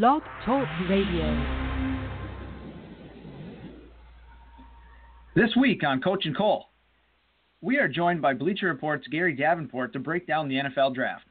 [0.00, 1.78] Blog Talk Radio.
[5.36, 6.70] This week on Coach and Cole,
[7.60, 11.26] we are joined by Bleacher Report's Gary Davenport to break down the NFL draft.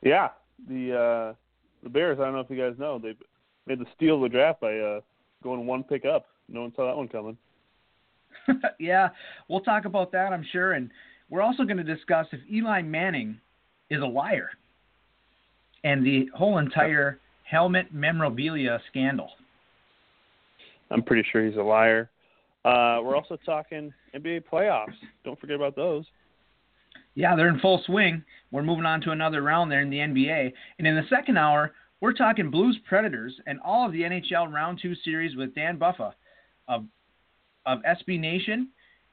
[0.00, 0.28] Yeah,
[0.66, 1.34] the uh,
[1.82, 2.18] the Bears.
[2.18, 3.14] I don't know if you guys know they
[3.66, 5.00] made the steal of the draft by uh,
[5.42, 6.24] going one pick up.
[6.48, 7.36] No one saw that one coming.
[8.80, 9.10] yeah,
[9.46, 10.90] we'll talk about that, I'm sure, and
[11.28, 13.38] we're also going to discuss if Eli Manning
[13.90, 14.48] is a liar
[15.84, 19.30] and the whole entire helmet memorabilia scandal.
[20.90, 22.10] I'm pretty sure he's a liar.
[22.64, 24.94] Uh, we're also talking NBA playoffs.
[25.24, 26.04] Don't forget about those.
[27.14, 28.22] Yeah, they're in full swing.
[28.50, 30.52] We're moving on to another round there in the NBA.
[30.78, 34.78] And in the second hour, we're talking Blues Predators and all of the NHL Round
[34.80, 36.14] 2 series with Dan Buffa
[36.68, 36.84] of,
[37.66, 38.68] of SB Nation.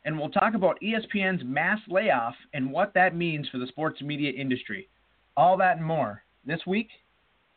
[0.06, 4.32] And we'll talk about ESPN's mass layoff and what that means for the sports media
[4.32, 4.88] industry.
[5.36, 6.88] All that and more this week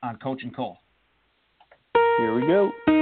[0.03, 0.77] on Coach and Cole.
[2.19, 3.00] Here we go.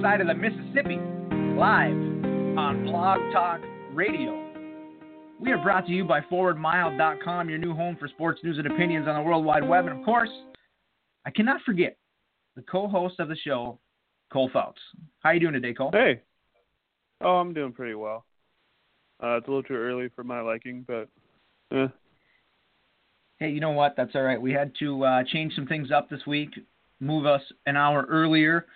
[0.00, 0.98] Side of the Mississippi,
[1.58, 1.92] live
[2.56, 3.60] on Blog Talk
[3.92, 4.46] Radio.
[5.38, 9.06] We are brought to you by ForwardMile.com, your new home for sports news and opinions
[9.06, 9.86] on the World Wide Web.
[9.86, 10.30] And of course,
[11.26, 11.98] I cannot forget
[12.56, 13.78] the co-host of the show,
[14.32, 14.80] Cole Phelps.
[15.18, 15.90] How you doing today, Cole?
[15.92, 16.22] Hey.
[17.20, 18.24] Oh, I'm doing pretty well.
[19.22, 21.08] Uh, it's a little too early for my liking, but
[21.76, 21.88] eh.
[23.38, 23.96] Hey, you know what?
[23.98, 24.40] That's all right.
[24.40, 26.50] We had to uh, change some things up this week,
[27.00, 28.66] move us an hour earlier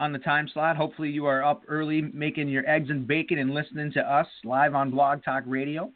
[0.00, 0.76] on the time slot.
[0.76, 4.74] Hopefully, you are up early making your eggs and bacon and listening to us live
[4.74, 5.92] on Blog Talk Radio.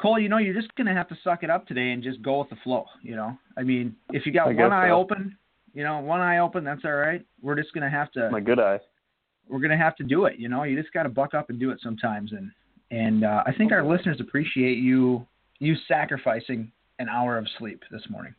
[0.00, 2.20] Cole, you know, you're just going to have to suck it up today and just
[2.22, 2.86] go with the flow.
[3.02, 4.94] You know, I mean, if you got I one eye so.
[4.94, 5.36] open,
[5.72, 7.24] you know, one eye open, that's all right.
[7.42, 8.80] We're just going to have to my good eye.
[9.48, 10.38] we're going to have to do it.
[10.38, 12.32] You know, you just got to buck up and do it sometimes.
[12.32, 12.50] And
[12.90, 15.26] and uh, I think our listeners appreciate you
[15.60, 18.34] you sacrificing an hour of sleep this morning.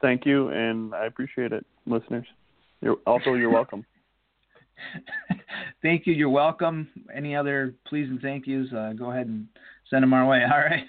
[0.00, 2.26] Thank you, and I appreciate it, listeners.
[2.80, 3.84] You're also you're welcome.
[5.82, 6.14] thank you.
[6.14, 6.88] You're welcome.
[7.14, 8.72] Any other please and thank yous?
[8.72, 9.46] Uh, go ahead and
[9.90, 10.42] send them our way.
[10.50, 10.84] All right.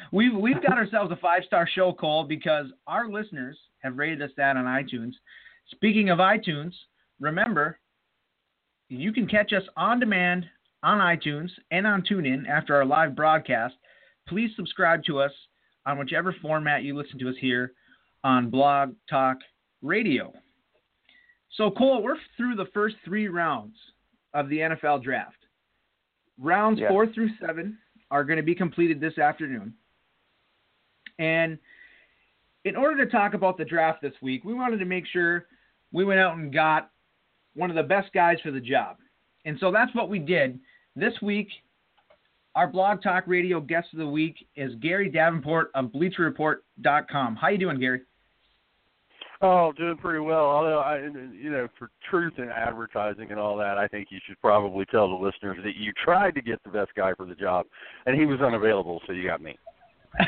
[0.12, 4.30] we've we've got ourselves a five star show, Cole, because our listeners have rated us
[4.36, 5.12] that on iTunes.
[5.70, 6.72] Speaking of iTunes,
[7.20, 7.78] remember
[8.88, 10.46] you can catch us on demand
[10.82, 13.74] on iTunes and on TuneIn after our live broadcast.
[14.28, 15.32] Please subscribe to us
[15.86, 17.72] on whichever format you listen to us here
[18.24, 19.38] on Blog Talk
[19.82, 20.32] Radio.
[21.56, 23.76] So, Cole, we're through the first three rounds
[24.34, 25.36] of the NFL draft.
[26.38, 26.88] Rounds Yeah.
[26.88, 27.78] four through seven
[28.10, 29.74] are going to be completed this afternoon.
[31.18, 31.58] And
[32.64, 35.46] in order to talk about the draft this week, we wanted to make sure
[35.92, 36.90] we went out and got
[37.54, 38.96] one of the best guys for the job.
[39.44, 40.58] And so that's what we did.
[40.96, 41.48] This week,
[42.54, 47.36] our Blog Talk Radio guest of the week is Gary Davenport of BleacherReport.com.
[47.36, 48.02] How you doing, Gary?
[49.44, 50.44] Oh, doing pretty well.
[50.44, 54.40] Although I, you know, for truth in advertising and all that, I think you should
[54.40, 57.66] probably tell the listeners that you tried to get the best guy for the job,
[58.06, 59.58] and he was unavailable, so you got me.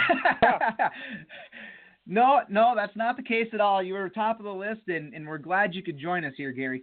[2.07, 3.81] no, no, that's not the case at all.
[3.85, 6.51] You were top of the list, and, and we're glad you could join us here,
[6.51, 6.83] Gary.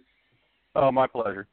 [0.74, 1.48] Oh, my pleasure.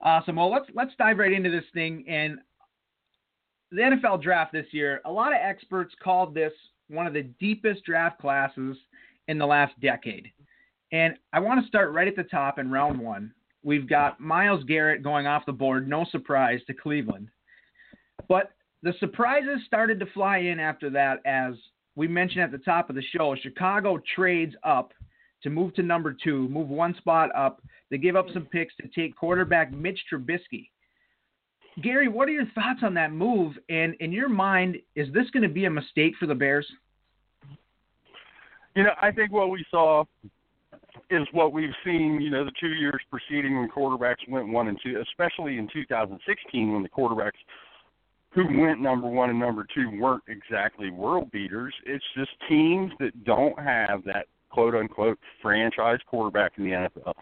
[0.00, 0.36] Awesome.
[0.36, 2.04] Well, let's let's dive right into this thing.
[2.08, 2.38] And
[3.70, 6.52] the NFL draft this year, a lot of experts called this
[6.88, 8.76] one of the deepest draft classes
[9.28, 10.30] in the last decade.
[10.92, 13.32] And I want to start right at the top in round one.
[13.62, 17.28] We've got Myles Garrett going off the board, no surprise to Cleveland.
[18.28, 18.52] But
[18.82, 21.54] the surprises started to fly in after that, as
[21.96, 23.34] we mentioned at the top of the show.
[23.40, 24.92] Chicago trades up
[25.42, 27.60] to move to number two, move one spot up.
[27.90, 30.70] They give up some picks to take quarterback Mitch Trubisky.
[31.82, 33.56] Gary, what are your thoughts on that move?
[33.68, 36.66] And in your mind, is this going to be a mistake for the Bears?
[38.78, 40.04] You know, I think what we saw
[41.10, 44.78] is what we've seen, you know, the two years preceding when quarterbacks went one and
[44.80, 47.32] two, especially in 2016 when the quarterbacks
[48.30, 51.74] who went number one and number two weren't exactly world beaters.
[51.86, 57.14] It's just teams that don't have that quote unquote franchise quarterback in the NFL.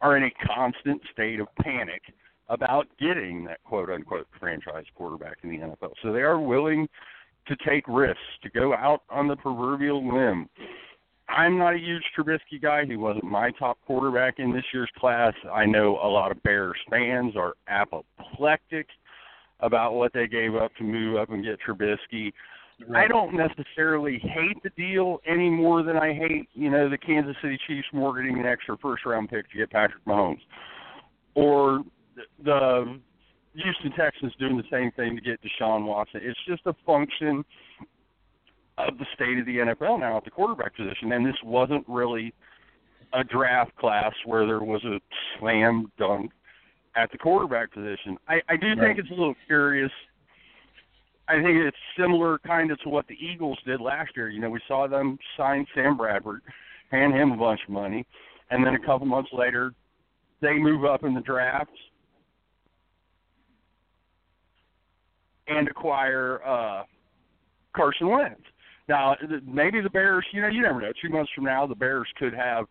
[0.00, 2.02] are in a constant state of panic
[2.48, 5.92] about getting that quote unquote franchise quarterback in the NFL.
[6.02, 6.88] So they are willing
[7.50, 10.48] to take risks, to go out on the proverbial limb.
[11.28, 12.84] I'm not a huge Trubisky guy.
[12.84, 15.32] He wasn't my top quarterback in this year's class.
[15.52, 18.86] I know a lot of Bears fans are apoplectic
[19.60, 22.32] about what they gave up to move up and get Trubisky.
[22.88, 23.04] Right.
[23.04, 27.36] I don't necessarily hate the deal any more than I hate, you know, the Kansas
[27.42, 30.40] City Chiefs mortgaging an extra first round pick to get Patrick Mahomes.
[31.34, 31.82] Or
[32.42, 32.98] the
[33.54, 36.20] Houston Texans doing the same thing to get Deshaun Watson.
[36.22, 37.44] It's just a function
[38.78, 41.12] of the state of the NFL now at the quarterback position.
[41.12, 42.32] And this wasn't really
[43.12, 45.00] a draft class where there was a
[45.38, 46.30] slam dunk
[46.96, 48.16] at the quarterback position.
[48.28, 48.78] I, I do right.
[48.78, 49.90] think it's a little curious.
[51.28, 54.28] I think it's similar kind of to what the Eagles did last year.
[54.28, 56.42] You know, we saw them sign Sam Bradford,
[56.90, 58.04] hand him a bunch of money,
[58.50, 59.72] and then a couple months later,
[60.40, 61.70] they move up in the draft
[65.50, 66.84] and acquire uh,
[67.74, 68.40] Carson Wentz.
[68.88, 69.16] Now,
[69.46, 70.92] maybe the Bears, you know, you never know.
[71.00, 72.66] Two months from now, the Bears could have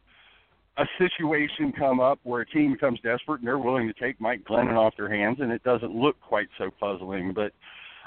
[0.77, 4.43] a situation come up where a team becomes desperate and they're willing to take Mike
[4.43, 7.33] Glennon off their hands, and it doesn't look quite so puzzling.
[7.33, 7.53] But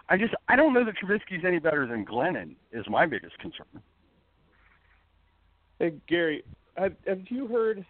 [0.09, 2.57] I just, I don't know that Trubisky's any better than Glennon.
[2.73, 3.67] Is my biggest concern.
[5.79, 6.45] Hey Gary,
[6.77, 7.85] have, have you heard?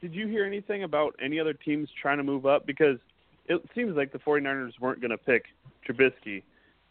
[0.00, 2.66] Did you hear anything about any other teams trying to move up?
[2.66, 2.98] Because
[3.46, 5.46] it seems like the 49ers weren't going to pick
[5.86, 6.42] Trubisky,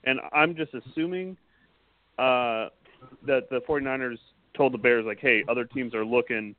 [0.03, 1.37] and I'm just assuming
[2.17, 2.67] uh,
[3.25, 4.17] that the 49ers
[4.55, 6.55] told the Bears like, "Hey, other teams are looking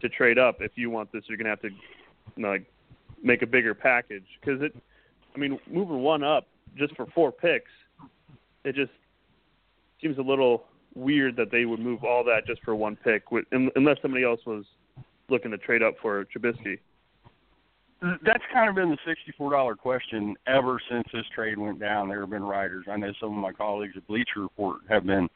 [0.00, 0.56] to trade up.
[0.60, 2.66] If you want this, you're going to have to you know, like
[3.22, 4.74] make a bigger package." Because it,
[5.34, 6.46] I mean, moving one up
[6.76, 7.70] just for four picks,
[8.64, 8.92] it just
[10.00, 10.64] seems a little
[10.94, 14.64] weird that they would move all that just for one pick, unless somebody else was
[15.28, 16.78] looking to trade up for Trubisky
[18.26, 22.08] that's kind of been the sixty-four dollar question ever since this trade went down.
[22.08, 22.86] There have been writers.
[22.90, 25.28] I know some of my colleagues at Bleacher Report have been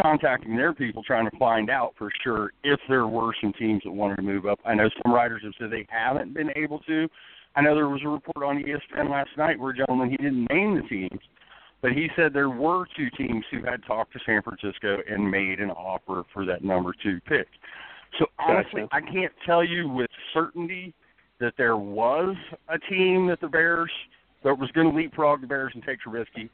[0.00, 3.90] contacting their people trying to find out for sure if there were some teams that
[3.90, 4.58] wanted to move up.
[4.64, 7.08] I know some writers have said they haven't been able to.
[7.56, 10.48] I know there was a report on ESPN last night where a gentleman he didn't
[10.50, 11.20] name the teams,
[11.82, 15.58] but he said there were two teams who had talked to San Francisco and made
[15.58, 17.48] an offer for that number two pick.
[18.18, 18.94] So honestly, gotcha.
[18.94, 20.94] I can't tell you with certainty
[21.40, 22.36] that there was
[22.68, 23.90] a team that the Bears
[24.44, 26.48] that was going to leapfrog the Bears and take Trubisky.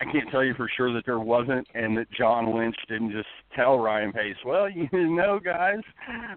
[0.00, 3.28] I can't tell you for sure that there wasn't, and that John Lynch didn't just
[3.54, 5.78] tell Ryan Pace, "Well, you know, guys,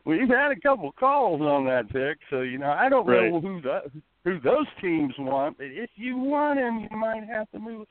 [0.05, 3.31] we've had a couple calls on that pick, so you know, I don't right.
[3.31, 3.79] know who the,
[4.23, 7.87] who those teams want, but if you want him, you might have to move."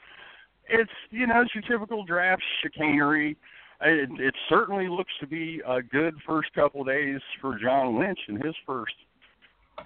[0.68, 3.36] It's you know, it's your typical draft chicanery
[3.82, 8.18] it, it certainly looks to be a good first couple of days for John Lynch
[8.28, 8.94] in his first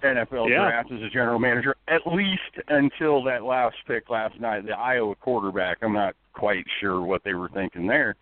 [0.03, 0.69] NFL yeah.
[0.69, 5.15] draft as a general manager, at least until that last pick last night, the Iowa
[5.15, 5.79] quarterback.
[5.81, 8.15] I'm not quite sure what they were thinking there.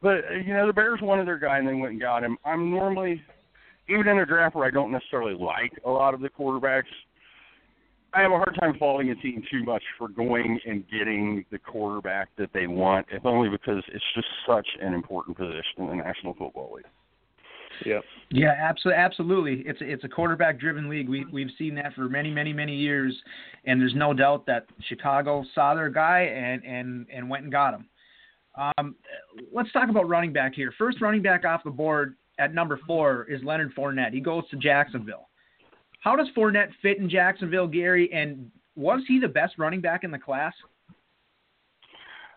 [0.00, 2.36] But, you know, the Bears wanted their guy and they went and got him.
[2.44, 3.22] I'm normally,
[3.88, 6.84] even in a draft where I don't necessarily like a lot of the quarterbacks,
[8.14, 11.58] I have a hard time following a team too much for going and getting the
[11.58, 15.94] quarterback that they want, if only because it's just such an important position in the
[15.94, 16.84] National Football League.
[17.86, 18.00] Yeah.
[18.30, 19.02] Yeah, absolutely.
[19.02, 19.62] Absolutely.
[19.66, 21.08] It's a, it's a quarterback driven league.
[21.08, 23.14] We we've seen that for many many many years,
[23.64, 27.74] and there's no doubt that Chicago saw their guy and and and went and got
[27.74, 27.86] him.
[28.56, 28.94] Um,
[29.52, 30.72] let's talk about running back here.
[30.76, 34.12] First running back off the board at number four is Leonard Fournette.
[34.12, 35.28] He goes to Jacksonville.
[36.02, 38.12] How does Fournette fit in Jacksonville, Gary?
[38.12, 40.52] And was he the best running back in the class?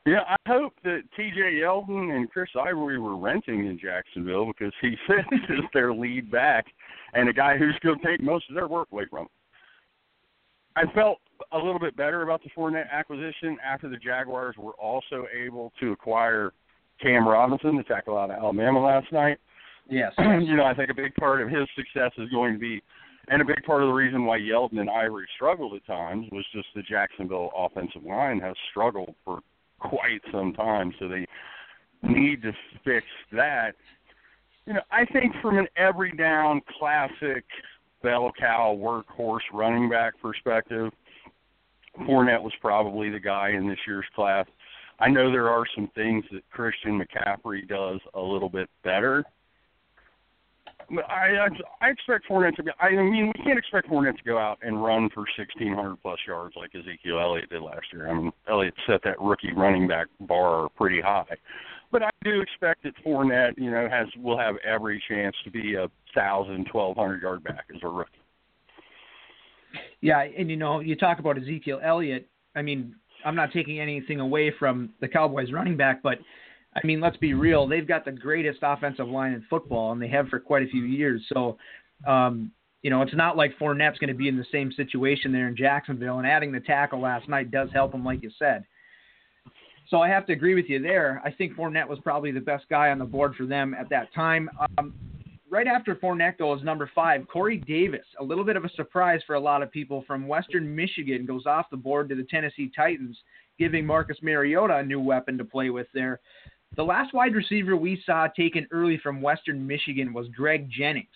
[0.06, 1.40] Yeah, I hope that T.J.
[1.64, 6.68] Yeldon and Chris Ivory were renting in Jacksonville because he fits as their lead back
[7.16, 9.24] and a guy who's going to take most of their work away from.
[9.24, 9.30] Them.
[10.76, 11.18] I felt
[11.52, 15.92] a little bit better about the Fournette acquisition after the Jaguars were also able to
[15.92, 16.54] acquire
[17.02, 19.40] Cam Robinson, the tackle out of Alabama last night.
[19.90, 20.14] Yes.
[20.20, 22.84] you know, I think a big part of his success is going to be
[23.28, 26.46] and a big part of the reason why Yeldon and Ivory struggled at times was
[26.54, 29.40] just the Jacksonville offensive line has struggled for
[29.80, 31.26] quite some time, so they
[32.04, 32.52] need to
[32.84, 33.76] fix that.
[34.66, 37.46] You know, I think from an every down classic
[38.04, 40.92] bell cow workhorse running back perspective,
[42.02, 44.46] Fournette was probably the guy in this year's class.
[45.00, 49.24] I know there are some things that Christian McCaffrey does a little bit better
[51.10, 51.48] I, I
[51.82, 52.72] I expect Fournette to be.
[52.80, 56.56] I mean, we can't expect Fournette to go out and run for 1,600 plus yards
[56.56, 58.10] like Ezekiel Elliott did last year.
[58.10, 61.36] I mean, Elliott set that rookie running back bar pretty high,
[61.92, 65.76] but I do expect that Fournette, you know, has will have every chance to be
[65.76, 68.12] a thousand, twelve hundred yard back as a rookie.
[70.02, 72.28] Yeah, and you know, you talk about Ezekiel Elliott.
[72.56, 76.20] I mean, I'm not taking anything away from the Cowboys running back, but
[76.76, 77.68] I mean, let's be real.
[77.68, 80.84] They've got the greatest offensive line in football, and they have for quite a few
[80.84, 81.22] years.
[81.34, 81.58] So,
[82.06, 82.52] um,
[82.82, 85.56] you know, it's not like Fournette's going to be in the same situation there in
[85.56, 86.20] Jacksonville.
[86.20, 88.66] And adding the tackle last night does help him, like you said.
[89.90, 91.22] So I have to agree with you there.
[91.24, 94.14] I think Fournette was probably the best guy on the board for them at that
[94.14, 94.50] time.
[94.78, 94.94] Um,
[95.50, 99.36] right after Fournette goes number five, Corey Davis, a little bit of a surprise for
[99.36, 103.18] a lot of people from Western Michigan, goes off the board to the Tennessee Titans,
[103.60, 106.20] giving Marcus Mariota a new weapon to play with there.
[106.76, 111.08] The last wide receiver we saw taken early from Western Michigan was Greg Jennings.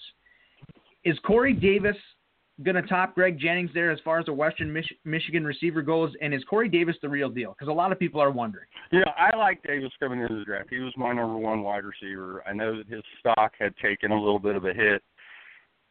[1.03, 1.97] Is Corey Davis
[2.63, 6.13] going to top Greg Jennings there as far as the Western Mich- Michigan receiver goes?
[6.21, 7.55] And is Corey Davis the real deal?
[7.57, 8.65] Because a lot of people are wondering.
[8.91, 10.69] Yeah, I like Davis coming into the draft.
[10.69, 12.43] He was my number one wide receiver.
[12.47, 15.01] I know that his stock had taken a little bit of a hit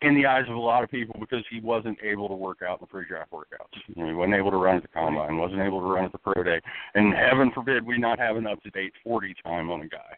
[0.03, 2.79] in the eyes of a lot of people because he wasn't able to work out
[2.79, 3.77] in the pre-draft workouts.
[3.89, 6.13] You know, he wasn't able to run at the combine, wasn't able to run at
[6.13, 6.61] the pro day,
[6.95, 10.17] and heaven forbid we not have an up-to-date 40 time on a guy.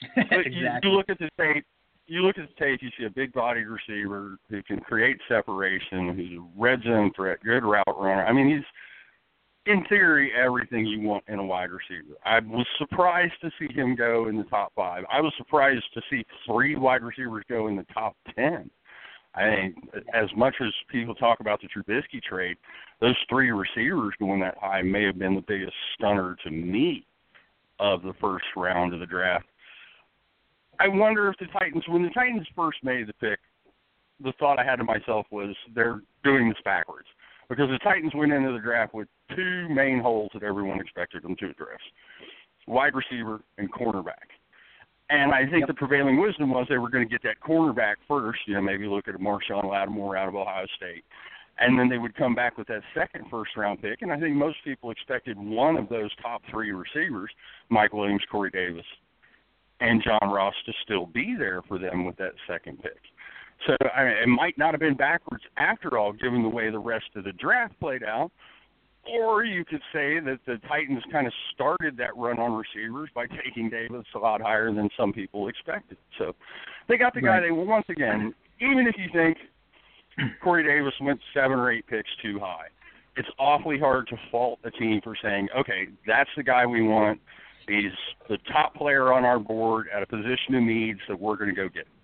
[0.14, 0.52] But exactly.
[0.54, 1.64] you, you look at the tape.
[2.06, 2.80] You look at the tape.
[2.82, 7.64] You see a big-bodied receiver who can create separation, who's a red zone threat, good
[7.64, 8.24] route runner.
[8.24, 8.64] I mean, he's
[9.66, 12.16] in theory everything you want in a wide receiver.
[12.24, 15.04] I was surprised to see him go in the top five.
[15.12, 18.70] I was surprised to see three wide receivers go in the top ten.
[19.34, 19.76] I think
[20.14, 22.56] as much as people talk about the Trubisky trade,
[23.00, 27.06] those three receivers going that high may have been the biggest stunner to me
[27.78, 29.46] of the first round of the draft.
[30.80, 33.38] I wonder if the Titans, when the Titans first made the pick,
[34.22, 37.06] the thought I had to myself was they're doing this backwards
[37.48, 41.36] because the Titans went into the draft with two main holes that everyone expected them
[41.36, 41.80] to address:
[42.66, 44.34] wide receiver and cornerback.
[45.10, 45.68] And I think Yep.
[45.68, 48.40] the prevailing wisdom was they were going to get that cornerback first.
[48.46, 51.04] You know, maybe look at a Marshon Lattimore out of Ohio State,
[51.58, 54.02] and then they would come back with that second first round pick.
[54.02, 57.30] And I think most people expected one of those top three receivers,
[57.70, 58.84] Mike Williams, Corey Davis,
[59.80, 62.98] and John Ross, to still be there for them with that second pick.
[63.66, 66.78] So I mean, it might not have been backwards after all, given the way the
[66.78, 68.30] rest of the draft played out.
[69.10, 73.26] Or you could say that the Titans kind of started that run on receivers by
[73.26, 75.96] taking Davis a lot higher than some people expected.
[76.18, 76.34] So
[76.88, 77.42] they got the guy Right.
[77.44, 79.38] they once again, even if you think
[80.42, 82.66] Corey Davis went seven or eight picks too high,
[83.16, 87.20] it's awfully hard to fault a team for saying, okay, that's the guy we want.
[87.66, 87.92] He's
[88.28, 91.56] the top player on our board at a position of need, so we're going to
[91.56, 91.97] go get him.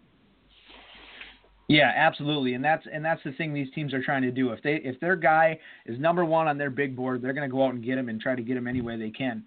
[1.69, 4.51] Yeah, absolutely, and that's and that's the thing these teams are trying to do.
[4.51, 7.53] If they if their guy is number one on their big board, they're going to
[7.53, 9.43] go out and get him and try to get him any way they can.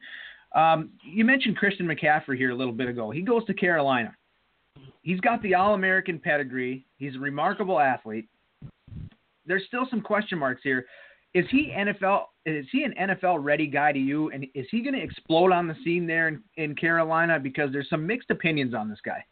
[0.56, 3.12] Um, you mentioned Christian McCaffrey here a little bit ago.
[3.12, 4.16] He goes to Carolina.
[5.02, 6.86] He's got the All-American pedigree.
[6.98, 8.28] He's a remarkable athlete.
[9.46, 10.86] There's still some question marks here.
[11.34, 12.24] Is he NFL?
[12.46, 14.32] Is he an NFL ready guy to you?
[14.32, 17.40] And is he going to explode on the scene there in, in Carolina?
[17.40, 19.24] Because there's some mixed opinions on this guy.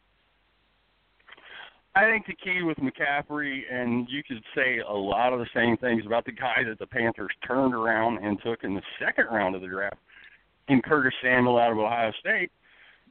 [1.96, 5.78] I think the key with McCaffrey, and you could say a lot of the same
[5.78, 9.54] things about the guy that the Panthers turned around and took in the second round
[9.54, 9.96] of the draft,
[10.68, 12.50] in Curtis Samuel out of Ohio State,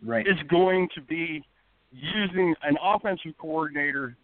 [0.04, 0.27] Right.
[0.27, 1.44] is going to be
[1.92, 4.15] using an offensive coordinator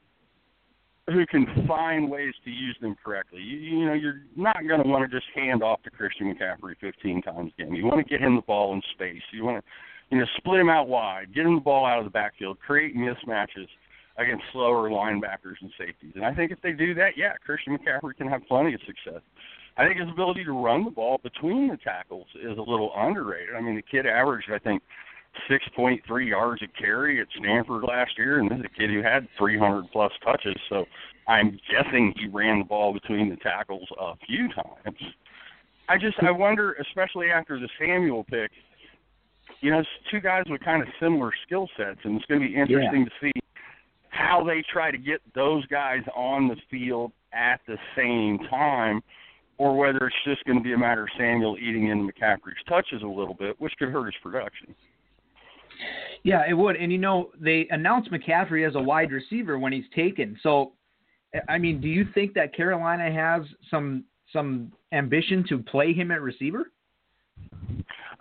[1.08, 3.42] who can find ways to use them correctly.
[3.42, 6.76] You, you know, you're not going to want to just hand off to Christian McCaffrey
[6.80, 7.74] 15 times a game.
[7.74, 9.22] You want to get him the ball in space.
[9.34, 9.72] You want to,
[10.12, 12.96] you know, split him out wide, get him the ball out of the backfield, create
[12.96, 13.68] mismatches
[14.18, 16.14] against slower linebackers and safeties.
[16.16, 19.22] And I think if they do that, yeah, Christian McCaffrey can have plenty of success.
[19.78, 23.56] I think his ability to run the ball between the tackles is a little underrated.
[23.56, 24.84] I mean, the kid averaged, I think,
[25.50, 29.28] 6.3 yards a carry at Stanford last year, and this is a kid who had
[29.38, 30.56] 300 plus touches.
[30.68, 30.86] So
[31.28, 34.98] I'm guessing he ran the ball between the tackles a few times.
[35.88, 38.52] I just I wonder, especially after the Samuel pick,
[39.62, 42.48] you know, it's two guys with kind of similar skill sets, and it's going to
[42.48, 43.41] be interesting to see
[44.12, 49.02] how they try to get those guys on the field at the same time,
[49.58, 53.02] or whether it's just going to be a matter of Samuel eating in McCaffrey's touches
[53.04, 54.76] a little bit, which could hurt his production.
[56.24, 56.76] Yeah, it would.
[56.76, 60.38] And you know, they announced McCaffrey as a wide receiver when he's taken.
[60.44, 60.74] So,
[61.50, 66.22] I mean, do you think that Carolina has some some ambition to play him at
[66.22, 66.66] receiver?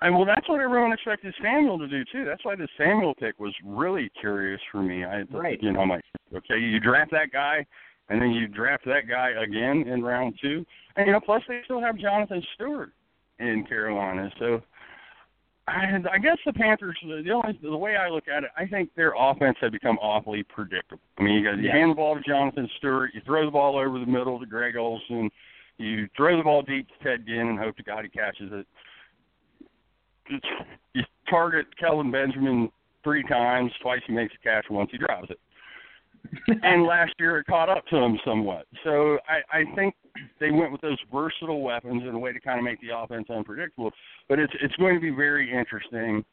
[0.02, 2.24] And well, that's what everyone expected Samuel to do too.
[2.24, 5.04] That's why the Samuel pick was really curious for me.
[5.04, 5.62] I, Right.
[5.62, 6.04] you know, I'm like,
[6.34, 7.66] okay, you draft that guy,
[8.08, 10.64] and then you draft that guy again in round two,
[10.96, 12.92] and you know, plus they still have Jonathan Stewart
[13.40, 14.62] in Carolina, so
[15.68, 16.96] I, I guess the Panthers.
[17.02, 20.42] The only the way I look at it, I think their offense had become awfully
[20.42, 21.02] predictable.
[21.18, 21.74] I mean, you, got, you Yes.
[21.74, 24.76] hand the ball to Jonathan Stewart, you throw the ball over the middle to Greg
[24.76, 25.30] Olsen,
[25.78, 28.66] you throw the ball deep to Ted Ginn and hope to God he catches it.
[30.94, 32.70] You target Kelvin Benjamin
[33.02, 35.38] three times, twice he makes a catch, once he drops it.
[36.62, 38.66] and last year it caught up to him somewhat.
[38.84, 39.94] So I, I think
[40.38, 43.28] they went with those versatile weapons in a way to kind of make the offense
[43.30, 43.90] unpredictable.
[44.28, 46.24] But it's it's going to be very interesting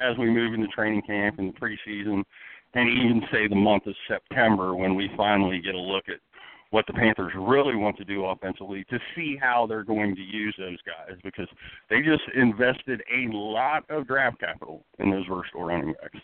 [0.00, 2.22] as we move into training camp and the preseason,
[2.74, 6.16] and even say the month of September when we finally get a look at
[6.72, 10.54] what the Panthers really want to do offensively to see how they're going to use
[10.58, 11.46] those guys because
[11.90, 16.18] they just invested a lot of draft capital in those versatile running backs.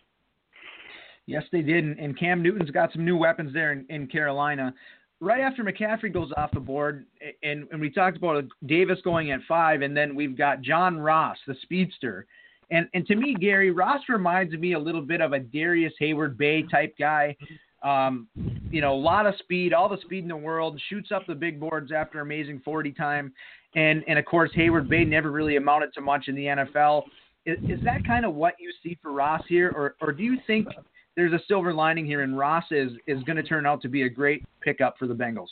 [1.26, 1.84] Yes, they did.
[1.84, 4.72] And, Cam Newton's got some new weapons there in, in Carolina.
[5.20, 7.04] Right after McCaffrey goes off the board,
[7.42, 11.36] and, and we talked about Davis going at five, and then we've got John Ross,
[11.46, 12.24] the speedster.
[12.70, 16.64] And and to me, Gary Ross reminds me a little bit of a Darrius Heyward-Bey
[16.70, 17.36] type guy.
[17.82, 18.28] Um,
[18.70, 21.35] you know, a lot of speed, all the speed in the world, shoots up the
[21.35, 23.32] big boards after amazing 40 time.
[23.75, 27.04] And and of course, Heyward-Bey never really amounted to much in the NFL.
[27.47, 30.38] Is, is that kind of what you see for Ross here, or or do you
[30.47, 30.68] think
[31.16, 34.02] there's a silver lining here, and Ross is is going to turn out to be
[34.02, 35.49] a great pickup for the Bengals?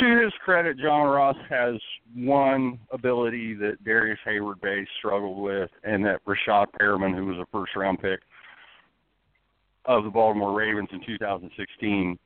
[0.00, 1.74] to his credit, John Ross has
[2.14, 7.76] one ability that Darrius Heyward-Bey struggled with, and that Breshad Perriman, who was a first
[7.76, 8.20] round pick
[9.86, 12.18] of the Baltimore Ravens in 2016,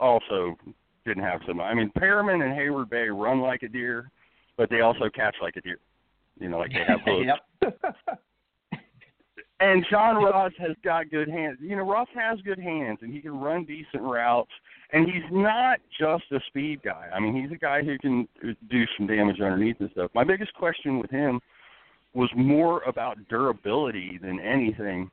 [0.00, 0.56] also
[1.04, 1.60] didn't have some.
[1.60, 4.10] I mean, Perriman and Heyward-Bey run like a deer,
[4.56, 5.78] but they also catch like a deer.
[6.38, 7.98] You know, like they have hooks.
[9.62, 11.58] And John Ross has got good hands.
[11.60, 14.50] You know, Ross has good hands, and he can run decent routes.
[14.92, 17.08] And he's not just a speed guy.
[17.14, 20.10] I mean, he's a guy who can do some damage underneath and stuff.
[20.16, 21.40] My biggest question with him
[22.12, 25.08] was more about durability than anything.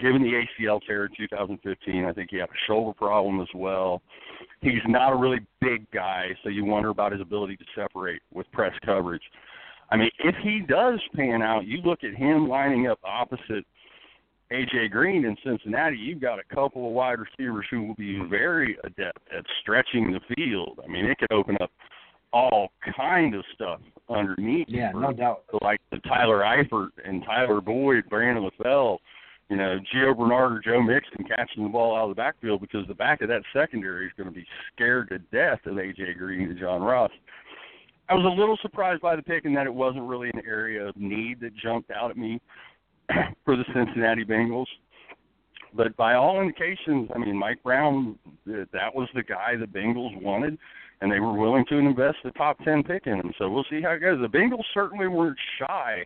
[0.00, 4.02] Given the ACL tear in 2015, I think he had a shoulder problem as well.
[4.60, 8.50] He's not a really big guy, so you wonder about his ability to separate with
[8.50, 9.22] press coverage.
[9.90, 13.64] I mean, if he does pan out, you look at him lining up opposite
[14.52, 18.76] AJ Green in Cincinnati, you've got a couple of wide receivers who will be very
[18.84, 20.80] adept at stretching the field.
[20.84, 21.70] I mean, it could open up
[22.32, 24.66] all kind of stuff underneath.
[24.68, 25.44] Yeah, for no doubt.
[25.62, 28.98] Like the Tyler Eifert and Tyler Boyd, Brandon LaFell,
[29.48, 32.86] you know, Gio Bernard or Joe Mixon catching the ball out of the backfield because
[32.88, 36.50] the back of that secondary is going to be scared to death of AJ Green
[36.50, 37.12] and John Ross.
[38.08, 40.86] I was a little surprised by the pick in that it wasn't really an area
[40.86, 42.40] of need that jumped out at me
[43.44, 44.66] for the Cincinnati Bengals.
[45.74, 50.56] But by all indications, I mean, Mike Brown, that was the guy the Bengals wanted,
[51.00, 53.32] and they were willing to invest the top 10 pick in him.
[53.38, 54.20] So we'll see how it goes.
[54.20, 56.04] The Bengals certainly weren't shy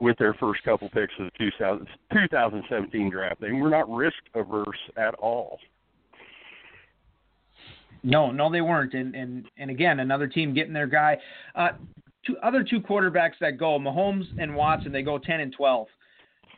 [0.00, 3.40] with their first couple picks of the 2000, 2017 draft.
[3.40, 5.58] They were not risk averse at all.
[8.02, 8.94] No, no, they weren't.
[8.94, 11.18] And and and again, another team getting their guy.
[11.54, 11.70] Uh,
[12.26, 15.86] two other two quarterbacks that go, Mahomes and Watson, they go ten and twelve.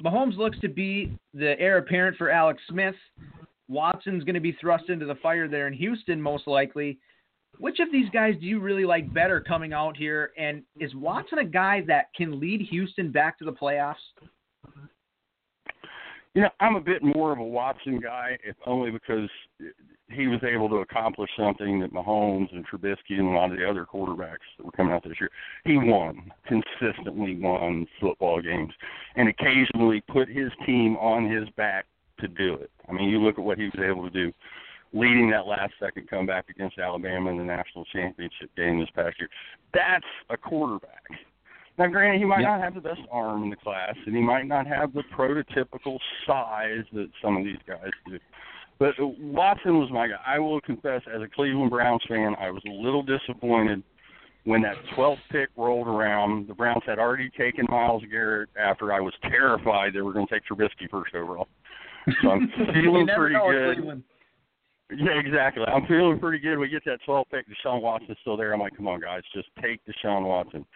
[0.03, 2.95] Mahomes looks to be the heir apparent for Alex Smith.
[3.69, 6.99] Watson's going to be thrust into the fire there in Houston, most likely.
[7.59, 10.33] Which of these guys do you really like better coming out here?
[10.37, 13.95] And is Watson a guy that can lead Houston back to the playoffs?
[16.35, 19.29] You know, I'm a bit more of a Watson guy, if only because
[20.11, 23.69] he was able to accomplish something that Mahomes and Trubisky and a lot of the
[23.69, 25.31] other quarterbacks that were coming out this year.
[25.65, 28.73] He won, consistently won football games,
[29.17, 31.87] and occasionally put his team on his back
[32.21, 32.71] to do it.
[32.89, 34.33] I mean, you look at what he was able to do,
[34.93, 39.29] leading that last second comeback against Alabama in the national championship game this past year.
[39.73, 41.03] That's a quarterback.
[41.79, 42.49] Now, granted, he might Yep.
[42.49, 45.99] not have the best arm in the class, and he might not have the prototypical
[46.27, 48.19] size that some of these guys do.
[48.79, 50.21] But Watson was my guy.
[50.27, 53.83] I will confess, as a Cleveland Browns fan, I was a little disappointed
[54.45, 56.49] when that 12th pick rolled around.
[56.49, 60.35] The Browns had already taken Myles Garrett after I was terrified they were going to
[60.35, 61.49] take Trubisky first overall.
[62.23, 63.77] So I'm You feeling never pretty know good.
[63.77, 64.03] Cleveland.
[64.91, 65.65] Yeah, exactly.
[65.67, 66.59] I'm feeling pretty good.
[66.59, 67.47] We get that 12 pick.
[67.49, 68.53] Deshaun Watson's still there.
[68.53, 70.67] I'm like, come on, guys, just take Deshaun Watson.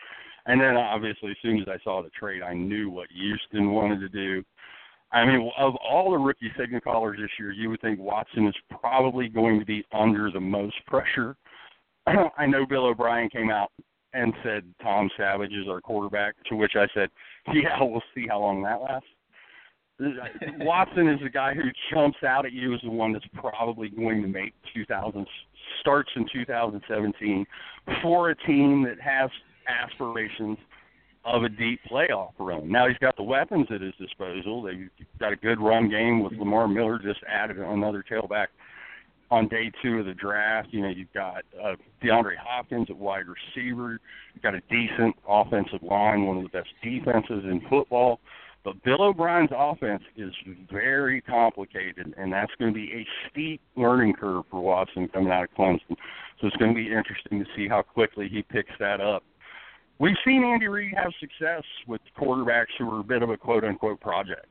[0.47, 4.01] And then obviously, as soon as I saw the trade, I knew what Houston wanted
[4.01, 4.45] to do.
[5.12, 8.55] I mean, of all the rookie signal callers this year, you would think Watson is
[8.81, 11.37] probably going to be under the most pressure.
[12.07, 13.71] I know Bill O'Brien came out
[14.12, 17.11] and said Tom Savage is our quarterback, to which I said,
[17.53, 19.09] yeah, we'll see how long that lasts.
[20.59, 24.22] Watson is the guy who jumps out at you as the one that's probably going
[24.22, 25.26] to make 2000
[25.80, 27.46] starts in 2017
[28.02, 29.30] for a team that has
[29.68, 30.59] aspirations
[31.24, 32.70] of a deep playoff run.
[32.70, 34.62] Now he's got the weapons at his disposal.
[34.62, 38.46] They've got a good run game with Lamar Miller just added another tailback
[39.30, 40.68] on day two of the draft.
[40.70, 43.98] You know, you've got uh, DeAndre Hopkins at wide receiver.
[44.35, 48.20] You've got a decent offensive line, one of the best defenses in football.
[48.66, 50.33] But Bill O'Brien's offense is
[50.72, 55.44] very complicated, and that's going to be a steep learning curve for Watson coming out
[55.44, 55.96] of Clemson.
[56.40, 59.22] So it's going to be interesting to see how quickly he picks that up.
[60.00, 63.62] We've seen Andy Reid have success with quarterbacks who are a bit of a quote
[63.62, 64.46] unquote project.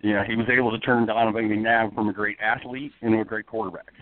[0.00, 3.24] You know, he was able to turn Donovan McNabb from a great athlete into a
[3.24, 3.92] great quarterback.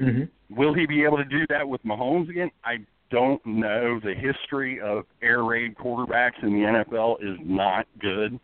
[0.00, 0.56] Mm-hmm.
[0.56, 2.50] Will he be able to do that with Mahomes again?
[2.64, 2.78] I
[3.10, 4.00] don't know.
[4.02, 8.40] The history of air raid quarterbacks in the NFL is not good.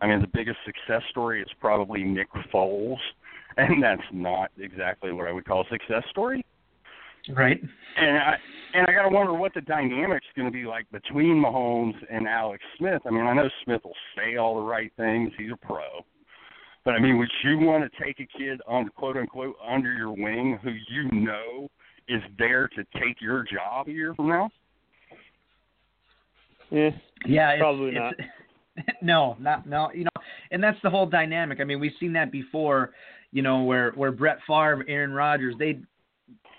[0.00, 2.98] I mean, the biggest success story is probably Nick Foles,
[3.56, 6.44] and that's not exactly what I would call a success story.
[7.28, 7.60] Right.
[7.96, 8.36] And I
[8.72, 12.62] and I gotta wonder what the dynamic's going to be like between Mahomes and Alex
[12.78, 13.02] Smith.
[13.06, 16.04] I mean, I know Smith will say all the right things; he's a pro.
[16.84, 20.12] But I mean, would you want to take a kid on quote unquote under your
[20.12, 21.68] wing who you know
[22.08, 24.50] is there to take your job a year from now?
[26.70, 26.90] Yeah,
[27.26, 28.20] Yeah, it's, Probably it's,
[29.02, 29.90] no, not no.
[29.92, 31.60] You know, and that's the whole dynamic.
[31.60, 32.92] I mean, we've seen that before.
[33.32, 35.78] You know, where where Brett Favre, Aaron Rodgers, they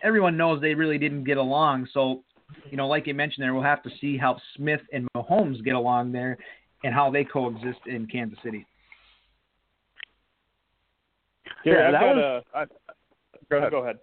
[0.04, 1.88] everyone knows they really didn't get along.
[1.94, 2.24] So,
[2.70, 5.76] you know, like you mentioned there, we'll have to see how Smith and Mahomes get
[5.76, 6.38] along there,
[6.84, 8.66] and how they coexist in Kansas City.
[11.64, 12.58] Gary, Yeah, that got was- a.
[12.58, 12.66] I,
[13.50, 13.72] Go ahead.
[13.72, 13.98] Go ahead.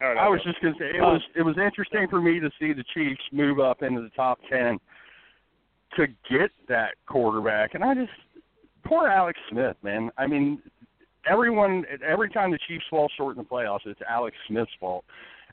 [0.00, 2.06] All right, I I'll was just going to say it Uh, was it was interesting
[2.08, 4.78] for me to see the Chiefs move up into the top ten
[5.96, 8.10] to get that quarterback, and I just
[8.84, 10.10] poor Alex Smith, man.
[10.18, 10.62] I mean,
[11.28, 15.04] everyone every time the Chiefs fall short in the playoffs, it's Alex Smith's fault.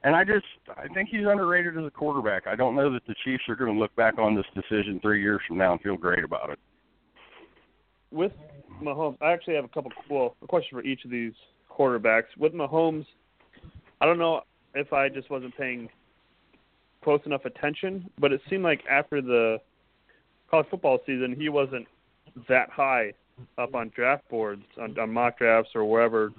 [0.03, 0.45] And I just
[0.77, 2.47] I think he's underrated as a quarterback.
[2.47, 5.21] I don't know that the Chiefs are going to look back on this decision three
[5.21, 6.59] years from now and feel great about it.
[8.11, 8.31] with
[8.81, 9.91] Mahomes, I actually have a couple.
[10.09, 11.33] Well, a question for each of these
[11.69, 12.35] quarterbacks.
[12.37, 13.05] With Mahomes,
[14.01, 14.41] I don't know
[14.73, 15.89] if I just wasn't paying
[17.03, 19.57] close enough attention, but it seemed like after the
[20.49, 21.87] college football season, he wasn't
[22.47, 23.13] that high
[23.57, 26.31] up on draft boards, on, on mock drafts or wherever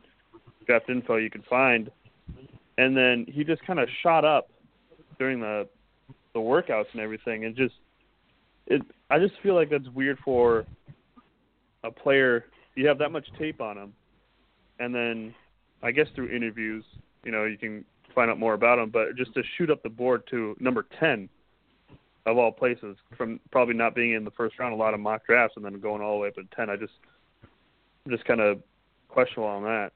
[0.66, 1.90] draft info you could find.
[2.78, 4.50] And then he just kind of shot up
[5.18, 5.68] during the
[6.32, 7.74] the workouts and everything, and just
[8.66, 8.82] it.
[9.10, 10.64] I just feel like that's weird for
[11.82, 12.44] a player
[12.76, 13.92] you have that much tape on him
[14.80, 15.34] and then
[15.82, 16.84] I guess through interviews,
[17.22, 19.88] you know, you can find out more about him, but just to shoot up the
[19.88, 21.28] board to number 10
[22.26, 25.24] of all places from probably not being in the first round a lot of mock
[25.26, 26.92] drafts and then going all the way up to 10, I just
[28.08, 28.60] just kind of
[29.08, 29.90] questionable on that.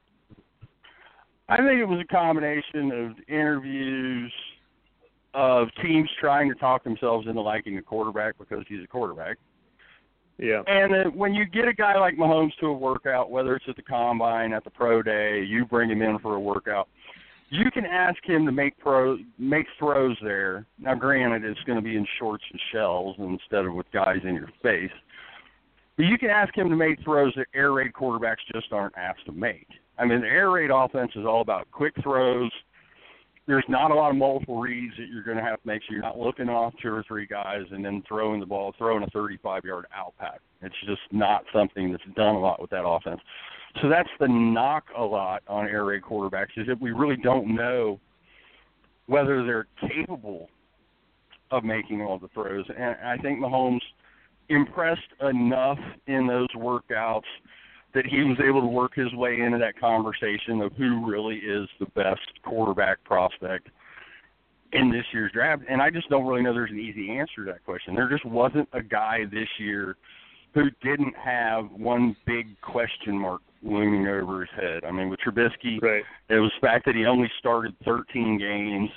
[1.47, 4.31] I think it was a combination of interviews
[5.33, 9.37] of teams trying to talk themselves into liking a quarterback because he's a quarterback.
[10.37, 10.63] Yeah.
[10.67, 13.75] And uh, when you get a guy like Mahomes to a workout, whether it's at
[13.75, 16.89] the combine, at the pro day, you bring him in for a workout,
[17.49, 20.65] you can ask him to make pro make throws there.
[20.79, 24.35] Now, granted, it's going to be in shorts and shells instead of with guys in
[24.35, 24.91] your face.
[25.97, 29.25] But you can ask him to make throws that air raid quarterbacks just aren't asked
[29.27, 29.67] to make.
[29.97, 32.51] I mean, the air raid offense is all about quick throws.
[33.47, 35.93] There's not a lot of multiple reads that you're going to have to make, so
[35.93, 39.07] you're not looking off two or three guys and then throwing the ball, throwing a
[39.07, 40.39] 35-yard out pack.
[40.63, 43.21] It's just not something that's done a lot with that offense.
[43.81, 47.53] So that's the knock a lot on air raid quarterbacks is that we really don't
[47.53, 47.99] know
[49.07, 50.49] whether they're capable
[51.51, 52.65] of making all the throws.
[52.69, 53.81] And I think Mahomes
[54.49, 57.21] impressed enough in those workouts
[57.93, 61.67] that he was able to work his way into that conversation of who really is
[61.79, 63.69] the best quarterback prospect
[64.73, 65.63] in this year's draft.
[65.69, 67.95] And I just don't really know there's an easy answer to that question.
[67.95, 69.95] There just wasn't a guy this year
[70.53, 74.85] who didn't have one big question mark looming over his head.
[74.85, 76.03] I mean, with Trubisky, Right.
[76.29, 78.89] it was the fact that he only started 13 games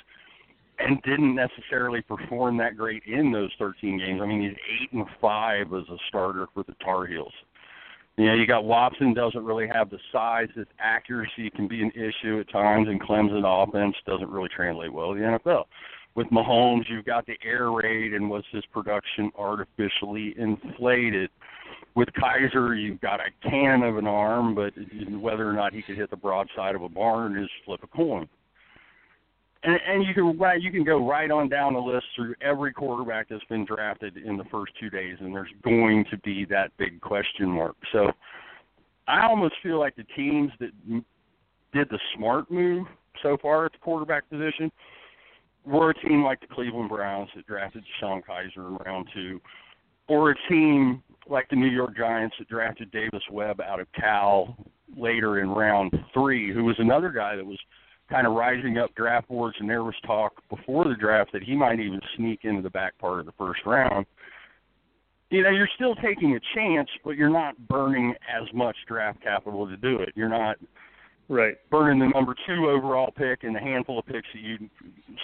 [0.79, 4.21] and didn't necessarily perform that great in those 13 games.
[4.21, 7.33] I mean, he's eight and five as a starter for the Tar Heels.
[8.17, 10.49] You know, you got Watson doesn't really have the size.
[10.53, 15.13] His accuracy can be an issue at times, and Clemson offense doesn't really translate well
[15.13, 15.65] to the NFL.
[16.15, 21.29] With Mahomes, you've got the air raid, and was his production artificially inflated?
[21.95, 24.73] With Kizer, you've got a can of an arm, but
[25.19, 28.27] whether or not he could hit the broadside of a barn is flip a coin.
[29.63, 32.71] And, and you can right, you can go right on down the list through every
[32.71, 36.71] quarterback that's been drafted in the first two days, and there's going to be that
[36.77, 37.75] big question mark.
[37.91, 38.11] So
[39.07, 40.71] I almost feel like the teams that
[41.73, 42.87] did the smart move
[43.21, 44.71] so far at the quarterback position
[45.65, 49.39] we're a team like the Cleveland Browns that drafted Sean Kizer in round two,
[50.07, 54.57] or a team like the New York Giants that drafted Davis Webb out of Cal
[54.97, 57.59] later in round three, who was another guy that was
[58.09, 61.55] kind of rising up draft boards, and there was talk before the draft that he
[61.55, 64.05] might even sneak into the back part of the first round.
[65.29, 69.67] You know, you're still taking a chance, but you're not burning as much draft capital
[69.67, 70.09] to do it.
[70.15, 70.57] You're not
[71.29, 74.57] right burning the number two overall pick and the handful of picks that you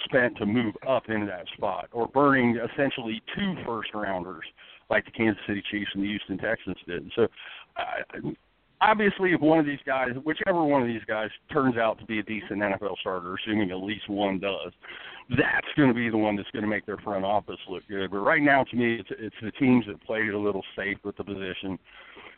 [0.04, 4.44] spent to move up into that spot, or burning essentially two first rounders
[4.88, 7.10] like the Kansas City Chiefs and the Houston Texans did.
[7.16, 7.26] So,
[7.76, 8.30] uh,
[8.80, 12.18] obviously, if one of these guys, whichever one of these guys, turns out to be
[12.18, 14.72] a decent NFL starter, assuming at least one does,
[15.30, 18.10] that's going to be the one that's going to make their front office look good.
[18.10, 20.98] But right now, to me, it's it's the teams that played it a little safe
[21.04, 21.78] with the position,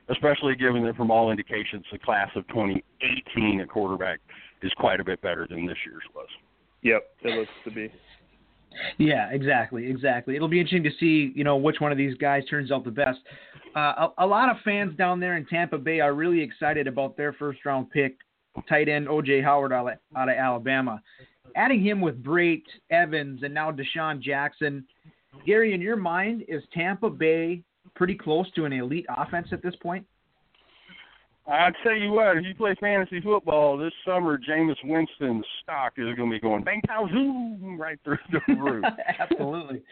[0.09, 4.21] especially given that from all indications, the class of 2018 at quarterback
[4.63, 6.29] is quite a bit better than this year's was.
[6.83, 7.93] Yep, it looks to be.
[8.99, 10.37] Yeah, exactly, exactly.
[10.37, 12.91] It'll be interesting to see, you know, which one of these guys turns out the
[12.91, 13.19] best.
[13.75, 17.17] Uh, a, a, lot of fans down there in Tampa Bay are really excited about
[17.17, 18.17] their first round pick,
[18.69, 21.01] tight end OJ Howard out of, Alabama.
[21.57, 24.85] Adding him with Brate, Evans, and now DeSean Jackson.
[25.47, 27.63] Gary, in your mind, is Tampa Bay
[27.95, 30.05] pretty close to an elite offense at this point?
[31.49, 36.15] I tell you what, if you play fantasy football this summer, Jameis Winston's stock is
[36.15, 38.85] going to be going bang pow zoom right through the roof.
[39.19, 39.83] Absolutely.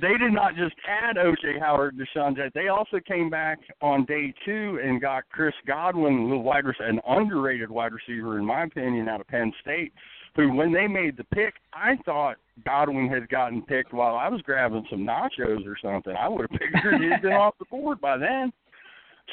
[0.00, 2.52] They did not just add OJ Howard and DeSean Jackson.
[2.54, 7.00] They also came back on day two and got Chris Godwin, the wide receiver, an
[7.08, 9.92] underrated wide receiver in my opinion, out of Penn State.
[10.36, 14.40] Who, when they made the pick, I thought Godwin had gotten picked while I was
[14.42, 16.14] grabbing some nachos or something.
[16.14, 18.52] I would have figured he'd been off the board by then.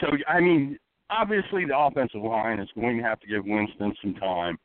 [0.01, 4.15] So I mean, obviously the offensive line is going to have to give Winston some
[4.15, 4.57] time.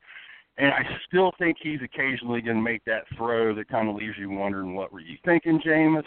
[0.57, 4.15] And I still think he's occasionally going to make that throw that kind of leaves
[4.19, 6.03] you wondering what were you thinking, Jameis.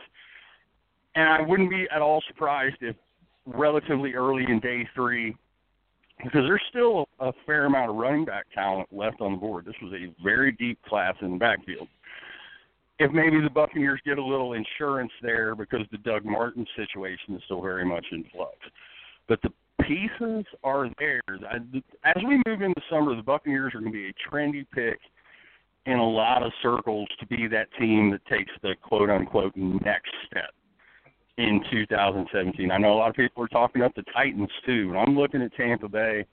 [1.14, 2.96] And I wouldn't be at all surprised if
[3.46, 5.34] relatively early in day three,
[6.18, 9.64] because there's still a fair amount of running back talent left on the board.
[9.64, 11.88] This was a very deep class in the backfield.
[12.98, 17.42] If maybe the Buccaneers get a little insurance there because the Doug Martin situation is
[17.44, 18.56] still very much in flux.
[19.26, 19.50] But the
[19.82, 21.20] pieces are there.
[22.04, 24.98] As we move into summer, the Buccaneers are going to be a trendy pick
[25.86, 30.10] in a lot of circles to be that team that takes the quote unquote next
[30.26, 30.50] step
[31.36, 32.70] in 2017.
[32.70, 35.42] I know a lot of people are talking up the Titans too, and I'm looking
[35.42, 36.24] at Tampa Bay.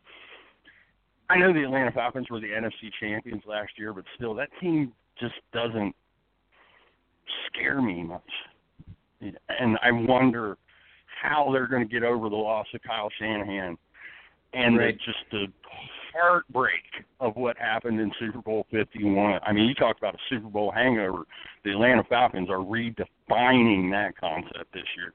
[1.30, 4.94] I know the Atlanta Falcons were the NFC champions last year, but still, that team
[5.20, 5.96] just doesn't
[7.48, 8.22] scare me much.
[9.22, 10.58] And I wonder
[11.22, 13.78] how they're going to get over the loss of Kyle Shanahan
[14.54, 14.98] and right.
[14.98, 15.46] the, just the
[16.14, 16.84] heartbreak
[17.20, 19.40] of what happened in Super Bowl 51.
[19.44, 21.24] I mean, you talked about a Super Bowl hangover.
[21.64, 25.14] The Atlanta Falcons are redefining that concept this year.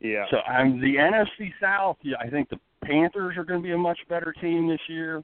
[0.00, 0.24] Yeah.
[0.30, 1.98] So I'm the NFC South.
[2.02, 5.22] Yeah, I think the Panthers are going to be a much better team this year.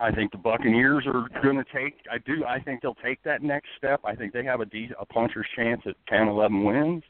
[0.00, 1.94] I think the Buccaneers are going to take.
[2.12, 2.44] I do.
[2.44, 4.00] I think they'll take that next step.
[4.04, 7.02] I think they have a, de- a puncher's chance at 10, 11 wins.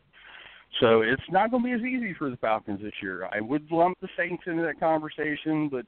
[0.81, 3.29] So it's not going to be as easy for the Falcons this year.
[3.33, 5.85] I would lump the Saints into that conversation, but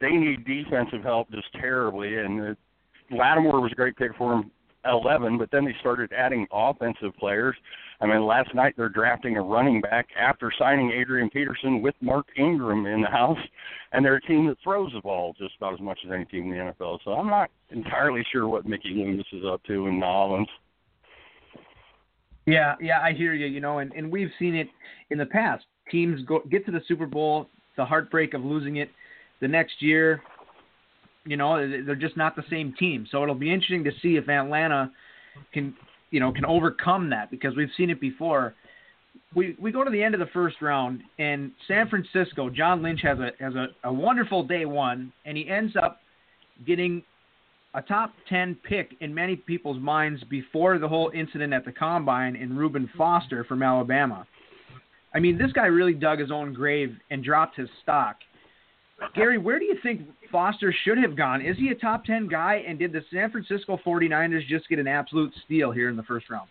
[0.00, 2.18] they need defensive help just terribly.
[2.18, 2.54] And uh,
[3.16, 4.50] Lattimore was a great pick for them,
[4.84, 7.54] 11, but then they started adding offensive players.
[8.00, 12.26] I mean, last night they're drafting a running back after signing Adrian Peterson with Mark
[12.36, 13.38] Ingram in the house,
[13.92, 16.52] and they're a team that throws the ball just about as much as any team
[16.52, 16.98] in the NFL.
[17.04, 20.48] So I'm not entirely sure what Mickey Loomis is up to in New Orleans.
[22.46, 23.46] Yeah, yeah, I hear you.
[23.46, 24.68] You know, and, and we've seen it
[25.10, 25.64] in the past.
[25.90, 28.90] Teams go get to the Super Bowl, the heartbreak of losing it.
[29.40, 30.22] The next year,
[31.24, 33.06] you know, they're just not the same team.
[33.10, 34.90] So it'll be interesting to see if Atlanta
[35.52, 35.74] can,
[36.10, 38.54] you know, can overcome that because we've seen it before.
[39.34, 43.00] We we go to the end of the first round, and San Francisco, John Lynch
[43.02, 46.00] has a has a, a wonderful day one, and he ends up
[46.66, 47.02] getting
[47.74, 52.36] a top 10 pick in many people's minds before the whole incident at the combine
[52.36, 54.26] in Reuben Foster from Alabama.
[55.14, 58.16] I mean, this guy really dug his own grave and dropped his stock.
[59.14, 61.44] Gary, where do you think Foster should have gone?
[61.44, 62.62] Is he a top 10 guy?
[62.66, 66.30] And did the San Francisco 49ers just get an absolute steal here in the first
[66.30, 66.48] round?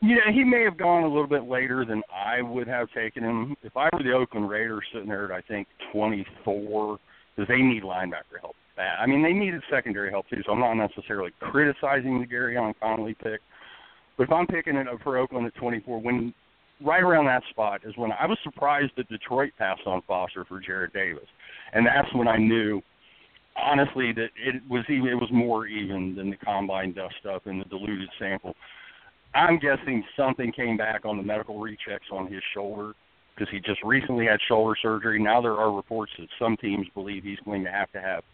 [0.00, 3.56] Yeah, he may have gone a little bit later than I would have taken him.
[3.62, 6.98] If I were the Oakland Raiders sitting there at, I think, 24,
[7.36, 8.98] because they need linebacker help bad.
[8.98, 13.14] I mean, they needed secondary help too, so I'm not necessarily criticizing the Gareon Conley
[13.14, 13.40] pick.
[14.16, 16.34] But if I'm picking it up for Oakland at 24, when
[16.84, 20.60] right around that spot is when I was surprised that Detroit passed on Foster for
[20.60, 21.28] Jarrad Davis,
[21.72, 22.82] and that's when I knew
[23.56, 27.60] honestly that it was even it was more even than the combine dust up and
[27.60, 28.54] the diluted sample.
[29.34, 32.92] I'm guessing something came back on the medical rechecks on his shoulder
[33.34, 35.22] because he just recently had shoulder surgery.
[35.22, 38.24] Now there are reports that some teams believe he's going to have to have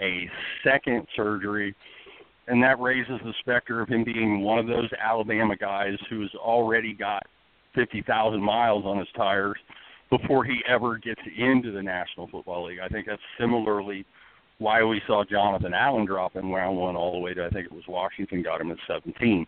[0.00, 0.28] a
[0.62, 1.74] second surgery,
[2.48, 6.92] and that raises the specter of him being one of those Alabama guys who's already
[6.92, 7.22] got
[7.74, 9.56] 50,000 miles on his tires
[10.10, 12.78] before he ever gets into the National Football League.
[12.80, 14.04] I think that's similarly
[14.58, 17.66] why we saw Jonathan Allen drop in round one all the way to I think
[17.66, 19.46] it was Washington got him at 17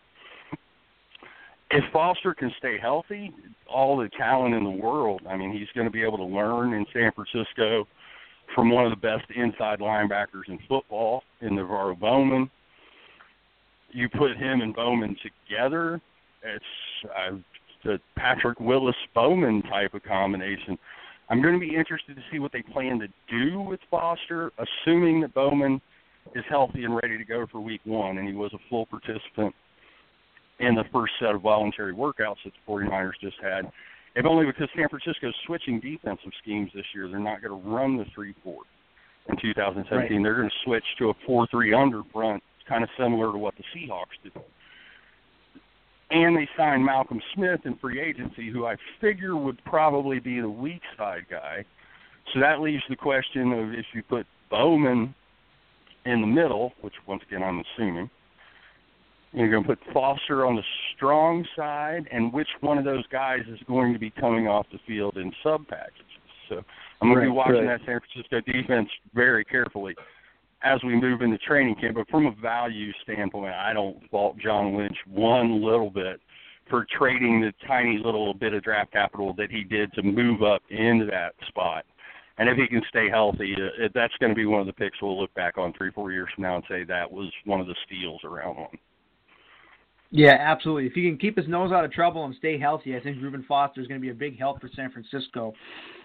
[1.70, 3.32] if Foster can stay healthy,
[3.68, 5.22] all the talent in the world.
[5.28, 7.87] I mean, he's going to be able to learn in San Francisco
[8.57, 12.51] from one of the best inside linebackers in football in NaVorro Bowman.
[13.92, 16.01] You put him and Bowman together,
[16.42, 16.64] it's
[17.05, 17.37] uh,
[17.85, 20.79] the Patrick Willis Bowman type of combination.
[21.29, 25.21] I'm going to be interested to see what they plan to do with Foster, assuming
[25.21, 25.81] that Bowman
[26.35, 29.55] is healthy and ready to go for week one, and he was a full participant
[30.61, 33.71] in the first set of voluntary workouts that the 49ers just had,
[34.16, 37.07] if only because San Francisco's switching defensive schemes this year.
[37.09, 38.57] They're not going to run the 3 4
[39.29, 39.98] in 2017.
[39.98, 40.22] Right.
[40.22, 43.55] They're going to switch to a 4 3 under front, kind of similar to what
[43.57, 44.33] the Seahawks did.
[46.11, 50.48] And they signed Malcolm Smith in free agency, who I figure would probably be the
[50.48, 51.64] weak side guy.
[52.33, 55.14] So that leaves the question of if you put Bowman
[56.07, 58.09] in the middle, which once again I'm assuming,
[59.37, 60.62] you're going to put Foster on the
[60.96, 64.79] strong side, and which one of those guys is going to be coming off the
[64.87, 66.03] field in sub packages.
[66.49, 66.62] So
[67.01, 67.79] I'm going right, to be watching right.
[67.79, 69.94] that San Francisco defense very carefully
[70.62, 71.96] as we move into training camp.
[71.96, 76.20] But from a value standpoint, I don't fault John Lynch one little bit
[76.70, 80.62] for trading the tiny little bit of draft capital that he did to move up
[80.70, 81.85] into that spot.
[82.38, 85.01] And if he can stay healthy, uh, that's going to be one of the picks
[85.01, 87.66] we'll look back on three, four years from now and say that was one of
[87.66, 88.79] the steals around one.
[90.11, 90.87] Yeah, absolutely.
[90.87, 93.45] If he can keep his nose out of trouble and stay healthy, I think Reuben
[93.47, 95.53] Foster is going to be a big help for San Francisco.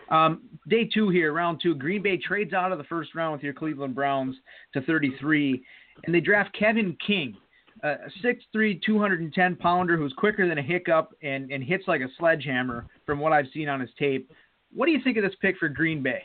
[0.09, 1.75] Um, day two here, round two.
[1.75, 4.35] Green Bay trades out of the first round with your Cleveland Browns
[4.73, 5.63] to 33,
[6.05, 7.37] and they draft Kevin King,
[7.83, 12.87] a 6'3", 210 pounder who's quicker than a hiccup and, and hits like a sledgehammer
[13.05, 14.29] from what I've seen on his tape.
[14.73, 16.23] What do you think of this pick for Green Bay?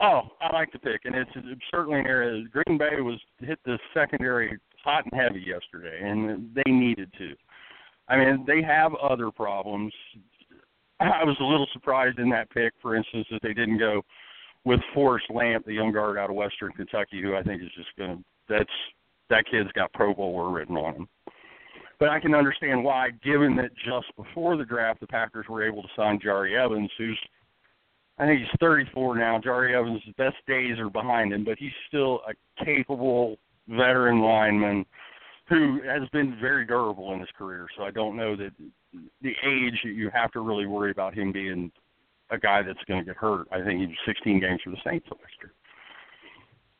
[0.00, 1.30] Oh, I like the pick, and it's
[1.70, 2.44] certainly an area.
[2.52, 7.34] Green Bay was hit the secondary hot and heavy yesterday, and they needed to.
[8.08, 9.92] I mean, they have other problems.
[11.00, 14.02] I was a little surprised in that pick, for instance, that they didn't go
[14.64, 17.88] with Forrest Lamp, the young guard out of Western Kentucky, who I think is just
[17.98, 18.24] going to.
[18.48, 18.70] That's
[19.28, 21.08] that kid's got Pro Bowler written on him.
[21.98, 25.82] But I can understand why, given that just before the draft, the Packers were able
[25.82, 27.18] to sign Jahri Evans, who's
[28.18, 29.40] I think he's 34 now.
[29.40, 33.36] Jahri Evans' best days are behind him, but he's still a capable
[33.68, 34.84] veteran lineman
[35.48, 37.66] who has been very durable in his career.
[37.76, 38.50] So I don't know that
[39.22, 41.70] the age you have to really worry about him being
[42.30, 43.46] a guy that's going to get hurt.
[43.52, 45.52] I think he's 16 games for the Saints last year.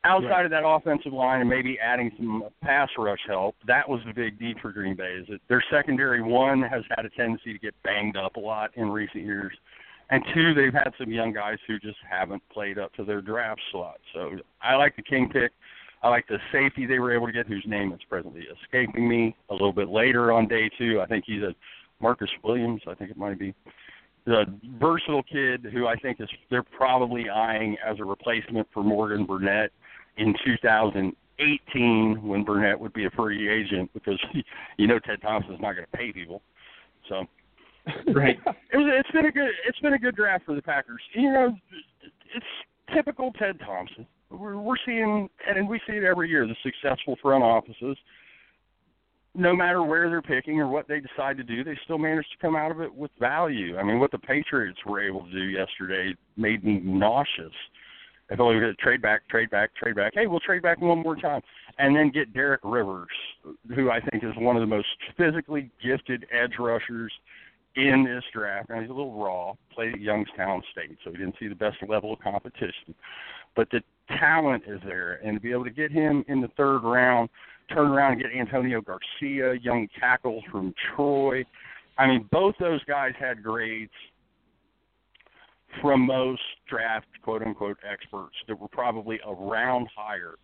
[0.03, 0.45] Outside right.
[0.45, 4.39] of that offensive line and maybe adding some pass rush help, that was the big
[4.39, 5.17] need for Green Bay.
[5.21, 8.71] Is that their secondary one has had a tendency to get banged up a lot
[8.75, 9.53] in recent years,
[10.09, 13.59] and two, they've had some young guys who just haven't played up to their draft
[13.71, 13.99] slot.
[14.13, 15.51] So I like the King pick.
[16.07, 19.35] I like the safety they were able to get, whose name is presently escaping me.
[19.49, 21.53] A little bit later on day two, I think he's a
[21.99, 22.81] Marcus Williams.
[22.87, 23.53] I think it might be
[24.25, 24.45] the
[24.79, 29.71] versatile kid who I think is they're probably eyeing as a replacement for Morgan Burnett
[30.15, 34.17] in 2018 when Burnett would be a free agent because
[34.77, 36.41] you know Ted Thompson's not going to pay people.
[37.09, 37.25] So
[38.13, 38.37] right,
[38.71, 41.01] it was it's been a good it's been a good draft for the Packers.
[41.13, 41.57] You know,
[42.33, 42.45] it's
[42.93, 47.97] typical Ted Thompson we're, seeing, and we see it every year, the successful front offices,
[49.35, 52.37] no matter where they're picking or what they decide to do, they still manage to
[52.41, 53.77] come out of it with value.
[53.77, 57.53] I mean, what the Patriots were able to do yesterday made me nauseous.
[58.29, 60.13] If only we could trade back, trade back, trade back.
[60.15, 61.41] Hey, we'll trade back one more time,
[61.77, 63.07] and then get Derek Rivers,
[63.73, 67.13] who I think is one of the most physically gifted edge rushers
[67.77, 68.69] in this draft.
[68.69, 69.53] Now he's a little raw.
[69.73, 72.95] Played at Youngstown State, so he didn't see the best level of competition.
[73.55, 73.81] But the
[74.19, 77.29] talent is there, and to be able to get him in the third round,
[77.73, 81.43] turn around and get Antonio Garcia, young tackle from Troy.
[81.97, 83.91] I mean, both those guys had grades
[85.81, 90.35] from most draft quote unquote experts that were probably around higher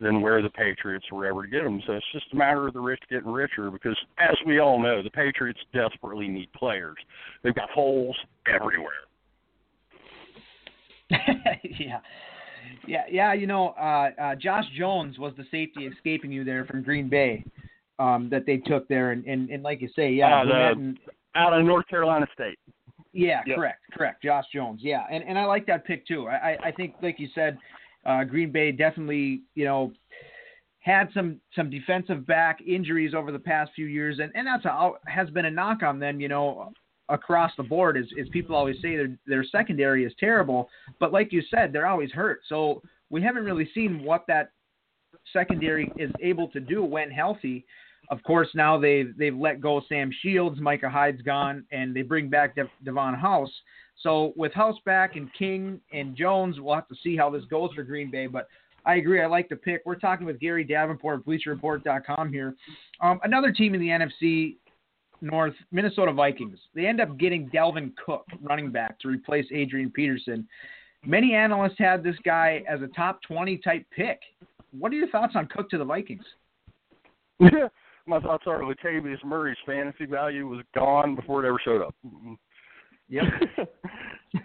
[0.00, 1.80] than where the Patriots were ever to get them.
[1.86, 5.02] So it's just a matter of the rich getting richer because, as we all know,
[5.02, 6.96] the Patriots desperately need players.
[7.42, 8.90] They've got holes everywhere.
[11.10, 12.00] yeah.
[12.86, 13.32] Yeah, yeah.
[13.32, 17.44] You know, uh, uh, Josh Jones was the safety escaping you there from Green Bay
[17.98, 20.94] um, that they took there, and, and, and like you say, yeah, uh, the,
[21.34, 22.58] out of North Carolina State.
[23.12, 23.56] Yeah, yep.
[23.56, 24.22] correct, correct.
[24.22, 24.80] Josh Jones.
[24.82, 26.28] Yeah, and and I like that pick too.
[26.28, 27.56] I I think like you said,
[28.04, 29.92] uh, Green Bay definitely you know
[30.80, 34.90] had some some defensive back injuries over the past few years, and and that's a,
[35.06, 36.20] has been a knock on them.
[36.20, 36.72] You know,
[37.08, 41.32] across the board is, is people always say their their secondary is terrible, but like
[41.32, 42.40] you said, they're always hurt.
[42.48, 44.50] So we haven't really seen what that
[45.32, 47.64] secondary is able to do when healthy.
[48.10, 52.28] Of course, now they've they've let go Sam Shields, Micah Hyde's gone, and they bring
[52.28, 53.50] back De- Davon House.
[54.02, 57.72] So with House back and King and Jones, we'll have to see how this goes
[57.74, 58.26] for Green Bay.
[58.26, 58.48] But
[58.84, 59.82] I agree, I like the pick.
[59.84, 62.54] We're talking with Gary Davenport, BleacherReport.com here.
[63.00, 64.56] Um, another team in the NFC
[65.20, 66.58] North, Minnesota Vikings.
[66.74, 70.46] They end up getting Dalvin Cook, running back, to replace Adrian Peterson.
[71.04, 74.20] Many analysts had this guy as a top 20 type pick.
[74.78, 76.24] What are your thoughts on Cook to the Vikings?
[77.38, 77.68] Yeah,
[78.06, 81.94] my thoughts are Latavius Murray's fantasy value was gone before it ever showed up.
[83.08, 83.24] Yep.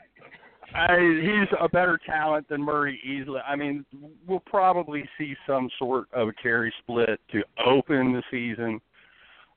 [0.73, 3.41] I, he's a better talent than Murray easily.
[3.45, 3.85] I mean,
[4.25, 8.79] we'll probably see some sort of a carry split to open the season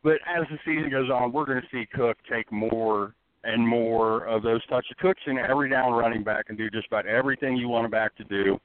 [0.05, 4.27] but as the season goes on, we're going to see Cook take more and more
[4.27, 4.91] of those touches.
[5.01, 8.15] Cook's an every down running back and do just about everything you want a back
[8.17, 8.59] to do.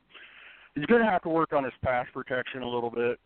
[0.75, 3.19] He's going to have to work on his pass protection a little bit.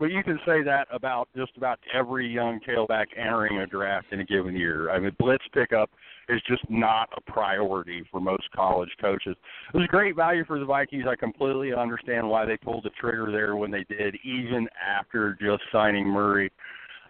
[0.00, 4.20] But you can say that about just about every young tailback entering a draft in
[4.20, 4.90] a given year.
[4.90, 5.90] I mean, blitz pickup
[6.30, 9.36] is just not a priority for most college coaches.
[9.74, 11.04] It was great value for the Vikings.
[11.06, 15.62] I completely understand why they pulled the trigger there when they did, even after just
[15.70, 16.50] signing Murray.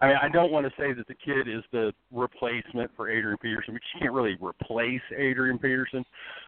[0.03, 3.37] I mean, I don't want to say that the kid is the replacement for Adrian
[3.37, 3.75] Peterson.
[3.75, 6.05] We can't really replace Adrian Peterson,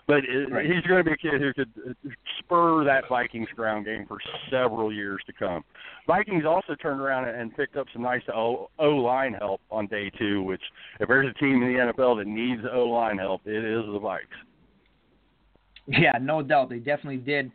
[0.06, 0.64] but right.
[0.64, 4.18] he's going to be a kid who could uh, spur that Vikings ground game for
[4.50, 5.64] several years to come.
[6.06, 10.42] Vikings also turned around and picked up some nice O line help on day two.
[10.42, 10.62] Which,
[10.98, 14.00] if there's a team in the NFL that needs O line help, it is the
[14.00, 14.20] Vikes.
[15.88, 17.50] Yeah, no doubt, they definitely did.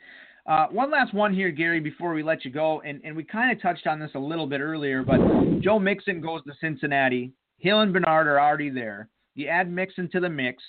[0.47, 3.51] Uh, one last one here, Gary, before we let you go, and, and we kind
[3.51, 5.19] of touched on this a little bit earlier, but
[5.59, 7.33] Joe Mixon goes to Cincinnati.
[7.57, 9.09] Hill and Bernard are already there.
[9.35, 10.63] You add Mixon to the mix,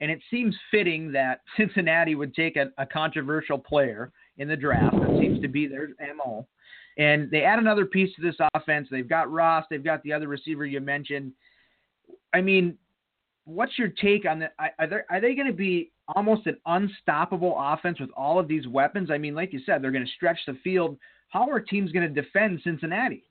[0.00, 4.94] and it seems fitting that Cincinnati would take a, a controversial player in the draft.
[5.00, 6.46] That seems to be their MO.
[6.96, 8.86] And they add another piece to this offense.
[8.88, 9.64] They've got Ross.
[9.68, 11.32] They've got the other receiver you mentioned.
[12.32, 12.78] I mean,
[13.46, 14.54] what's your take on that?
[14.78, 19.10] Are are they going to be almost an unstoppable offense with all of these weapons.
[19.10, 20.96] I mean, like you said, they're going to stretch the field.
[21.28, 23.24] How are teams going to defend Cincinnati?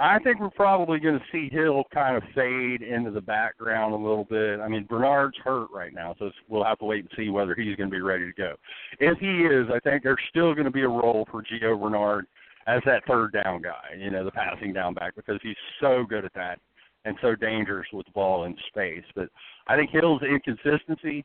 [0.00, 3.96] I think we're probably going to see Hill kind of fade into the background a
[3.96, 4.60] little bit.
[4.60, 7.74] I mean, Bernard's hurt right now, so we'll have to wait and see whether he's
[7.74, 8.54] going to be ready to go.
[9.00, 12.26] If he is, I think there's still going to be a role for Gio Bernard
[12.68, 16.24] as that third down guy, you know, the passing down back, because he's so good
[16.24, 16.60] at that
[17.08, 19.04] and so dangerous with the ball in space.
[19.14, 19.28] But
[19.66, 21.24] I think Hill's inconsistency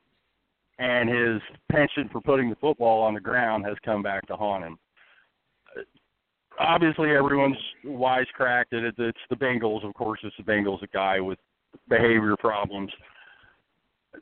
[0.80, 4.64] and his penchant for putting the football on the ground has come back to haunt
[4.64, 4.80] him.
[6.60, 9.86] Obviously, everyone's wisecracked that it, it's the Bengals.
[9.86, 11.40] Of course, it's the Bengals, a guy with
[11.90, 12.92] behavior problems.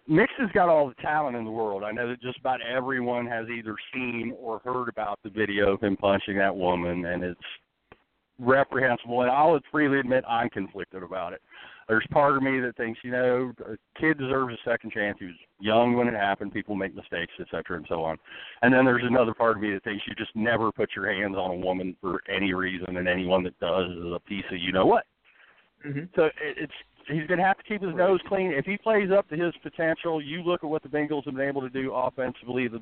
[0.08, 1.84] Nix has got all the talent in the world.
[1.84, 5.82] I know that just about everyone has either seen or heard about the video of
[5.82, 7.40] him punching that woman, and it's
[8.42, 9.22] reprehensible.
[9.22, 11.42] And I'll freely admit I'm conflicted about it.
[11.88, 15.18] There's part of me that thinks, you know, a kid deserves a second chance.
[15.20, 16.54] He was young when it happened.
[16.54, 18.18] People make mistakes, et cetera, and so on.
[18.62, 21.36] And then there's another part of me that thinks you just never put your hands
[21.36, 24.72] on a woman for any reason, and anyone that does is a piece of you
[24.72, 25.06] know what.
[25.86, 26.06] Mm-hmm.
[26.16, 26.72] So it's
[27.08, 28.52] he's going to have to keep his nose clean.
[28.52, 31.48] If he plays up to his potential, you look at what the Bengals have been
[31.48, 32.70] able to do offensively.
[32.70, 32.82] The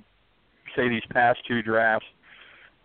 [0.76, 2.06] say these past two drafts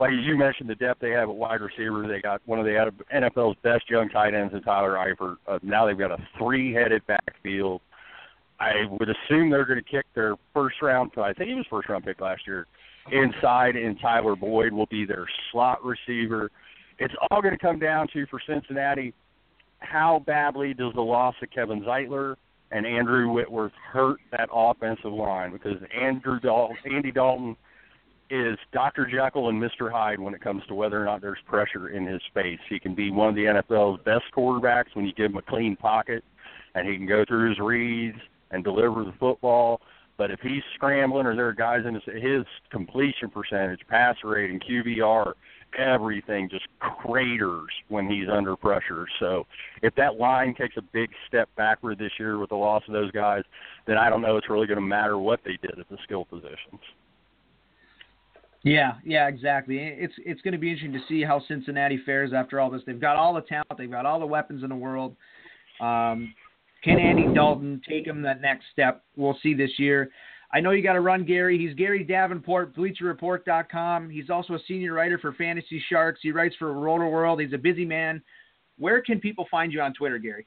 [0.00, 2.06] like you mentioned, the depth they have at wide receiver.
[2.08, 5.36] They got one of the NFL's best young tight ends in Tyler Eifert.
[5.46, 7.80] Uh, now they've got a three-headed backfield.
[8.58, 11.12] I would assume they're going to kick their first round.
[11.16, 12.66] I think he was first round pick last year.
[13.12, 16.50] Inside, and Tyler Boyd will be their slot receiver.
[16.98, 19.12] It's all going to come down to for Cincinnati.
[19.80, 22.36] How badly does the loss of Kevin Zeitler
[22.70, 25.52] and Andrew Whitworth hurt that offensive line?
[25.52, 27.56] Because Andrew Dalton, Andy Dalton
[28.34, 29.06] is Dr.
[29.06, 29.90] Jekyll and Mr.
[29.90, 32.58] Hyde when it comes to whether or not there's pressure in his face.
[32.68, 35.76] He can be one of the NFL's best quarterbacks when you give him a clean
[35.76, 36.24] pocket
[36.74, 38.18] and he can go through his reads
[38.50, 39.80] and deliver the football.
[40.16, 44.50] But if he's scrambling or there are guys in his, his completion percentage, pass rate,
[44.50, 45.34] and QBR
[45.78, 49.06] everything just craters when he's under pressure.
[49.18, 49.46] So
[49.82, 53.10] if that line takes a big step backward this year with the loss of those
[53.10, 53.42] guys,
[53.86, 56.24] then I don't know it's really going to matter what they did at the skill
[56.24, 56.80] positions.
[58.64, 59.76] Yeah, yeah, exactly.
[59.78, 62.80] It's it's going to be interesting to see how Cincinnati fares after all this.
[62.86, 65.14] They've got all the talent, they've got all the weapons in the world.
[65.80, 66.34] Um,
[66.82, 69.04] can Andy Dalton take them that next step?
[69.16, 70.10] We'll see this year.
[70.52, 71.58] I know you got to run Gary.
[71.58, 74.08] He's Gary Davenport, BleacherReport.com.
[74.08, 76.20] He's also a senior writer for Fantasy Sharks.
[76.22, 77.42] He writes for Rotoworld.
[77.42, 78.22] He's a busy man.
[78.78, 80.46] Where can people find you on Twitter, Gary?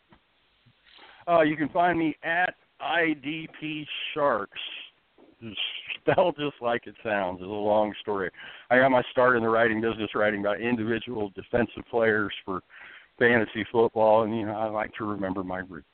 [1.27, 4.59] Uh, you can find me at IDP Sharks.
[6.01, 7.39] Spelled just like it sounds.
[7.41, 8.29] It's a long story.
[8.69, 12.61] I got my start in the writing business, writing about individual defensive players for
[13.19, 15.87] fantasy football, and you know I like to remember my roots.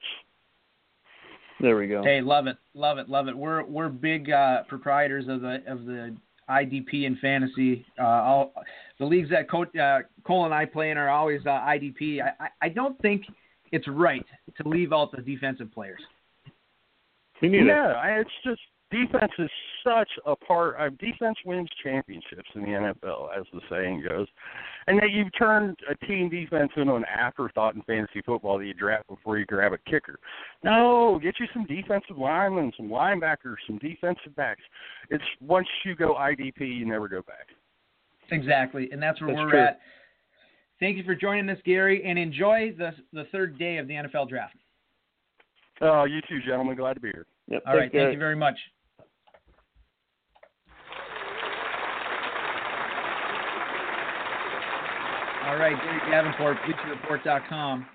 [1.60, 2.04] There we go.
[2.04, 3.38] Hey, love it, love it, love it.
[3.38, 6.16] We're we're big uh, proprietors of the of the
[6.50, 7.86] IDP and fantasy.
[8.00, 8.54] Uh, all,
[9.00, 12.22] the leagues that Co- uh, Cole and I play in are always uh, IDP.
[12.22, 13.24] I, I don't think
[13.72, 14.26] it's right
[14.62, 16.02] to leave out the defensive players.
[17.42, 18.62] Yeah, it's just
[18.94, 19.50] defense is
[19.84, 20.76] such a part.
[20.80, 24.28] Uh, defense wins championships in the NFL, as the saying goes.
[24.88, 28.74] And that you've turned a team defense into an afterthought in fantasy football that you
[28.74, 30.20] draft before you grab a kicker.
[30.64, 34.62] No, get you some defensive linemen, some linebackers, some defensive backs.
[35.10, 37.48] It's once you go IDP, you never go back.
[38.32, 39.60] Exactly, and that's where that's we're true.
[39.60, 39.80] at.
[40.80, 44.30] Thank you for joining us, Gary, and enjoy the the third day of the NFL
[44.30, 44.56] draft.
[45.82, 46.76] Oh, you too, gentlemen.
[46.76, 47.26] Glad to be here.
[47.48, 48.58] Yep, All right, thank you very much.
[55.46, 57.86] All right, Gary Davenport, BleacherReport.com.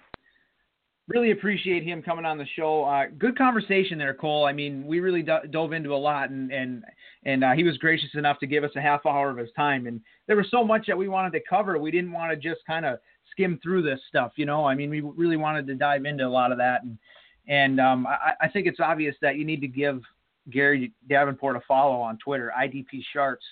[1.09, 2.85] Really appreciate him coming on the show.
[2.85, 4.45] Uh, good conversation there, Cole.
[4.45, 6.85] I mean, we really do- dove into a lot, and and
[7.25, 9.87] and uh, he was gracious enough to give us a half hour of his time.
[9.87, 11.79] And there was so much that we wanted to cover.
[11.79, 12.99] We didn't want to just kind of
[13.31, 14.67] skim through this stuff, you know.
[14.67, 16.99] I mean, we really wanted to dive into a lot of that, and
[17.47, 20.03] and um, I, I think it's obvious that you need to give
[20.51, 23.47] Gary Davenport a follow on Twitter, IDP Sharks.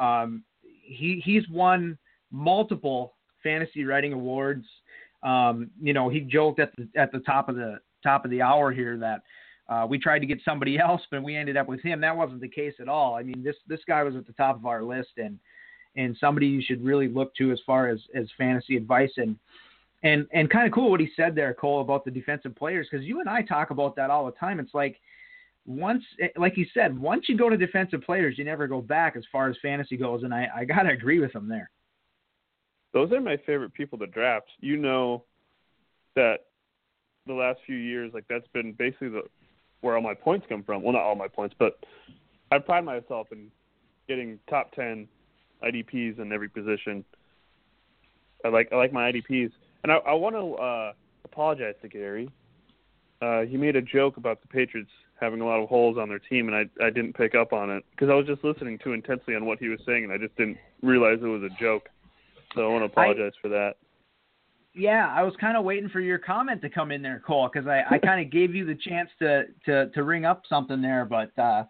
[0.00, 1.98] Um, he he's won
[2.30, 3.15] multiple
[3.46, 4.66] fantasy writing awards.
[5.22, 8.42] Um, you know, he joked at the at the top of the top of the
[8.42, 9.22] hour here that
[9.68, 12.00] uh, we tried to get somebody else, but we ended up with him.
[12.00, 13.14] That wasn't the case at all.
[13.14, 15.38] I mean, this this guy was at the top of our list, and
[15.96, 19.36] and somebody you should really look to as far as as fantasy advice and
[20.02, 23.06] and and kind of cool what he said there, Cole, about the defensive players because
[23.06, 24.60] you and I talk about that all the time.
[24.60, 25.00] It's like
[25.66, 26.04] once,
[26.36, 29.48] like he said, once you go to defensive players, you never go back as far
[29.48, 31.70] as fantasy goes, and I I gotta agree with him there.
[32.96, 34.46] Those are my favorite people to draft.
[34.60, 35.24] You know
[36.14, 36.46] that
[37.26, 39.20] the last few years, like that's been basically the
[39.82, 40.82] where all my points come from.
[40.82, 41.78] Well, not all my points, but
[42.50, 43.50] I pride myself in
[44.08, 45.08] getting top ten
[45.62, 47.04] IDPs in every position.
[48.42, 50.92] I like I like my IDPs, and I, I want to uh,
[51.26, 52.30] apologize to Gary.
[53.20, 54.90] Uh, he made a joke about the Patriots
[55.20, 57.68] having a lot of holes on their team, and I I didn't pick up on
[57.68, 60.16] it because I was just listening too intensely on what he was saying, and I
[60.16, 61.90] just didn't realize it was a joke.
[62.56, 63.74] So I want to apologize I, for that.
[64.74, 67.68] Yeah, I was kind of waiting for your comment to come in there, Cole, because
[67.68, 71.06] I, I kind of gave you the chance to, to to ring up something there,
[71.06, 71.64] but uh,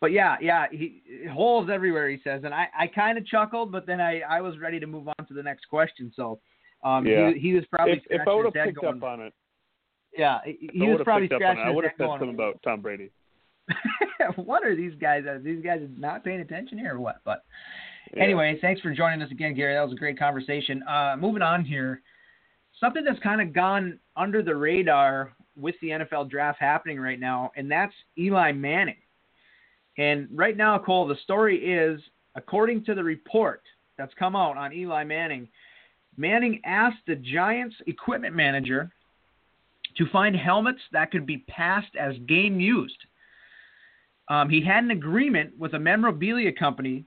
[0.00, 1.02] but yeah, yeah, he
[1.32, 4.58] holes everywhere he says, and I, I kind of chuckled, but then I, I was
[4.58, 6.12] ready to move on to the next question.
[6.16, 6.40] So
[6.82, 7.30] um, yeah.
[7.32, 9.32] he, he was probably if, if I would have picked going, up on it.
[10.18, 12.80] Yeah, he was probably scratching on It, I would have said going, something about Tom
[12.80, 13.12] Brady.
[14.34, 15.24] what are these guys?
[15.26, 17.20] Are these guys not paying attention here or what?
[17.24, 17.44] But
[18.16, 19.74] anyway, thanks for joining us again, Gary.
[19.74, 20.82] That was a great conversation.
[20.88, 22.02] Uh, moving on here,
[22.78, 27.50] something that's kind of gone under the radar with the NFL draft happening right now,
[27.56, 28.96] and that's Eli Manning.
[29.98, 32.00] And right now, Cole, the story is
[32.34, 33.62] according to the report
[33.98, 35.48] that's come out on Eli Manning,
[36.16, 38.90] Manning asked the Giants equipment manager
[39.96, 42.96] to find helmets that could be passed as game used.
[44.28, 47.04] Um, he had an agreement with a memorabilia company,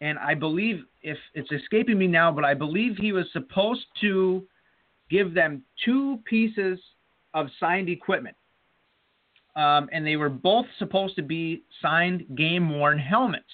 [0.00, 4.46] and I believe, if it's escaping me now, but I believe he was supposed to
[5.10, 6.78] give them two pieces
[7.34, 8.36] of signed equipment.
[9.56, 13.44] Um, and they were both supposed to be signed game worn helmets.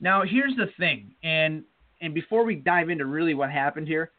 [0.00, 1.62] Now, here's the thing, and
[2.00, 4.12] and before we dive into really what happened here,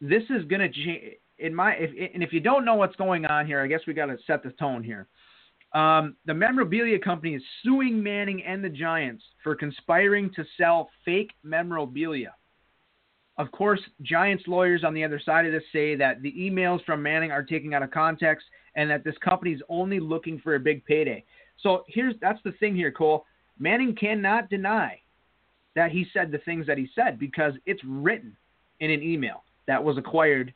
[0.00, 1.14] this is going to change.
[1.38, 3.92] In my, if, and if you don't know what's going on here, I guess we
[3.92, 5.06] got to set the tone here.
[5.76, 11.32] Um, the memorabilia company is suing Manning and the Giants for conspiring to sell fake
[11.42, 12.34] memorabilia.
[13.36, 17.02] Of course, Giants lawyers on the other side of this say that the emails from
[17.02, 20.58] Manning are taken out of context and that this company is only looking for a
[20.58, 21.22] big payday.
[21.62, 23.26] So here's that's the thing here, Cole.
[23.58, 24.98] Manning cannot deny
[25.74, 28.34] that he said the things that he said because it's written
[28.80, 30.54] in an email that was acquired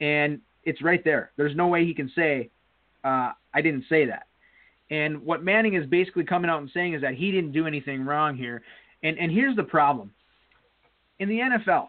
[0.00, 1.32] and it's right there.
[1.36, 2.48] There's no way he can say,
[3.02, 4.28] uh, I didn't say that.
[4.92, 8.04] And what Manning is basically coming out and saying is that he didn't do anything
[8.04, 8.62] wrong here.
[9.02, 10.12] And, and here's the problem
[11.18, 11.88] in the NFL,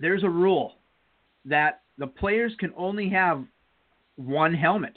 [0.00, 0.74] there's a rule
[1.46, 3.42] that the players can only have
[4.16, 4.92] one helmet.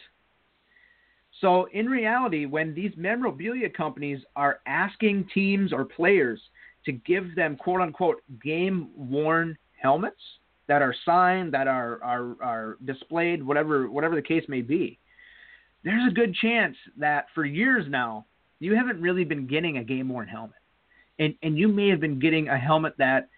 [1.39, 6.41] So, in reality, when these memorabilia companies are asking teams or players
[6.83, 10.21] to give them quote unquote game worn helmets
[10.67, 14.99] that are signed, that are, are, are displayed, whatever, whatever the case may be,
[15.83, 18.25] there's a good chance that for years now,
[18.59, 20.55] you haven't really been getting a game worn helmet.
[21.19, 23.29] And, and you may have been getting a helmet that,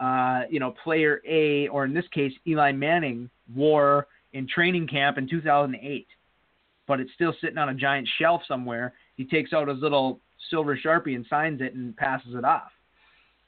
[0.00, 5.18] uh, you know, player A, or in this case, Eli Manning, wore in training camp
[5.18, 6.06] in 2008,
[6.86, 8.92] but it's still sitting on a giant shelf somewhere.
[9.16, 12.72] He takes out his little silver sharpie and signs it and passes it off.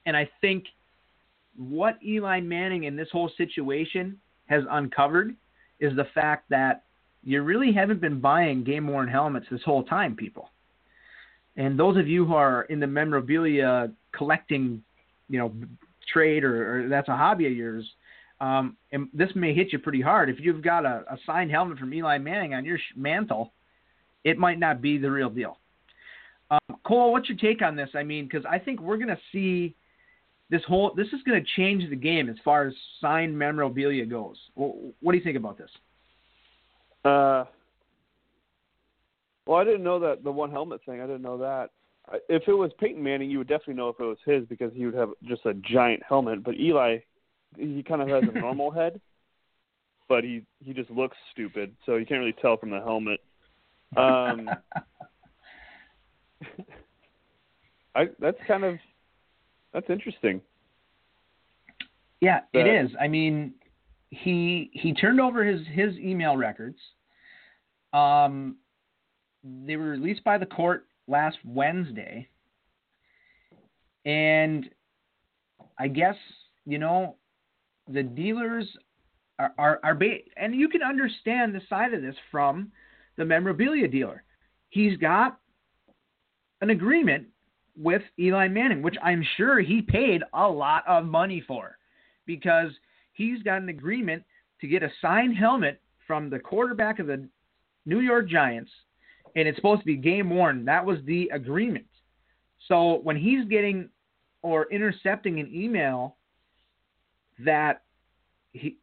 [0.06, 0.64] And I think
[1.56, 5.34] what Eli Manning in this whole situation has uncovered
[5.80, 6.84] is the fact that
[7.24, 10.50] you really haven't been buying game worn helmets this whole time, people.
[11.56, 14.82] And those of you who are in the memorabilia collecting,
[15.28, 15.52] you know,
[16.12, 17.84] trade or, or that's a hobby of yours,
[18.40, 20.28] um, and this may hit you pretty hard.
[20.28, 23.52] If you've got a, a signed helmet from Eli Manning on your mantle,
[24.24, 25.58] it might not be the real deal.
[26.50, 27.90] Um, Cole, what's your take on this?
[27.94, 29.76] I mean, because I think we're going to see
[30.50, 34.36] this whole this is going to change the game as far as signed memorabilia goes.
[34.54, 35.70] What do you think about this?
[37.04, 37.44] Uh,
[39.46, 41.00] well, I didn't know that the one helmet thing.
[41.00, 41.70] I didn't know that.
[42.28, 44.84] If it was Peyton Manning, you would definitely know if it was his because he
[44.84, 46.44] would have just a giant helmet.
[46.44, 46.98] But Eli,
[47.56, 49.00] he kind of has a normal head,
[50.08, 53.20] but he he just looks stupid, so you can't really tell from the helmet.
[53.96, 54.50] Um,
[57.94, 58.78] I that's kind of
[59.72, 60.40] that's interesting.
[62.20, 62.90] Yeah, it is.
[63.00, 63.54] I mean,
[64.10, 66.78] he he turned over his his email records.
[67.92, 68.56] Um,
[69.44, 72.28] they were released by the court last Wednesday,
[74.04, 74.68] and
[75.78, 76.16] I guess
[76.66, 77.16] you know
[77.88, 78.66] the dealers
[79.38, 82.72] are are, are ba- and you can understand the side of this from
[83.16, 84.24] the memorabilia dealer.
[84.70, 85.38] He's got
[86.60, 87.26] an agreement
[87.76, 91.76] with Eli Manning, which I'm sure he paid a lot of money for
[92.26, 92.70] because
[93.14, 94.22] he's got an agreement
[94.60, 97.26] to get a signed helmet from the quarterback of the
[97.86, 98.70] New York Giants,
[99.36, 100.64] and it's supposed to be game worn.
[100.64, 101.86] That was the agreement.
[102.68, 103.88] So when he's getting
[104.42, 106.16] or intercepting an email
[107.44, 107.82] that
[108.52, 108.76] he,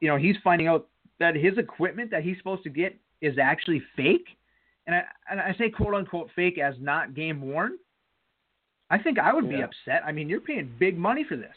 [0.00, 0.86] you know, he's finding out
[1.20, 4.26] that his equipment that he's supposed to get is actually fake,
[4.86, 7.78] and I, and I say quote unquote fake as not game worn
[8.90, 9.56] I think I would yeah.
[9.58, 10.02] be upset.
[10.06, 11.54] I mean, you're paying big money for this.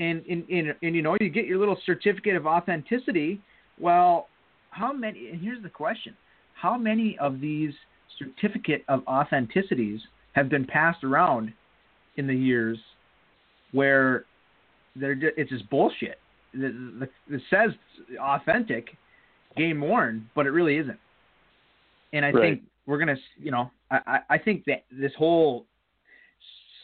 [0.00, 3.40] And, and, and, and, you know, you get your little certificate of authenticity.
[3.78, 4.28] Well,
[4.70, 6.16] how many, and here's the question
[6.60, 7.72] how many of these
[8.18, 9.98] certificate of authenticities
[10.32, 11.52] have been passed around
[12.16, 12.78] in the years
[13.72, 14.24] where
[14.96, 16.18] they're just, it's just bullshit?
[16.54, 17.70] It says
[18.20, 18.96] authentic,
[19.56, 20.98] game worn, but it really isn't.
[22.12, 22.40] And I right.
[22.40, 25.66] think we're gonna, you know, I, I think that this whole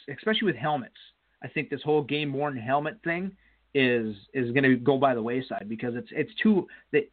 [0.08, 0.94] especially with helmets.
[1.42, 3.32] I think this whole game worn helmet thing
[3.74, 7.10] is is going to go by the wayside because it's it's too that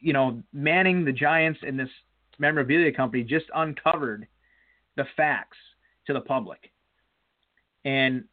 [0.00, 1.88] you know Manning the Giants and this
[2.38, 4.26] memorabilia company just uncovered
[4.96, 5.58] the facts
[6.06, 6.70] to the public,
[7.84, 8.24] and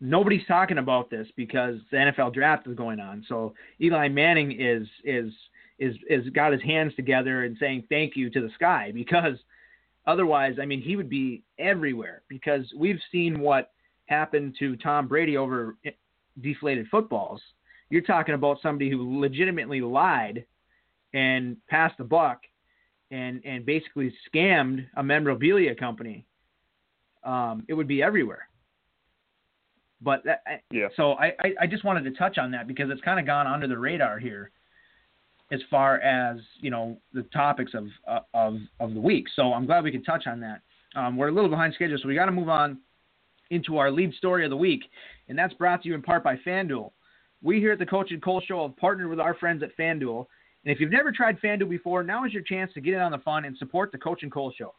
[0.00, 3.24] nobody's talking about this because the NFL draft is going on.
[3.28, 5.32] So Eli Manning is is
[5.78, 9.36] is is got his hands together and saying thank you to the sky because
[10.06, 13.72] Otherwise, I mean, he would be everywhere because we've seen what
[14.06, 15.76] happened to Tom Brady over
[16.40, 17.40] deflated footballs.
[17.90, 20.44] You're talking about somebody who legitimately lied
[21.14, 22.40] and passed the buck
[23.10, 26.26] and and basically scammed a memorabilia company.
[27.24, 28.48] Um, it would be everywhere.
[30.00, 30.88] But that, yeah.
[30.96, 33.66] So I, I just wanted to touch on that because it's kind of gone under
[33.66, 34.50] the radar here
[35.52, 39.26] as far as you know the topics of uh, of of the week.
[39.34, 40.60] So I'm glad we could touch on that.
[40.94, 42.78] Um, we're a little behind schedule, so we got to move on
[43.50, 44.84] into our lead story of the week,
[45.28, 46.90] and that's brought to you in part by FanDuel.
[47.42, 50.26] We here at the Coach and Cole Show have partnered with our friends at FanDuel,
[50.64, 53.12] and if you've never tried FanDuel before, now is your chance to get in on
[53.12, 54.74] the fun and support the Coach and Cole Show.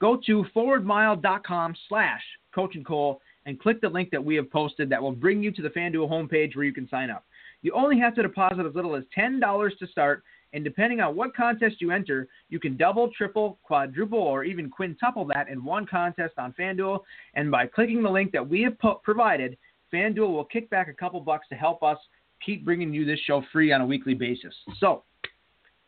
[0.00, 2.22] Go to forwardmile.com slash
[2.54, 5.50] Coach and Cole and click the link that we have posted that will bring you
[5.52, 7.24] to the FanDuel homepage where you can sign up.
[7.62, 11.34] You only have to deposit as little as $10 to start, And depending on what
[11.34, 16.34] contest you enter, you can double, triple, quadruple, or even quintuple that in one contest
[16.38, 17.00] on FanDuel.
[17.34, 19.58] And by clicking the link that we have provided,
[19.92, 21.98] FanDuel will kick back a couple bucks to help us
[22.44, 24.54] keep bringing you this show free on a weekly basis.
[24.78, 25.02] So,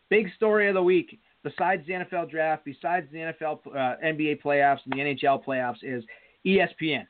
[0.08, 4.80] big story of the week, besides the NFL draft, besides the NFL, uh, NBA playoffs,
[4.84, 6.04] and the NHL playoffs, is
[6.46, 7.06] ESPN.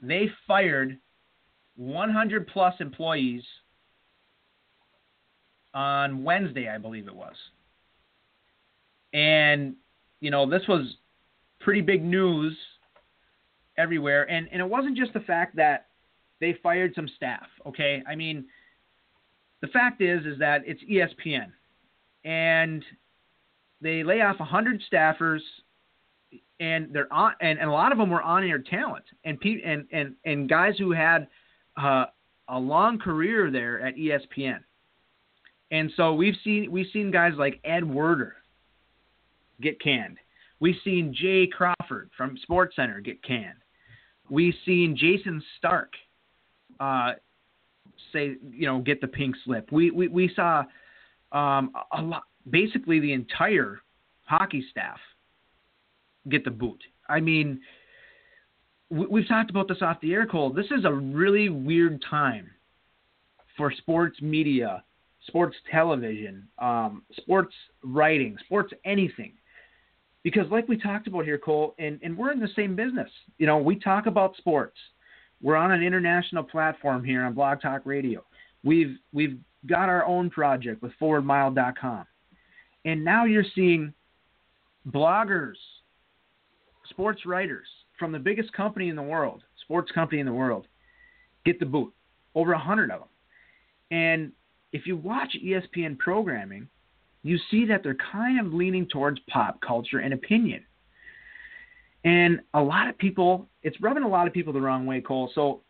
[0.00, 0.98] They fired
[1.76, 3.42] 100 plus employees
[5.74, 7.34] on Wednesday, I believe it was.
[9.12, 9.74] And,
[10.20, 10.96] you know, this was
[11.60, 12.56] pretty big news
[13.78, 14.30] everywhere.
[14.30, 15.86] And, and it wasn't just the fact that
[16.40, 18.02] they fired some staff, okay?
[18.08, 18.46] I mean,
[19.60, 21.52] the fact is, is that it's ESPN.
[22.24, 22.84] And
[23.80, 25.40] they lay off 100 staffers
[26.60, 29.86] and they're on, and, and a lot of them were on air talent and, and,
[29.92, 31.26] and, and guys who had
[31.80, 32.06] uh,
[32.48, 34.60] a long career there at ESPN.
[35.72, 38.36] And so we've seen we've seen guys like Ed Werder
[39.60, 40.18] get canned.
[40.60, 43.58] We've seen Jay Crawford from SportsCenter get canned.
[44.28, 45.94] We've seen Jayson Stark
[46.78, 47.12] uh,
[48.12, 49.72] say you know get the pink slip.
[49.72, 50.64] We we, we saw
[51.32, 53.80] um, a lot, basically the entire
[54.24, 54.98] hockey staff
[56.28, 56.82] get the boot.
[57.08, 57.60] I mean,
[58.90, 60.52] we've talked about this off the air, Cole.
[60.52, 62.50] This is a really weird time
[63.56, 64.84] for sports media
[65.26, 69.32] sports television, um, sports writing, sports anything.
[70.22, 73.10] Because, like we talked about here, Cole, and, and we're in the same business.
[73.38, 74.76] You know, we talk about sports.
[75.40, 78.24] We're on an international platform here on Blog Talk Radio.
[78.62, 82.06] We've we've got our own project with ForwardMile.com,
[82.84, 83.92] and now you're seeing
[84.88, 85.54] bloggers,
[86.90, 87.66] sports writers
[87.98, 90.68] from the biggest company in the world, sports company in the world,
[91.44, 91.92] get the boot.
[92.34, 93.08] Over a hundred of them,
[93.90, 94.32] and
[94.72, 96.68] if you watch ESPN programming,
[97.22, 100.64] you see that they're kind of leaning towards pop culture and opinion.
[102.04, 105.30] And a lot of people, it's rubbing a lot of people the wrong way, Cole.
[105.34, 105.60] So,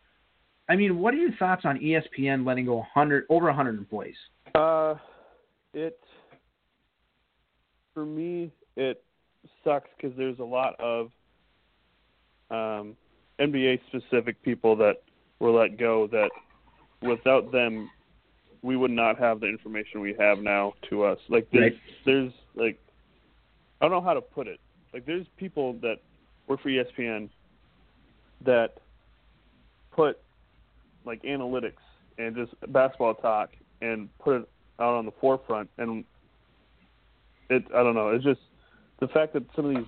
[0.68, 4.16] I mean, what are your thoughts on ESPN letting go 100 over 100 employees?
[4.55, 4.94] Uh,
[5.74, 5.98] it
[7.94, 9.03] for me it
[9.64, 11.07] sucks because there's a lot of
[12.50, 12.96] um,
[13.40, 15.03] NBA specific people that
[15.40, 16.30] were let go that
[17.03, 17.90] without them
[18.62, 21.18] we would not have the information we have now to us.
[21.28, 21.80] Like there's, right.
[22.06, 22.78] there's like
[23.80, 24.60] I don't know how to put it.
[24.92, 25.96] Like there's people that
[26.46, 27.28] work for ESPN
[28.44, 28.78] that
[29.90, 30.18] put
[31.04, 31.72] like analytics
[32.18, 33.50] and just basketball talk
[33.80, 34.48] and put it
[34.78, 36.04] out on the forefront and
[37.50, 38.40] it I don't know, it's just
[39.00, 39.86] the fact that some of these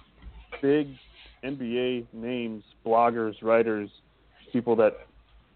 [0.61, 0.89] big
[1.45, 3.91] NBA names, bloggers, writers,
[4.53, 5.07] people that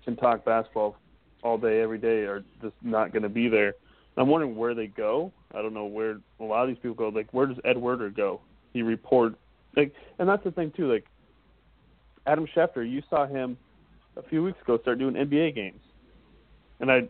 [0.05, 0.97] can talk basketball
[1.43, 3.74] all day, every day are just not going to be there.
[4.16, 5.32] I'm wondering where they go.
[5.55, 7.09] I don't know where a lot of these people go.
[7.09, 8.41] Like, where does Ed Werder go?
[8.72, 9.34] He report
[9.76, 10.93] like, and that's the thing too.
[10.93, 11.07] Like,
[12.26, 13.57] Adam Schefter, you saw him
[14.16, 15.80] a few weeks ago start doing NBA games,
[16.80, 17.09] and I,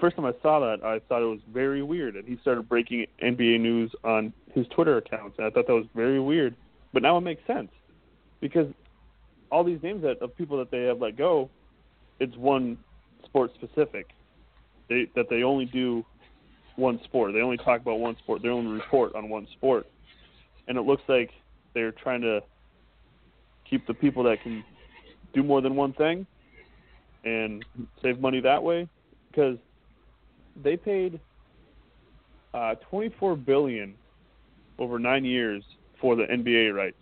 [0.00, 2.16] first time I saw that, I thought it was very weird.
[2.16, 5.86] And he started breaking NBA news on his Twitter accounts, and I thought that was
[5.94, 6.54] very weird.
[6.92, 7.70] But now it makes sense
[8.40, 8.66] because
[9.50, 11.48] all these names that of people that they have let go,
[12.18, 12.76] it's one
[13.24, 14.08] sport specific.
[14.88, 16.04] They that they only do
[16.76, 17.32] one sport.
[17.32, 18.42] They only talk about one sport.
[18.42, 19.86] They only report on one sport.
[20.68, 21.30] And it looks like
[21.74, 22.40] they're trying to
[23.68, 24.64] keep the people that can
[25.32, 26.26] do more than one thing
[27.24, 27.64] and
[28.02, 28.88] save money that way
[29.30, 29.58] because
[30.62, 31.20] they paid
[32.54, 33.94] uh, 24 billion
[34.78, 35.62] over 9 years
[36.00, 36.96] for the NBA rights.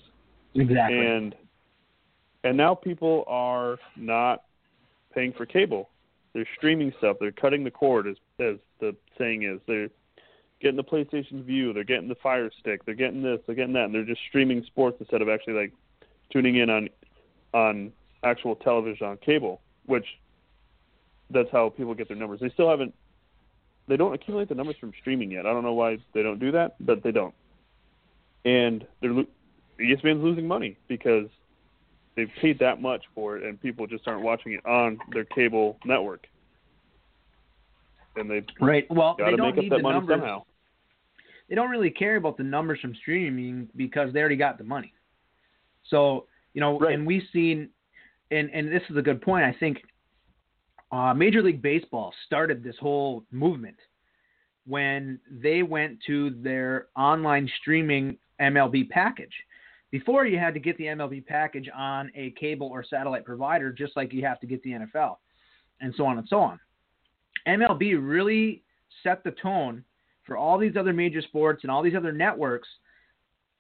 [0.54, 0.98] Exactly.
[0.98, 1.34] And
[2.44, 4.42] and now people are not
[5.12, 5.88] paying for cable.
[6.32, 7.16] They're streaming stuff.
[7.20, 9.60] They're cutting the cord, as as the saying is.
[9.66, 9.88] They're
[10.60, 11.72] getting the PlayStation Vue.
[11.72, 12.84] They're getting the Fire Stick.
[12.84, 13.40] They're getting this.
[13.46, 13.86] They're getting that.
[13.86, 15.72] And they're just streaming sports instead of actually like
[16.30, 16.88] tuning in on
[17.54, 20.06] on actual television on cable, which
[21.30, 22.40] that's how people get their numbers.
[22.40, 22.94] They still haven't.
[23.86, 25.46] They don't accumulate the numbers from streaming yet.
[25.46, 27.34] I don't know why they don't do that, but they don't.
[28.44, 29.24] And they're
[29.80, 31.28] ESPN's losing money because
[32.18, 35.78] they've paid that much for it, and people just aren't watching it on their cable
[35.84, 36.26] network.
[38.16, 38.86] And they right.
[38.90, 40.14] Well, they don't make need up the that money numbers.
[40.14, 40.44] somehow.
[41.48, 44.92] They don't really care about the numbers from streaming because they already got the money.
[45.88, 46.94] So you know, right.
[46.94, 47.68] and we've seen,
[48.32, 49.44] and and this is a good point.
[49.44, 49.78] I think
[50.90, 53.76] uh, Major League Baseball started this whole movement
[54.66, 59.32] when they went to their online streaming MLB package
[59.91, 63.97] before you had to get the MLB package on a cable or satellite provider, just
[63.97, 65.16] like you have to get the NFL,
[65.80, 66.61] and so on and so on.
[67.47, 68.62] MLB really
[69.03, 69.84] set the tone
[70.26, 72.68] for all these other major sports and all these other networks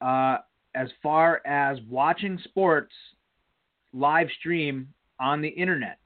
[0.00, 0.38] uh,
[0.74, 2.92] as far as watching sports
[3.94, 5.98] live stream on the internet.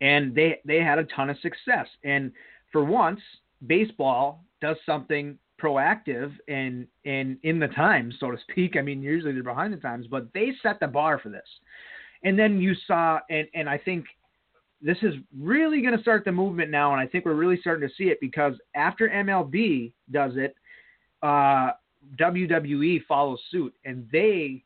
[0.00, 1.86] And they they had a ton of success.
[2.02, 2.32] And
[2.72, 3.20] for once,
[3.66, 8.76] baseball does something proactive and and in the times, so to speak.
[8.76, 11.48] I mean, usually they're behind the times, but they set the bar for this.
[12.22, 14.06] And then you saw, and and I think
[14.80, 17.88] this is really going to start the movement now, and I think we're really starting
[17.88, 20.54] to see it because after MLB does it,
[21.22, 21.70] uh,
[22.18, 24.62] WWE follows suit, and they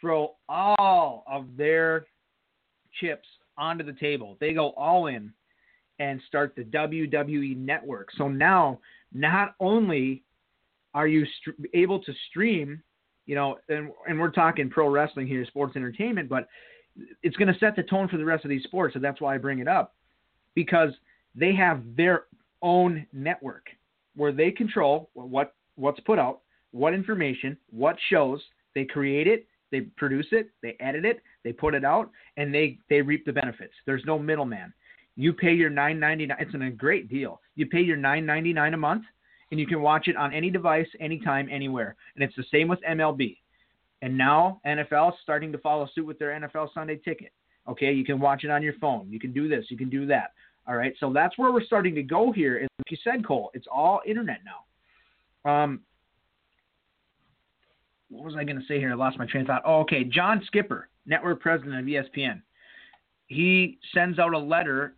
[0.00, 2.06] throw all of their
[3.00, 3.26] chips
[3.56, 4.36] onto the table.
[4.40, 5.32] They go all in
[5.98, 8.10] and start the WWE network.
[8.16, 8.80] So now,
[9.14, 10.22] not only
[10.92, 12.82] are you st- able to stream,
[13.26, 16.46] you know, and, and we're talking pro wrestling here, sports entertainment, but
[17.22, 18.94] it's going to set the tone for the rest of these sports.
[18.94, 19.94] So that's why I bring it up
[20.54, 20.90] because
[21.34, 22.24] they have their
[22.62, 23.66] own network
[24.16, 26.40] where they control what what's put out,
[26.70, 28.40] what information, what shows.
[28.74, 32.78] They create it, they produce it, they edit it, they put it out, and they
[32.88, 33.74] they reap the benefits.
[33.86, 34.72] There's no middleman.
[35.16, 36.38] You pay your nine ninety nine.
[36.40, 37.40] It's a great deal.
[37.54, 39.04] You pay your nine ninety nine a month,
[39.50, 41.96] and you can watch it on any device, anytime, anywhere.
[42.14, 43.38] And it's the same with MLB.
[44.02, 47.32] And now NFL is starting to follow suit with their NFL Sunday ticket.
[47.68, 49.06] Okay, you can watch it on your phone.
[49.08, 49.66] You can do this.
[49.70, 50.32] You can do that.
[50.66, 52.58] All right, so that's where we're starting to go here.
[52.58, 55.50] And like you said, Cole, it's all internet now.
[55.50, 55.80] Um,
[58.08, 58.92] what was I going to say here?
[58.92, 59.62] I lost my train of thought.
[59.64, 60.04] Oh, okay.
[60.04, 62.42] John Skipper, network president of ESPN.
[63.26, 64.94] He sends out a letter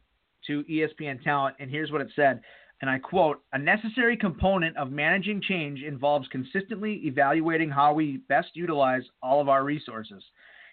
[0.46, 2.40] to ESPN talent, and here's what it said.
[2.80, 8.50] And I quote A necessary component of managing change involves consistently evaluating how we best
[8.54, 10.22] utilize all of our resources,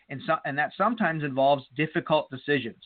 [0.10, 2.84] and, so, and that sometimes involves difficult decisions.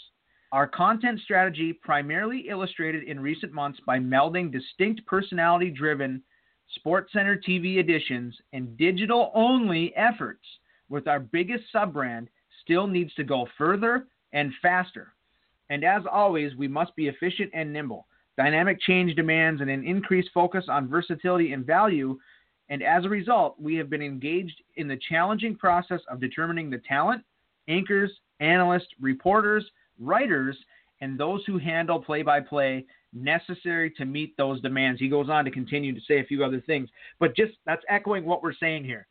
[0.51, 6.23] Our content strategy primarily illustrated in recent months by melding distinct personality driven
[6.85, 10.45] SportsCenter TV editions, and digital only efforts
[10.89, 12.29] with our biggest sub brand
[12.61, 15.13] still needs to go further and faster.
[15.70, 18.07] And as always, we must be efficient and nimble.
[18.38, 22.18] Dynamic change demands an increased focus on versatility and value,
[22.70, 26.82] and as a result, we have been engaged in the challenging process of determining the
[26.88, 27.24] talent,
[27.68, 29.65] anchors, analysts, reporters,
[29.99, 30.55] writers,
[31.01, 34.99] and those who handle play by play necessary to meet those demands.
[34.99, 36.89] He goes on to continue to say a few other things,
[37.20, 39.07] but just that's echoing what we're saying here.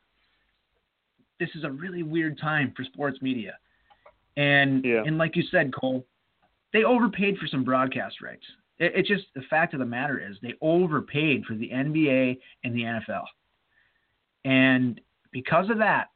[1.41, 3.57] This is a really weird time for sports media.
[4.37, 5.03] And yeah.
[5.07, 6.05] and like you said, Cole,
[6.73, 8.45] they overpaid for some broadcast rights.
[8.79, 12.75] It, it's just the fact of the matter is they overpaid for the NBA and
[12.75, 13.25] the NFL.
[14.45, 15.01] And
[15.33, 16.09] because of that,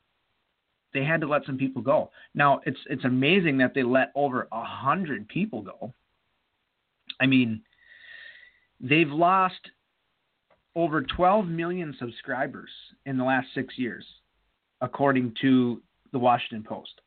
[0.93, 2.11] they had to let some people go.
[2.35, 5.93] Now it's it's amazing that they let over a hundred people go.
[7.21, 7.63] I mean,
[8.81, 9.61] They've lost
[10.75, 12.71] over 12 million subscribers
[13.05, 14.05] in the last six years,
[14.81, 15.83] according to
[16.13, 17.01] the Washington Post.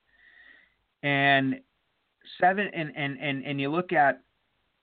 [1.01, 1.59] And
[2.39, 4.21] seven and and and, and you look at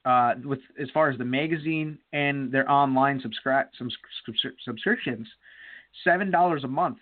[0.05, 3.91] uh, with as far as the magazine and their online subscribe some
[4.65, 5.27] subscriptions,
[6.05, 6.99] seven dollars a month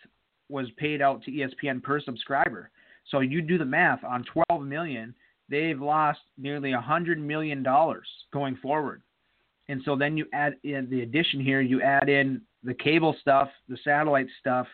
[0.48, 2.70] was paid out to ESPN per subscriber.
[3.10, 5.14] So you do the math on 12 million,
[5.48, 9.02] they've lost nearly a hundred million dollars going forward.
[9.68, 13.48] And so then you add in the addition here, you add in the cable stuff,
[13.68, 14.66] the satellite stuff.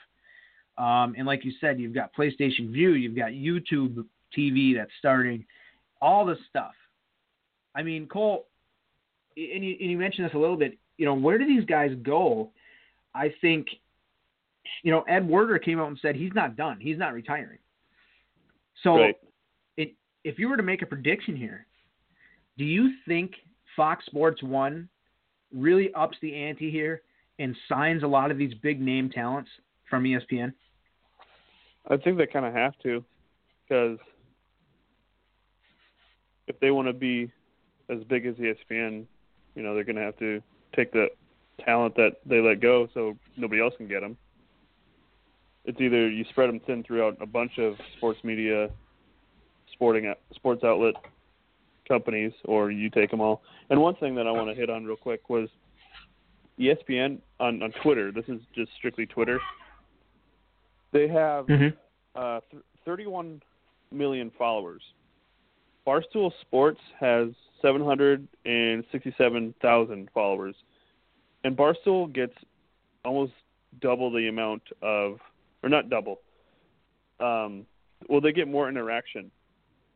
[0.78, 4.04] Um, and like you said, you've got PlayStation Vue, you've got YouTube
[4.36, 5.44] TV that's starting,
[6.00, 6.72] all the stuff.
[7.74, 8.46] I mean, Cole,
[9.36, 11.90] and you, and you mentioned this a little bit, you know, where do these guys
[12.02, 12.50] go?
[13.14, 13.66] I think,
[14.82, 16.78] you know, Ed Werder came out and said he's not done.
[16.80, 17.58] He's not retiring.
[18.82, 19.16] So right.
[19.76, 21.66] it, if you were to make a prediction here,
[22.58, 23.32] do you think
[23.76, 24.88] Fox Sports One
[25.52, 27.02] really ups the ante here
[27.38, 29.50] and signs a lot of these big name talents
[29.88, 30.52] from ESPN?
[31.88, 33.04] I think they kind of have to
[33.68, 33.98] because
[36.46, 37.30] if they want to be
[37.88, 39.04] as big as ESPN,
[39.54, 40.42] you know, they're going to have to
[40.74, 41.08] take the
[41.64, 44.16] talent that they let go so nobody else can get them.
[45.64, 48.68] It's either you spread them thin throughout a bunch of sports media,
[49.72, 50.94] sporting sports outlet
[51.88, 53.42] companies, or you take them all.
[53.70, 55.48] And one thing that I want to hit on real quick was
[56.58, 58.12] ESPN on, on Twitter.
[58.12, 59.40] This is just strictly Twitter.
[60.92, 61.76] They have mm-hmm.
[62.14, 63.42] uh, th- 31
[63.90, 64.82] million followers.
[65.86, 67.28] Barstool Sports has
[67.62, 70.56] 767,000 followers,
[71.44, 72.34] and Barstool gets
[73.04, 73.34] almost
[73.80, 75.20] double the amount of,
[75.62, 76.20] or not double.
[77.20, 77.64] Um,
[78.08, 79.30] well, they get more interaction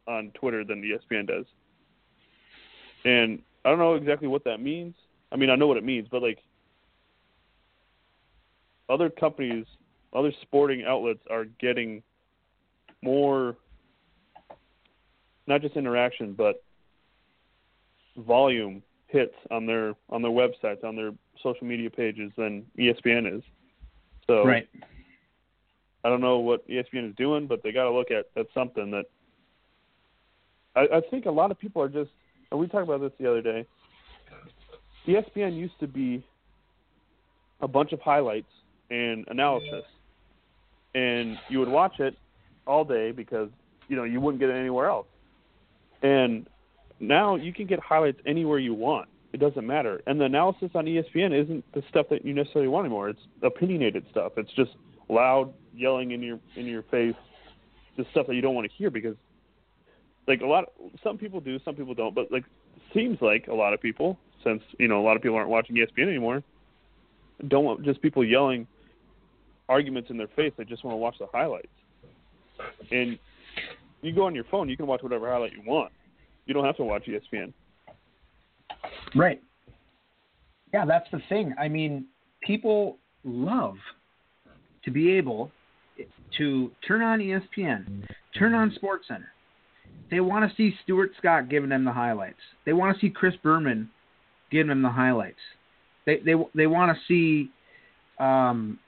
[0.06, 1.46] on Twitter than the ESPN does.
[3.04, 4.94] And I don't know exactly what that means.
[5.30, 6.38] I mean, I know what it means, but like
[8.88, 9.66] other companies,
[10.14, 12.02] other sporting outlets are getting
[13.02, 13.56] more,
[15.48, 16.62] not just interaction, but
[18.16, 23.42] volume hits on their on their websites, on their social media pages than ESPN is.
[24.26, 24.68] So Right.
[26.04, 28.90] I don't know what ESPN is doing, but they got to look at at something
[28.92, 29.06] that.
[30.76, 32.10] I, I think a lot of people are just.
[32.50, 33.66] And we talked about this the other day.
[35.06, 36.24] ESPN used to be
[37.60, 38.50] a bunch of highlights
[38.90, 39.84] and analysis,
[40.94, 42.14] and you would watch it
[42.66, 43.48] all day because
[43.88, 45.06] you know you wouldn't get it anywhere else.
[46.02, 46.46] And
[47.00, 49.08] now you can get highlights anywhere you want.
[49.32, 50.00] It doesn't matter.
[50.06, 53.10] And the analysis on ESPN isn't the stuff that you necessarily want anymore.
[53.10, 54.32] It's opinionated stuff.
[54.36, 54.70] It's just
[55.08, 57.14] loud yelling in your in your face,
[57.96, 59.16] just stuff that you don't want to hear because
[60.26, 62.44] like a lot of, some people do, some people don't, but like
[62.94, 65.76] seems like a lot of people since, you know, a lot of people aren't watching
[65.76, 66.42] ESPN anymore,
[67.48, 68.66] don't want just people yelling
[69.68, 70.52] arguments in their face.
[70.56, 71.68] They just want to watch the highlights.
[72.90, 73.18] And
[74.02, 75.92] you go on your phone, you can watch whatever highlight you want.
[76.46, 77.52] You don't have to watch ESPN.
[79.14, 79.42] Right.
[80.72, 81.54] Yeah, that's the thing.
[81.58, 82.06] I mean,
[82.42, 83.76] people love
[84.84, 85.50] to be able
[86.36, 88.04] to turn on ESPN,
[88.38, 89.26] turn on SportsCenter.
[90.10, 92.38] They want to see Stuart Scott giving them the highlights.
[92.64, 93.90] They want to see Chris Berman
[94.50, 95.36] giving them the highlights.
[96.06, 97.50] They they they want to see
[98.22, 98.78] um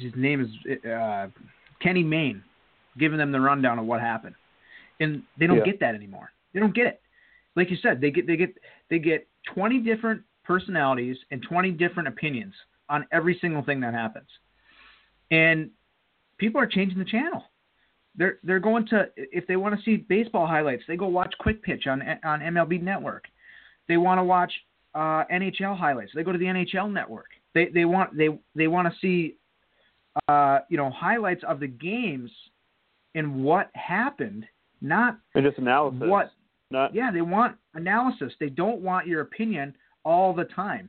[0.00, 1.28] his name is uh,
[1.80, 2.42] Kenny Mayne
[2.98, 4.34] giving them the rundown of what happened.
[5.00, 5.64] And they don't Yeah.
[5.64, 6.32] get that anymore.
[6.52, 7.00] They don't get it.
[7.56, 8.56] Like you said, they get they get
[8.88, 12.54] they get 20 different personalities and 20 different opinions
[12.88, 14.28] on every single thing that happens.
[15.30, 15.70] And
[16.38, 17.44] people are changing the channel.
[18.16, 21.62] They're they're going to if they want to see baseball highlights, they go watch Quick
[21.62, 23.24] Pitch on on MLB Network.
[23.88, 24.52] They want to watch
[24.94, 26.12] uh, NHL highlights.
[26.14, 27.28] They go to the NHL Network.
[27.54, 29.36] They they want they they want to see
[30.28, 32.30] uh, you know highlights of the games
[33.14, 34.46] and what happened,
[34.80, 36.02] not And just analysis.
[36.08, 36.32] what
[36.70, 38.32] Not yeah, they want analysis.
[38.40, 40.88] They don't want your opinion all the time.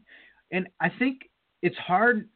[0.52, 1.30] And I think
[1.62, 2.28] it's hard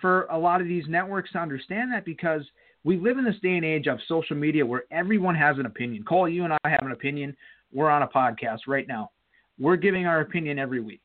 [0.00, 2.42] for a lot of these networks to understand that because
[2.84, 6.04] we live in this day and age of social media where everyone has an opinion.
[6.04, 7.36] Cole, you and I have an opinion.
[7.72, 9.10] We're on a podcast right now.
[9.58, 11.00] We're giving our opinion every week.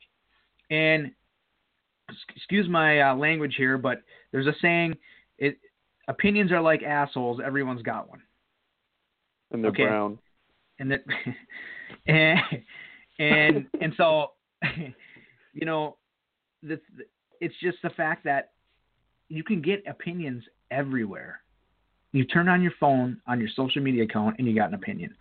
[0.70, 1.12] And
[2.36, 4.98] excuse my uh, language here, but there's a saying
[5.38, 5.58] it
[6.08, 8.22] opinions are like assholes, everyone's got one
[9.52, 9.84] and they're Okay.
[9.84, 10.18] brown.
[10.80, 11.04] and that
[12.08, 12.39] and
[13.20, 14.32] and and so
[15.54, 15.97] you know
[16.64, 16.80] the,
[17.41, 18.52] it's just the fact that
[19.30, 21.41] you can get opinions everywhere
[22.12, 25.14] you turn on your phone on your social media account and you got an opinion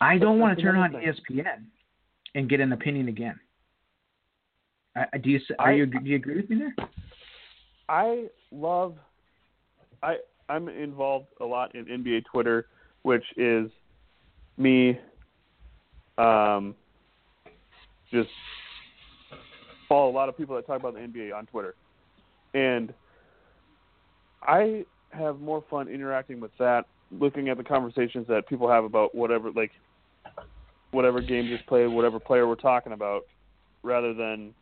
[0.00, 1.64] i don't want to turn on espn
[2.34, 3.38] and get an opinion again
[4.96, 6.88] I- do you are I- you do you agree with me there
[7.90, 8.96] I love.
[10.02, 10.16] I
[10.50, 12.66] I'm involved a lot in NBA Twitter,
[13.02, 13.70] which is
[14.56, 14.98] me.
[16.16, 16.74] Um,
[18.10, 18.30] just
[19.88, 21.74] follow a lot of people that talk about the NBA on Twitter,
[22.54, 22.92] and
[24.42, 29.14] I have more fun interacting with that, looking at the conversations that people have about
[29.14, 29.70] whatever like
[30.90, 33.22] whatever game just played, whatever player we're talking about,
[33.82, 34.54] rather than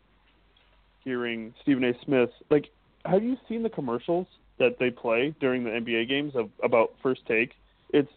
[1.05, 1.93] hearing Stephen A.
[2.05, 2.67] Smith like
[3.05, 4.27] have you seen the commercials
[4.59, 7.53] that they play during the NBA games of, about first take?
[7.91, 8.11] It's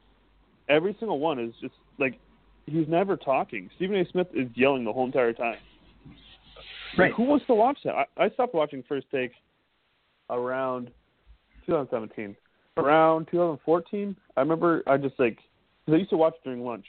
[0.70, 2.20] every single one is just like
[2.66, 3.70] he's never talking.
[3.76, 4.06] Stephen A.
[4.12, 5.58] Smith is yelling the whole entire time.
[6.06, 7.14] Like, Right.
[7.14, 7.94] who wants to watch that?
[7.96, 9.32] I, I stopped watching First Take
[10.30, 10.88] around
[11.66, 12.36] 2017.
[12.78, 15.38] Around 2014, I remember I just like
[15.86, 16.86] cause I used to watch during lunch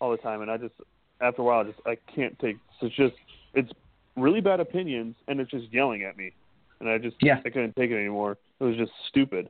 [0.00, 0.74] all the time, and I just
[1.20, 2.56] after a while I just I can't take.
[2.80, 3.14] It's just
[3.54, 3.70] it's
[4.16, 6.32] really bad opinions, and it's just yelling at me,
[6.80, 7.40] and I just Yeah.
[7.44, 8.38] I couldn't take it anymore.
[8.60, 9.48] It was just stupid.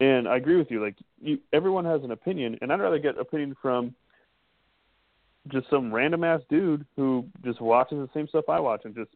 [0.00, 0.82] And I agree with you.
[0.82, 3.94] Like you, everyone has an opinion, and I'd rather get opinion from
[5.48, 9.10] just some random ass dude who just watches the same stuff I watch and just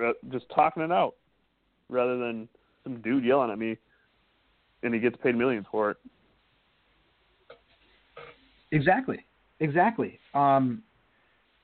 [0.00, 1.14] uh, just talking it out,
[1.88, 2.48] rather than
[2.84, 3.76] some dude yelling at me,
[4.82, 5.96] and he gets paid millions for it.
[8.70, 9.24] Exactly,
[9.60, 10.18] exactly.
[10.34, 10.82] Um,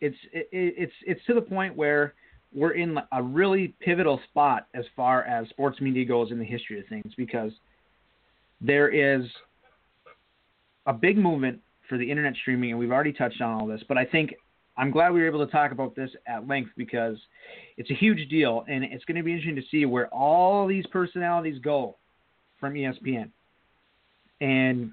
[0.00, 2.14] it's it, it's it's to the point where
[2.54, 6.78] we're in a really pivotal spot as far as sports media goes in the history
[6.78, 7.52] of things because
[8.60, 9.26] there is
[10.86, 13.82] a big movement for the internet streaming, and we've already touched on all this.
[13.88, 14.34] But I think
[14.76, 17.16] I'm glad we were able to talk about this at length because
[17.76, 20.86] it's a huge deal, and it's going to be interesting to see where all these
[20.86, 21.96] personalities go
[22.60, 23.30] from ESPN.
[24.40, 24.92] And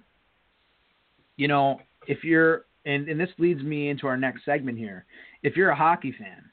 [1.37, 5.05] you know, if you're and, and this leads me into our next segment here.
[5.43, 6.43] If you're a hockey fan,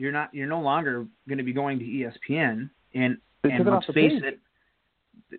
[0.00, 3.84] you're not you're no longer going to be going to ESPN and They and let's
[3.86, 4.22] face page.
[4.22, 4.38] it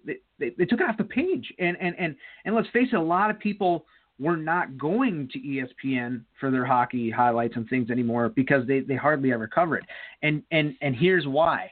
[0.06, 1.52] they, they, they took it off the page.
[1.58, 3.86] And, and and and let's face it a lot of people
[4.20, 8.96] were not going to ESPN for their hockey highlights and things anymore because they, they
[8.96, 9.84] hardly ever cover it.
[10.22, 11.72] And and and here's why.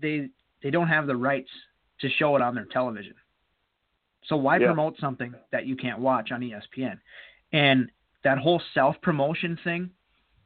[0.00, 0.28] They
[0.62, 1.50] they don't have the rights
[2.00, 3.14] to show it on their television.
[4.26, 4.66] So why Yeah.
[4.66, 6.98] promote something that you can't watch on ESPN
[7.52, 7.90] and
[8.22, 9.90] that whole self promotion thing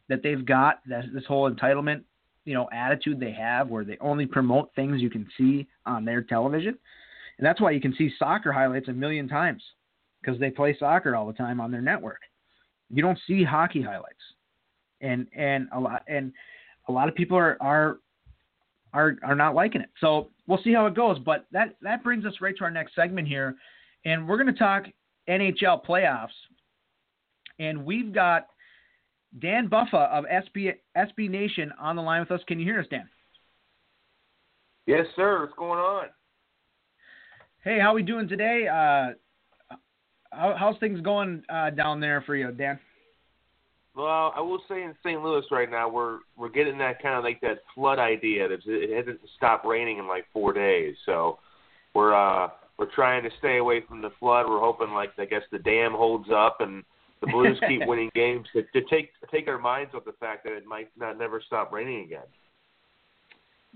[0.09, 2.02] that they've got that this whole entitlement
[2.44, 6.22] you know attitude they have where they only promote things you can see on their
[6.22, 6.78] television.
[7.38, 9.62] And that's why you can see soccer highlights a million times
[10.22, 12.20] because they play soccer all the time on their network.
[12.88, 14.14] You don't see hockey highlights.
[15.00, 16.32] And and a lot and
[16.88, 17.98] a lot of people are are
[18.94, 19.90] are are not liking it.
[20.00, 22.94] So we'll see how it goes but that that brings us right to our next
[22.94, 23.57] segment here.
[24.04, 24.84] And we're going to talk
[25.28, 26.28] NHL playoffs.
[27.59, 28.46] And we've got
[29.40, 32.40] Dan Buffa of SB SB Nation on the line with us.
[32.46, 33.08] Can you hear us, Dan?
[34.86, 35.40] Yes, sir.
[35.40, 36.06] What's going on?
[37.64, 38.68] Hey, how we doing today?
[38.68, 39.76] Uh,
[40.30, 42.78] how, how's things going uh, down there for you, Dan?
[43.96, 45.22] Well, I will say in St.
[45.22, 48.46] Louis right now, we're we're getting that kind of like that flood idea.
[48.46, 51.38] That it hasn't stopped raining in like four days, so
[51.94, 52.48] we're uh
[52.78, 54.46] we're trying to stay away from the flood.
[54.48, 56.84] We're hoping like I guess the dam holds up and
[57.26, 60.52] the Blues keep winning games to, to take take our minds off the fact that
[60.52, 62.24] it might not never stop raining again.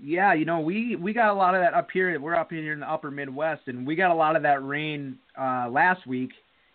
[0.03, 2.19] Yeah, you know we we got a lot of that up here.
[2.19, 5.17] We're up here in the Upper Midwest, and we got a lot of that rain
[5.39, 6.31] uh, last week,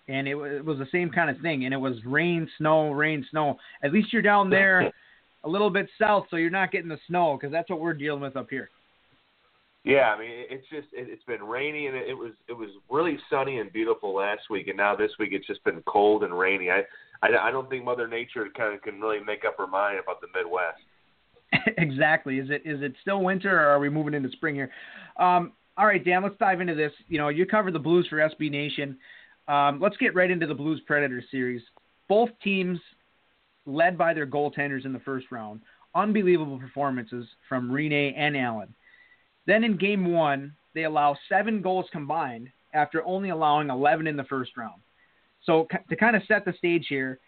[0.09, 1.65] and it, it was the same kind of thing.
[1.65, 3.59] And it was rain, snow, rain, snow.
[3.83, 4.93] At least you're down there
[5.45, 8.21] a little bit south, so you're not getting the snow because that's what we're dealing
[8.21, 8.71] with up here.
[9.87, 12.71] Yeah, I mean it's just it, it's been rainy and it, it was it was
[12.91, 16.37] really sunny and beautiful last week, and now this week it's just been cold and
[16.37, 16.71] rainy.
[16.73, 16.83] I
[17.23, 20.21] I, I don't think Mother Nature kind of can really make up her mind about
[20.21, 20.83] the Midwest.
[21.79, 22.41] exactly.
[22.41, 24.71] Is it is it still winter or are we moving into spring here?
[25.21, 26.25] Um, all right, Dan.
[26.25, 26.93] Let's dive into this.
[27.07, 28.97] You know, you covered the Blues for SB Nation.
[29.47, 31.63] Um, let's get right into the Blues Predators series.
[32.09, 32.81] Both teams
[33.67, 35.61] led by their goaltenders in the first round.
[35.95, 38.75] Unbelievable performances from Rinne and Allen.
[39.47, 44.25] Then in Game One, they allow seven goals combined after only allowing 11 in the
[44.25, 44.81] first round.
[45.45, 47.19] So to kind of set the stage here,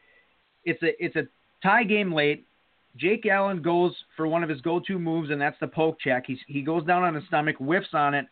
[0.65, 1.27] it's a it's a
[1.63, 2.45] tie game late.
[2.97, 6.25] Jake Allen goes for one of his go-to moves, and that's the poke check.
[6.27, 8.27] He's, he goes down on his stomach, whiffs on it.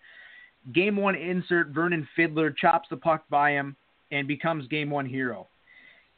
[0.72, 3.76] Game one insert, Vernon Fiddler chops the puck by him
[4.11, 5.47] and becomes game one hero.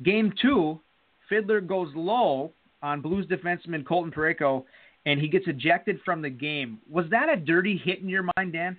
[0.03, 0.81] Game two,
[1.29, 2.53] Fiddler goes low
[2.83, 4.64] on Blues defenseman Colton Parayko,
[5.07, 6.78] and he gets ejected from the game.
[6.90, 8.76] Was that a dirty hit in your mind, Dan?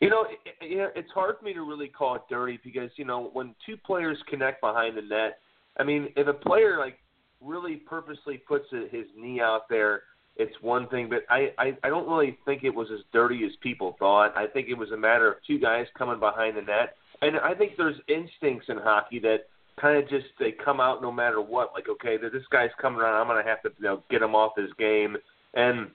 [0.00, 3.04] You know, it, it, it's hard for me to really call it dirty because you
[3.04, 5.38] know when two players connect behind the net.
[5.78, 6.98] I mean, if a player like
[7.40, 10.02] really purposely puts his knee out there,
[10.36, 11.08] it's one thing.
[11.08, 14.36] But I, I, I don't really think it was as dirty as people thought.
[14.36, 17.54] I think it was a matter of two guys coming behind the net, and I
[17.54, 19.46] think there's instincts in hockey that
[19.80, 21.72] kind of just they come out no matter what.
[21.74, 24.52] Like, okay, this guy's coming around, I'm gonna have to you know get him off
[24.56, 25.16] his game,
[25.54, 25.90] and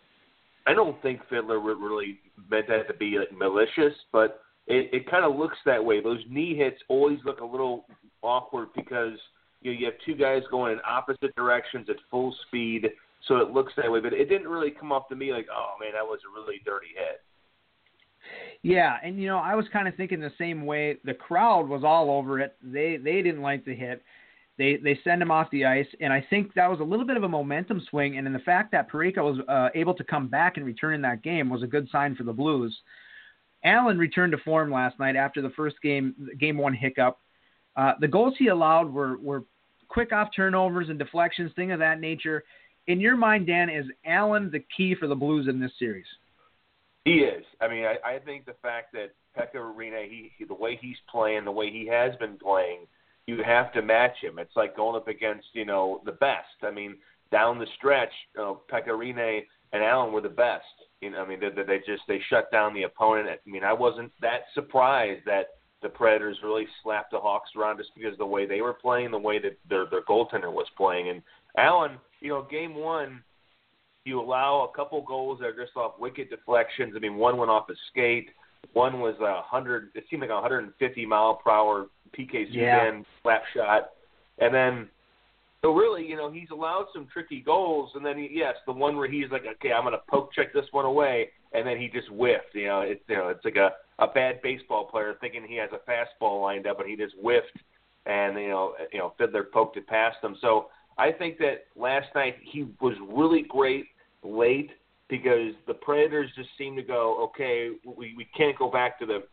[0.66, 5.24] I don't think Fiddler really meant that to be like malicious, but it, it kind
[5.24, 6.02] of looks that way.
[6.02, 7.86] Those knee hits always look a little
[8.22, 9.14] awkward because
[9.62, 12.90] you, know, you have two guys going in opposite directions at full speed,
[13.28, 14.00] so it looks that way.
[14.02, 16.62] But it didn't really come off to me like, oh man, that was a really
[16.66, 17.22] dirty hit.
[18.62, 20.98] Yeah, and you know, I was kind of thinking the same way.
[21.06, 22.56] The crowd was all over it.
[22.62, 24.02] They they didn't like the hit.
[24.58, 27.18] They they send him off the ice, and I think that was a little bit
[27.18, 28.18] of a momentum swing.
[28.18, 31.02] And in the fact that Parayko was uh, able to come back and return in
[31.04, 32.76] that game was a good sign for the Blues.
[33.64, 37.20] Allen returned to form last night after the first game game one hiccup.
[37.76, 39.44] Uh, the goals he allowed were were
[39.88, 42.44] quick off turnovers and deflections, thing of that nature.
[42.88, 46.06] In your mind, Dan, is Allen the key for the Blues in this series?
[47.06, 47.44] He is.
[47.62, 50.98] I mean, I, I think the fact that Pekka Rinne, he, he the way he's
[51.10, 52.88] playing, the way he has been playing,
[53.28, 54.40] you have to match him.
[54.40, 56.64] It's like going up against you know the best.
[56.64, 56.96] I mean,
[57.32, 59.42] down the stretch, you know, Rinne
[59.74, 60.64] and Allen were the best.
[61.02, 63.28] You know, I mean, they they just they shut down the opponent.
[63.30, 65.48] I mean, I wasn't that surprised that
[65.84, 69.12] the Predators really slapped the Hawks around just because of the way they were playing,
[69.12, 71.10] the way that their their goaltender was playing.
[71.10, 71.22] And
[71.58, 73.22] Allen, you know, game one,
[74.06, 76.94] you allow a couple goals that are just off wicked deflections.
[76.96, 78.30] I mean, one went off a skate,
[78.74, 79.90] one was a hundred.
[79.96, 81.88] It seemed like a 150 mile per hour
[82.18, 83.02] PK Yeah.
[83.24, 83.92] Slap shot,
[84.40, 84.90] and then.
[85.64, 88.96] So really, you know, he's allowed some tricky goals, and then he, yes, the one
[88.96, 91.88] where he's like, okay, I'm going to poke check this one away, and then he
[91.88, 92.54] just whiffed.
[92.54, 95.70] You know, it's you know, it's like a a bad baseball player thinking he has
[95.74, 97.58] a fastball lined up, and he just whiffed,
[98.06, 100.36] and you know, you know, Fiddler poked it past him.
[100.42, 100.68] So
[100.98, 103.88] I think that last night he was really great
[104.24, 104.72] late
[105.10, 109.24] because the Predators just seemed to go, okay, we we can't go back to the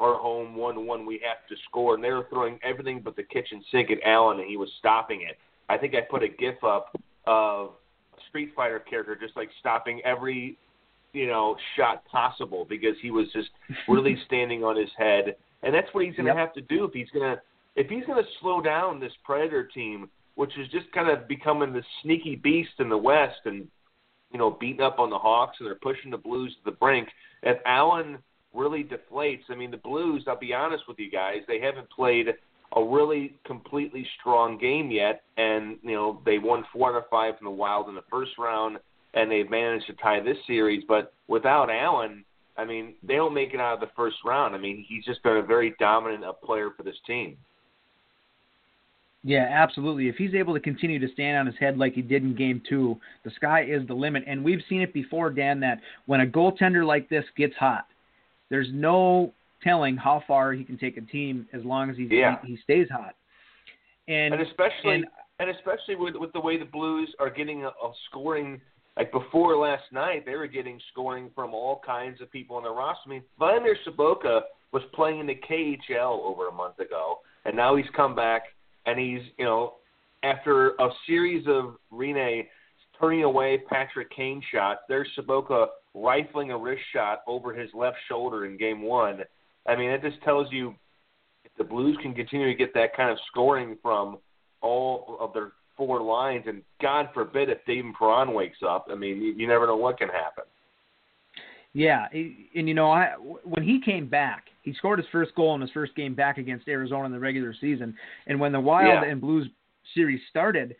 [0.00, 1.06] our home one one.
[1.06, 4.40] We have to score, and they were throwing everything but the kitchen sink at Allen,
[4.40, 5.38] and he was stopping it.
[5.68, 6.96] I think I put a GIF up
[7.26, 7.70] of
[8.16, 10.56] a Street Fighter character just like stopping every
[11.12, 13.48] you know shot possible because he was just
[13.88, 16.36] really standing on his head, and that's what he's going to Yep.
[16.36, 17.40] have to do if he's going to
[17.74, 21.72] if he's going to slow down this Predator team, which is just kind of becoming
[21.72, 23.66] the sneaky beast in the West and
[24.32, 27.08] you know beating up on the Hawks and they're pushing the Blues to the brink.
[27.42, 28.18] If Allen
[28.56, 30.24] really deflates, I mean the Blues.
[30.26, 32.28] I'll be honest with you guys, they haven't played
[32.74, 37.36] a really completely strong game yet, and you know they won four out of five
[37.38, 38.78] from the Wild in the first round,
[39.14, 40.82] and they've managed to tie this series.
[40.88, 42.24] But without Allen,
[42.56, 44.54] I mean they don't make it out of the first round.
[44.54, 47.36] I mean he's just been a very dominant player for this team.
[49.26, 50.06] Yeah, absolutely.
[50.06, 52.62] If he's able to continue to stand on his head like he did in game
[52.68, 54.22] two, the sky is the limit.
[54.24, 57.86] And we've seen it before, Dan, that when a goaltender like this gets hot,
[58.50, 59.32] there's no
[59.62, 62.36] telling how far he can take a team as long as he's, Yeah.
[62.44, 63.14] he, he stays hot.
[64.08, 65.06] And, and especially and-
[65.38, 68.58] and especially with with the way the Blues are getting a, a scoring
[68.96, 72.70] like before last night, they were getting scoring from all kinds of people on the
[72.70, 73.02] roster.
[73.06, 74.40] I mean, Vladimir Sobotka
[74.72, 78.44] was playing in the KHL over a month ago, and now he's come back
[78.86, 79.74] and he's you know
[80.22, 82.46] after a series of Rinne
[83.00, 88.46] turning away Patrick Kane shots, there's Sobotka rifling a wrist shot over his left shoulder
[88.46, 89.20] in game one.
[89.66, 90.74] I mean, it just tells you
[91.44, 94.18] if the Blues can continue to get that kind of scoring from
[94.60, 98.86] all of their four lines, and God forbid if David Perron wakes up.
[98.90, 100.44] I mean, you, you never know what can happen.
[101.72, 103.12] Yeah, and you know, I
[103.44, 106.66] when he came back, he scored his first goal in his first game back against
[106.68, 107.94] Arizona in the regular season.
[108.26, 109.10] And when the Wild Yeah.
[109.10, 109.46] and Blues
[109.94, 110.74] series started,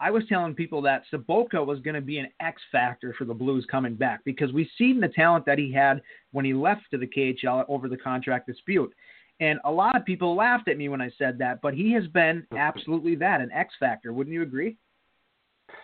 [0.00, 3.34] I was telling people that Sobotka was going to be an X factor for the
[3.34, 6.00] Blues coming back because we've seen the talent that he had
[6.32, 8.92] when he left to the KHL over the contract dispute.
[9.40, 12.06] And a lot of people laughed at me when I said that, but he has
[12.08, 14.12] been absolutely that, an X factor.
[14.12, 14.76] Wouldn't you agree?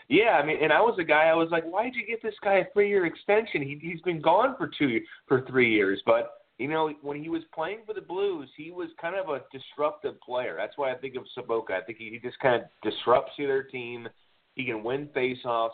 [0.08, 1.24] Yeah, I mean, and I was a guy.
[1.24, 3.62] I was like, why did you get this guy a three-year extension?
[3.62, 7.42] He, he's been gone for two for three years, but you know, when he was
[7.52, 10.54] playing for the Blues, he was kind of a disruptive player.
[10.56, 11.72] That's why I think of Sobotka.
[11.72, 14.08] I think he, just kind of disrupts their team.
[14.54, 15.70] He can win faceoffs.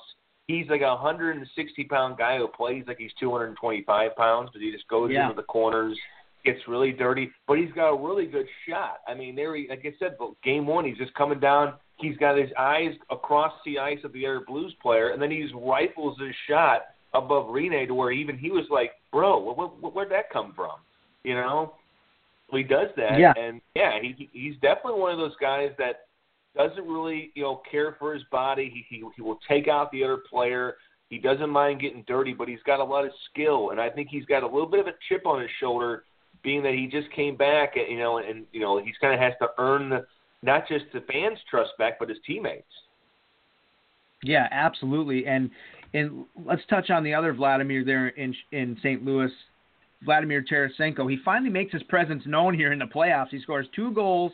[0.46, 4.88] He's like a 160 pound guy who plays like he's 225 pounds, but he just
[4.88, 5.24] goes Yeah.
[5.24, 5.98] into the corners,
[6.44, 7.30] gets really dirty.
[7.46, 9.00] But he's got a really good shot.
[9.06, 11.74] I mean, there, he, like I said, game one, he's just coming down.
[11.98, 15.42] He's got his eyes across the ice of the other Blues player, and then he
[15.42, 19.90] just rifles his shot above Rinne to where even he was like, "Bro, where, where,
[19.90, 20.76] where'd that come from?"
[21.24, 21.74] You know,
[22.50, 23.32] he does that, Yeah.
[23.36, 26.06] and yeah, he he's definitely one of those guys that
[26.56, 28.70] doesn't really you know care for his body.
[28.72, 30.76] He he, he will take out the other player.
[31.08, 34.08] He doesn't mind getting dirty, but he's got a lot of skill, and I think
[34.10, 36.04] he's got a little bit of a chip on his shoulder,
[36.42, 39.32] being that he just came back, you know, and you know he's kind of has
[39.40, 40.06] to earn the,
[40.42, 42.64] not just the fans' trust back, but his teammates.
[44.22, 45.26] Yeah, absolutely.
[45.26, 45.50] And
[45.94, 49.04] and let's touch on the other Vladimir there in in St.
[49.04, 49.30] Louis,
[50.04, 51.10] Vladimir Tarasenko.
[51.10, 53.30] He finally makes his presence known here in the playoffs.
[53.30, 54.32] He scores two goals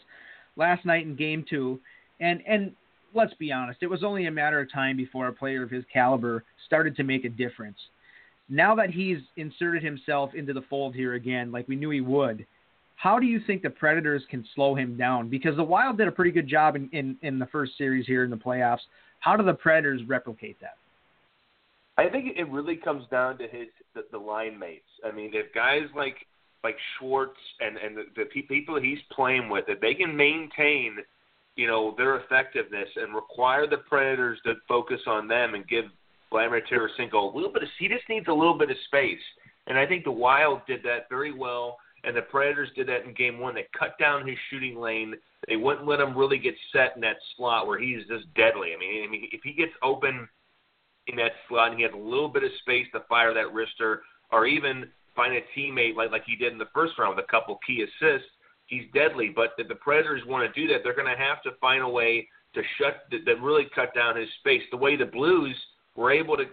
[0.56, 1.80] last night in Game Two,
[2.20, 2.72] and and
[3.14, 5.84] let's be honest, it was only a matter of time before a player of his
[5.92, 7.78] caliber started to make a difference.
[8.48, 12.46] Now that he's inserted himself into the fold here again, like we knew he would,
[12.96, 15.28] how do you think the Predators can slow him down?
[15.28, 18.24] Because the Wild did a pretty good job in, in, in the first series here
[18.24, 18.80] in the playoffs.
[19.20, 20.76] How do the Predators replicate that?
[21.98, 24.88] I think it really comes down to his the, the line mates.
[25.04, 26.16] I mean, if guys like
[26.62, 30.98] like Schwartz and and the, the pe- people he's playing with, if they can maintain,
[31.54, 35.86] you know, their effectiveness and require the Predators to focus on them and give
[36.30, 39.22] Vladimir Tarasenko a little bit of he just needs a little bit of space.
[39.66, 43.14] And I think the Wild did that very well, and the Predators did that in
[43.14, 43.54] Game One.
[43.54, 45.14] They cut down his shooting lane.
[45.48, 48.74] They wouldn't let him really get set in that slot where he's just deadly.
[48.74, 50.28] I mean, I mean, if he gets open
[51.06, 53.98] in that slot and he has a little bit of space to fire that wrister
[54.32, 57.30] or even find a teammate like like he did in the first round with a
[57.30, 58.28] couple key assists,
[58.66, 59.32] he's deadly.
[59.34, 61.88] But if the Predators want to do that, they're going to have to find a
[61.88, 64.62] way to shut to, really cut down his space.
[64.70, 65.56] The way the Blues
[65.94, 66.44] were able to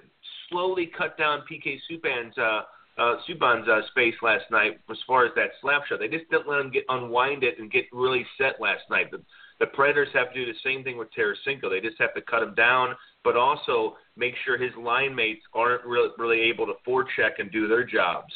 [0.50, 2.62] slowly cut down PK Subban's uh,
[2.98, 6.00] uh, Subban's uh, space last night as far as that slap shot.
[6.00, 9.12] They just didn't let him get unwind it and get really set last night.
[9.12, 9.22] The,
[9.60, 11.70] the Predators have to do the same thing with Tarasenko.
[11.70, 15.84] They just have to cut him down, but also make sure his line mates aren't
[15.86, 18.34] really, really able to forecheck and do their jobs.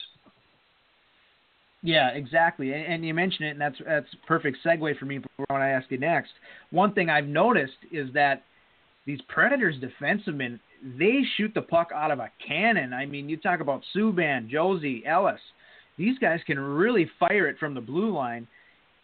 [1.83, 2.73] Yeah, exactly.
[2.73, 5.89] And, and you mentioned it, and that's that's perfect segue for me when I ask
[5.89, 6.31] you next.
[6.71, 8.43] One thing I've noticed is that
[9.05, 10.59] these Predators defensemen,
[10.97, 12.93] they shoot the puck out of a cannon.
[12.93, 15.39] I mean, you talk about Subban, Josi, Ellis.
[15.97, 18.47] These guys can really fire it from the blue line.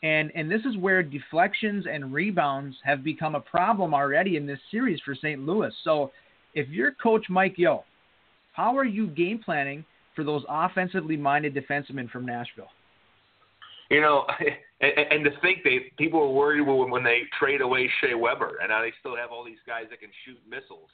[0.03, 4.59] And and this is where deflections and rebounds have become a problem already in this
[4.69, 5.39] series for St.
[5.39, 5.71] Louis.
[5.83, 6.11] So
[6.53, 7.85] if you're coach Mike Yeo,
[8.51, 12.67] how are you game planning for those offensively minded defensemen from Nashville?
[13.89, 14.25] You know,
[14.81, 18.69] and, and to think they people were worried when they trade away Shea Weber, and
[18.69, 20.89] now they still have all these guys that can shoot missiles.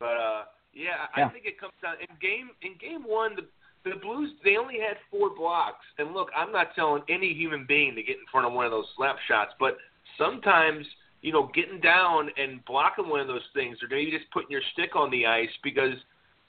[0.00, 0.42] But uh,
[0.72, 1.26] yeah, yeah.
[1.26, 3.36] I think it comes down in game in game one.
[3.36, 3.42] The
[3.90, 7.94] the Blues they only had four blocks, and look, I'm not telling any human being
[7.94, 9.76] to get in front of one of those slap shots, but
[10.18, 10.86] sometimes
[11.22, 14.62] you know getting down and blocking one of those things, or maybe just putting your
[14.72, 15.94] stick on the ice because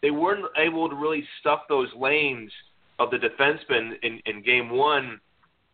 [0.01, 2.51] they weren't able to really stuff those lanes
[2.99, 5.19] of the defensemen in, in game one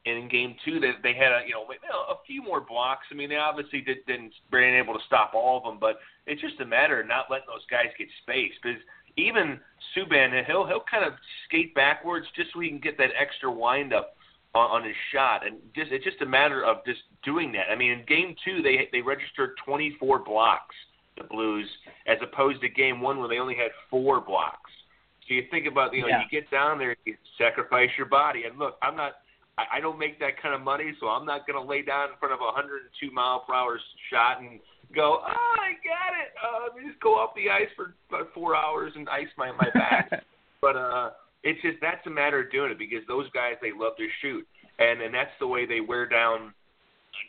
[0.06, 3.08] and in game two, they, they had a you know a few more blocks.
[3.12, 6.42] I mean, they obviously did, didn't weren't able to stop all of them, but it's
[6.42, 8.52] just a matter of not letting those guys get space.
[8.62, 8.80] Because
[9.18, 9.60] even
[9.96, 11.14] Subban, he'll he'll kind of
[11.48, 14.16] skate backwards just so he can get that extra wind up
[14.56, 17.72] on, on his shot, and just it's just a matter of just doing that.
[17.72, 20.76] I mean, in game two, they they registered 24 blocks,
[21.18, 21.68] the Blues,
[22.08, 24.72] as opposed to game one where they only had four blocks.
[25.28, 26.22] So you think about you know yeah.
[26.22, 29.14] you get down there, you sacrifice your body, and look, I'm not
[29.58, 32.10] I, I don't make that kind of money, so I'm not going to lay down
[32.10, 33.80] in front of a 102 mile per hour
[34.10, 34.60] shot and
[34.94, 36.32] go, oh, I got it.
[36.38, 39.52] Uh, let me just go off the ice for about four hours and ice my
[39.52, 40.24] my back.
[40.62, 41.12] but uh,
[41.44, 44.46] it's just that's a matter of doing it because those guys they love to shoot,
[44.80, 46.54] and and that's the way they wear down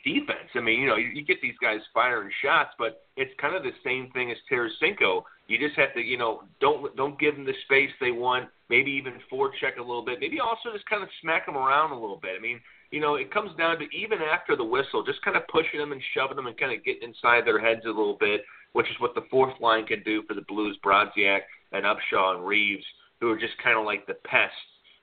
[0.05, 0.49] defense.
[0.55, 3.63] I mean, you know, you, you get these guys firing shots, but it's kind of
[3.63, 5.23] the same thing as Tarasenko.
[5.47, 8.49] You just have to, you know, don't don't give them the space they want.
[8.71, 10.21] Maybe even forecheck a little bit.
[10.21, 12.33] Maybe also just kind of smack them around a little bit.
[12.37, 12.61] I mean,
[12.95, 15.91] you know, it comes down to even after the whistle, just kind of pushing them
[15.91, 18.43] and shoving them and kind of getting inside their heads a little bit,
[18.73, 21.41] which is what the fourth line can do for the Blues, Brodziak
[21.73, 22.85] and Upshall and Reaves,
[23.21, 24.55] who are just kind of like the pests,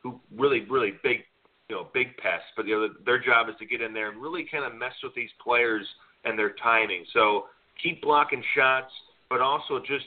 [0.01, 1.26] who really, really big,
[1.68, 2.47] you know, big pests.
[2.55, 4.93] But you know, their job is to get in there and really kind of mess
[5.03, 5.85] with these players
[6.23, 7.03] and their timing.
[7.11, 7.47] So
[7.84, 8.93] keep blocking shots,
[9.30, 10.05] but also just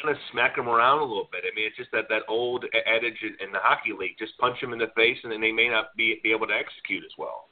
[0.00, 1.44] kind of smack them around a little bit.
[1.44, 4.72] I mean, it's just that that old adage in the hockey league: just punch them
[4.72, 7.46] in the face, and then they may not be be able to execute as well.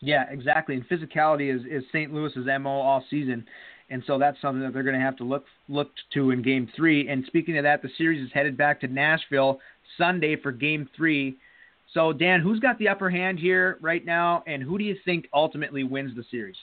[0.00, 0.74] Yeah, exactly.
[0.74, 2.12] And physicality is is St.
[2.12, 3.44] Louis's mo all season,
[3.90, 6.68] and so that's something that they're going to have to look look to in Game
[6.74, 7.08] Three.
[7.08, 9.60] And speaking of that, the series is headed back to Nashville
[9.98, 11.36] Sunday for Game Three.
[11.92, 15.26] So Dan, who's got the upper hand here right now, and who do you think
[15.34, 16.56] ultimately wins the series?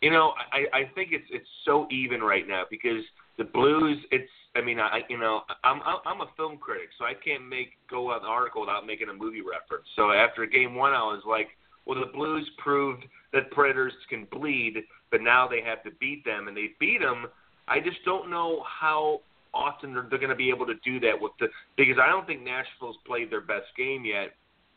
[0.00, 3.02] You know, I, I think it's it's so even right now because
[3.38, 7.14] the Blues, it's I mean, I you know, I'm I'm a film critic, so I
[7.14, 9.86] can't make go on an article without making a movie reference.
[9.96, 11.48] So after game one, I was like,
[11.86, 16.48] well, the Blues proved that Predators can bleed, but now they have to beat them,
[16.48, 17.26] and they beat them.
[17.68, 19.20] I just don't know how
[19.54, 22.26] often they're, they're going to be able to do that with the because I don't
[22.26, 24.34] think Nashville's played their best game yet.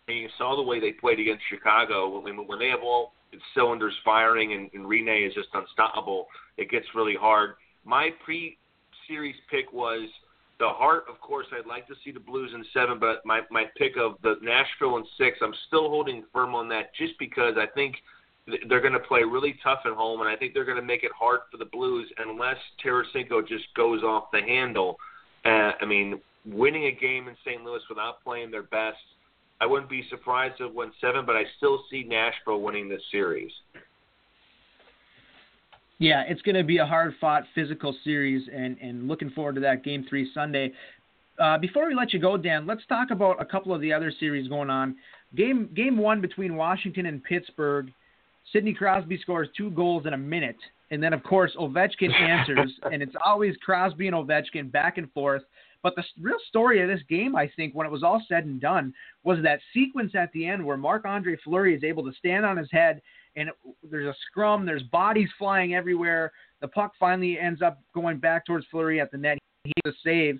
[0.07, 3.13] And you saw the way they played against Chicago when when they have all
[3.55, 6.27] cylinders firing and, and Rinne is just unstoppable.
[6.57, 7.55] It gets really hard
[7.85, 10.07] my pre-series pick was
[10.59, 11.05] the heart.
[11.09, 14.15] Of course, I'd like to see the Blues in seven, but my my pick of
[14.21, 17.95] the Nashville in six, I'm still holding firm on that, just because I think
[18.67, 21.03] they're going to play really tough at home, and I think they're going to make
[21.03, 24.97] it hard for the Blues unless Tarasenko just goes off the handle.
[25.45, 27.63] Uh, I mean, winning a game in St.
[27.63, 28.97] Louis without playing their best,
[29.59, 33.01] I wouldn't be surprised if it went seven, but I still see Nashville winning this
[33.11, 33.51] series.
[36.01, 39.61] Yeah, it's going to be a hard fought physical series, and, and looking forward to
[39.61, 40.71] that game three Sunday.
[41.39, 44.11] Uh, before we let you go, Dan, let's talk about a couple of the other
[44.19, 44.95] series going on.
[45.35, 47.93] Game game one between Washington and Pittsburgh.
[48.51, 50.57] Sidney Crosby scores two goals in a minute,
[50.89, 55.43] and then of course Ovechkin answers, and it's always Crosby and Ovechkin back and forth.
[55.83, 58.59] But the real story of this game, I think, when it was all said and
[58.59, 58.91] done,
[59.23, 62.57] was that sequence at the end where Marc Andre Fleury is able to stand on
[62.57, 63.03] his head
[63.35, 63.55] and it,
[63.89, 64.65] there's a scrum.
[64.65, 66.31] There's bodies flying everywhere.
[66.61, 69.37] The puck finally ends up going back towards Fleury at the net.
[69.63, 70.39] He has a save.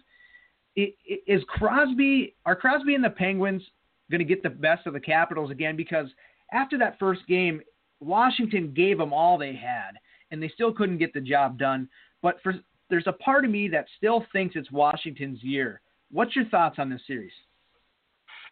[0.76, 2.36] It, it, is Crosby?
[2.46, 3.64] Are Crosby and the Penguins
[4.10, 5.76] going to get the best of the Capitals again?
[5.76, 6.08] Because
[6.52, 7.62] after that first game,
[8.00, 9.92] Washington gave them all they had,
[10.32, 11.88] and they still couldn't get the job done.
[12.22, 12.54] But for
[12.90, 15.82] there's a part of me that still thinks it's Washington's year.
[16.12, 17.32] What's your thoughts on this series?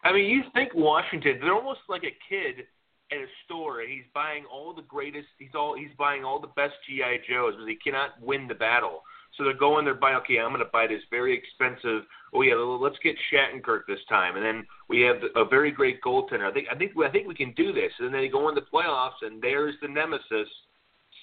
[0.02, 1.38] I mean, you think Washington?
[1.42, 2.64] They're almost like a kid
[3.12, 6.52] at a store and he's buying all the greatest he's all he's buying all the
[6.56, 9.02] best GI Joes because he cannot win the battle.
[9.36, 12.02] So they're going they're buying okay, I'm going to buy this very expensive.
[12.34, 16.48] Oh yeah, let's get Shattenkirk this time, and then we have a very great goaltender.
[16.48, 17.92] I think I think I think we can do this.
[17.98, 20.48] And then they go in the playoffs, and there's the nemesis,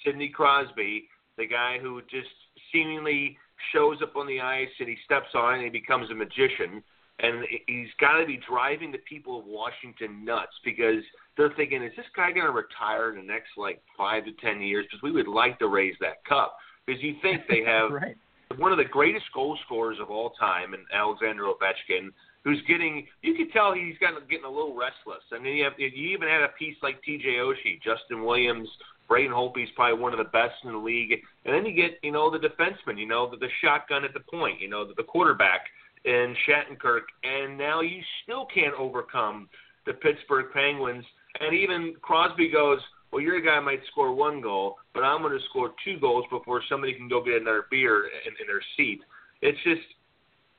[0.04, 1.08] Sidney Crosby,
[1.38, 2.30] the guy who just
[2.72, 3.38] seemingly
[3.74, 6.84] shows up on the ice and he steps on and he becomes a magician.
[7.20, 11.02] And he's got to be driving the people of Washington nuts because
[11.36, 14.62] they're thinking, is this guy going to retire in the next like five to ten
[14.62, 14.86] years?
[14.86, 16.58] Because we would like to raise that cup.
[16.86, 18.18] Because you think they have right.
[18.58, 22.10] one of the greatest goal scorers of all time, in Alexander Ovechkin,
[22.44, 23.08] who's getting.
[23.24, 25.26] You could tell he's getting a little restless.
[25.32, 27.28] And then you have you even had a piece like T.J.
[27.28, 28.70] Oshie, Justin Williams,
[29.08, 31.14] Braden Holtby's probably one of the best in the league.
[31.46, 34.20] And then you get, you know, the defenseman, you know, the, the shotgun at the
[34.20, 35.62] point, you know, the, the quarterback
[36.08, 37.02] and Shattenkirk.
[37.24, 39.50] And now you still can't overcome
[39.86, 41.06] the Pittsburgh Penguins.
[41.40, 42.80] And even Crosby goes,
[43.12, 46.62] well, your guy might score one goal, but I'm going to score two goals before
[46.70, 49.02] somebody can go get another beer in, in their seat.
[49.42, 49.82] It's just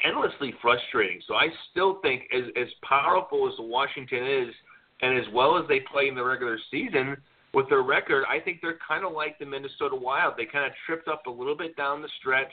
[0.04, 1.20] endlessly frustrating.
[1.26, 4.54] So I still think, as as powerful as Washington is,
[5.02, 7.16] and as well as they play in the regular season,
[7.54, 10.34] with their record, I think they're kind of like the Minnesota Wild.
[10.36, 12.52] They kind of tripped up a little bit down the stretch.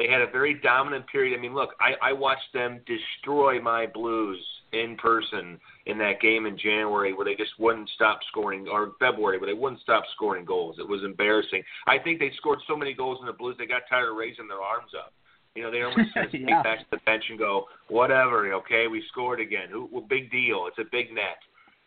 [0.00, 1.38] They had a very dominant period.
[1.38, 6.46] I mean, look, I, I watched them destroy my Blues in person in that game
[6.46, 10.46] in January where they just wouldn't stop scoring, or February where they wouldn't stop scoring
[10.46, 10.76] goals.
[10.78, 11.62] It was embarrassing.
[11.86, 14.48] I think they scored so many goals in the Blues they got tired of raising
[14.48, 15.12] their arms up.
[15.54, 16.46] You know, they almost just yeah.
[16.46, 19.68] take back to the bench and go, whatever, okay, we scored again.
[19.70, 20.64] Who, well, big deal.
[20.66, 21.36] It's a big net.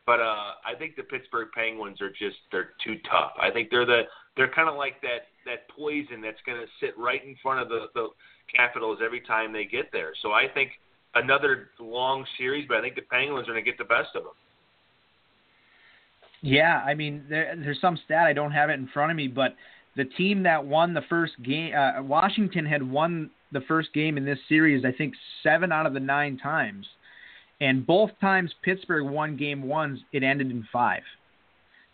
[0.05, 3.31] But uh, I think the Pittsburgh Penguins are just they're too tough.
[3.41, 4.03] I think they're the
[4.37, 7.69] they're kind of like that that poison that's going to sit right in front of
[7.69, 8.09] the the
[8.53, 10.11] Capitals every time they get there.
[10.21, 10.71] So I think
[11.15, 14.23] another long series, but I think the Penguins are going to get the best of
[14.23, 14.33] them.
[16.41, 19.27] Yeah, I mean, there, there's some stat I don't have it in front of me,
[19.29, 19.55] but
[19.95, 24.25] the team that won the first game, uh, Washington had won the first game in
[24.25, 26.85] this series, I think seven out of the nine times.
[27.61, 31.03] And both times Pittsburgh won game ones, it ended in five.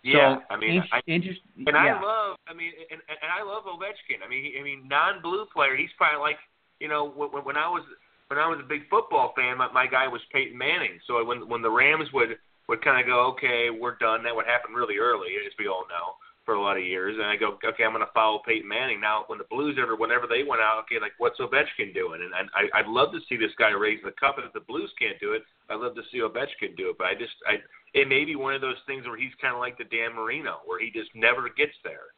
[0.04, 2.00] Yeah, so, I mean, I, interest, and yeah.
[2.00, 4.24] I love, I mean, and, and I love Ovechkin.
[4.24, 6.38] I mean, he, I mean, non-blue player, he's probably like,
[6.80, 7.84] you know, when, when I was
[8.28, 11.00] when I was a big football fan, my, my guy was Peyton Manning.
[11.06, 12.40] So when when the Rams would
[12.70, 14.24] would kind of go, okay, we're done.
[14.24, 16.16] That would happen really early, as we all know
[16.50, 17.14] for a lot of years.
[17.14, 19.00] And I go, okay, I'm going to follow Peyton Manning.
[19.00, 22.22] Now, when the Blues ever, whenever they went out, okay, like what's Ovechkin doing?
[22.26, 24.40] And, and I, I'd love to see this guy raise the cup.
[24.40, 26.98] And if the Blues can't do it, I'd love to see Ovechkin do it.
[26.98, 27.62] But I just, I,
[27.94, 30.58] it may be one of those things where he's kind of like the Dan Marino,
[30.66, 32.10] where he just never gets there.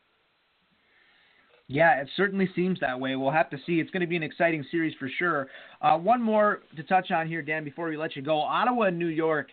[1.67, 3.17] Yeah, it certainly seems that way.
[3.17, 3.81] We'll have to see.
[3.81, 5.47] It's going to be an exciting series for sure.
[5.81, 8.39] Uh, one more to touch on here, Dan, before we let you go.
[8.39, 9.47] Ottawa and New York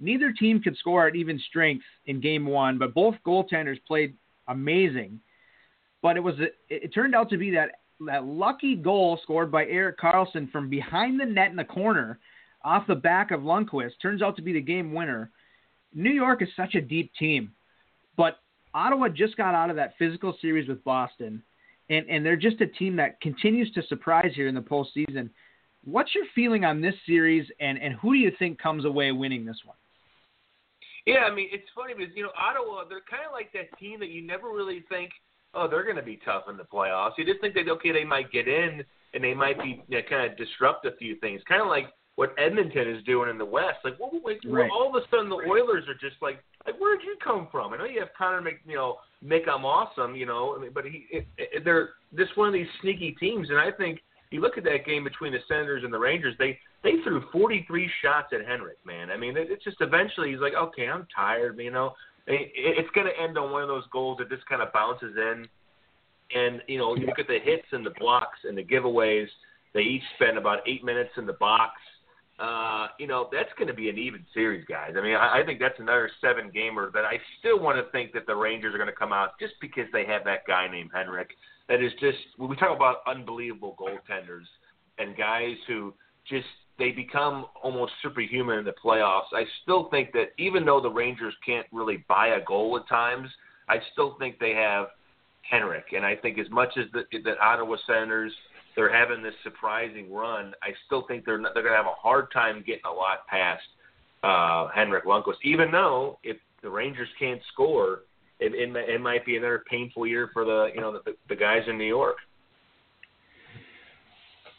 [0.00, 4.14] neither team could score at even strength in game one, but both goaltenders played
[4.48, 5.20] amazing.
[6.02, 6.36] But it was
[6.68, 7.70] it, turned out to be that
[8.06, 12.18] that lucky goal scored by Erik Karlsson from behind the net in the corner
[12.62, 15.30] off the back of Lundqvist turns out to be the game winner.
[15.94, 17.52] New York is such a deep team,
[18.16, 18.38] but
[18.74, 21.42] Ottawa just got out of that physical series with Boston,
[21.88, 25.30] and, and they're just a team that continues to surprise here in the postseason.
[25.84, 29.44] What's your feeling on this series, and, and who do you think comes away winning
[29.44, 29.76] this one?
[31.08, 33.98] Yeah, I mean, it's funny because, you know, Ottawa, they're kind of like that team
[34.00, 35.10] that you never really think,
[35.54, 37.12] oh, they're going to be tough in the playoffs.
[37.16, 40.02] You just think that, okay, they might get in and they might be you know,
[40.04, 41.40] kind of disrupt a few things.
[41.48, 41.86] Kind of like
[42.16, 43.78] what Edmonton is doing in the West.
[43.84, 44.70] Like, well, like right.
[44.70, 47.72] all of a sudden the Oilers are just like, like, where'd you come from?
[47.72, 50.72] I know you have Connor Mc, you know, Mick, I'm awesome, you know, I mean,
[50.74, 53.48] but he, it, it, they're just one of these sneaky teams.
[53.48, 56.58] And I think you look at that game between the Senators and the Rangers, they
[56.82, 59.10] they threw 43 shots at Henrik, man.
[59.10, 61.94] I mean, it, it's just eventually he's like, okay, I'm tired, you know.
[62.26, 65.16] It, it's going to end on one of those goals that just kind of bounces
[65.16, 65.48] in.
[66.34, 69.26] And, you know, you look at the hits and the blocks and the giveaways.
[69.74, 71.72] They each spend about eight minutes in the box.
[72.38, 74.92] Uh, you know, that's going to be an even series, guys.
[74.96, 78.12] I mean, I, I think that's another seven gamer that I still want to think
[78.12, 80.90] that the Rangers are going to come out just because they have that guy named
[80.94, 81.30] Henrik.
[81.68, 84.46] That is just, when we talk about unbelievable goaltenders
[84.98, 85.92] and guys who
[86.28, 86.46] just
[86.78, 89.32] they become almost superhuman in the playoffs.
[89.32, 93.28] I still think that even though the Rangers can't really buy a goal at times,
[93.68, 94.88] I still think they have
[95.42, 95.92] Henrik.
[95.94, 98.32] And I think as much as the, the Ottawa Senators
[98.76, 102.00] they're having this surprising run, I still think they're not, they're going to have a
[102.00, 103.64] hard time getting a lot past
[104.22, 105.42] uh, Henrik Lundqvist.
[105.42, 108.02] Even though if the Rangers can't score,
[108.38, 111.62] it, it, it might be another painful year for the you know the, the guys
[111.66, 112.16] in New York.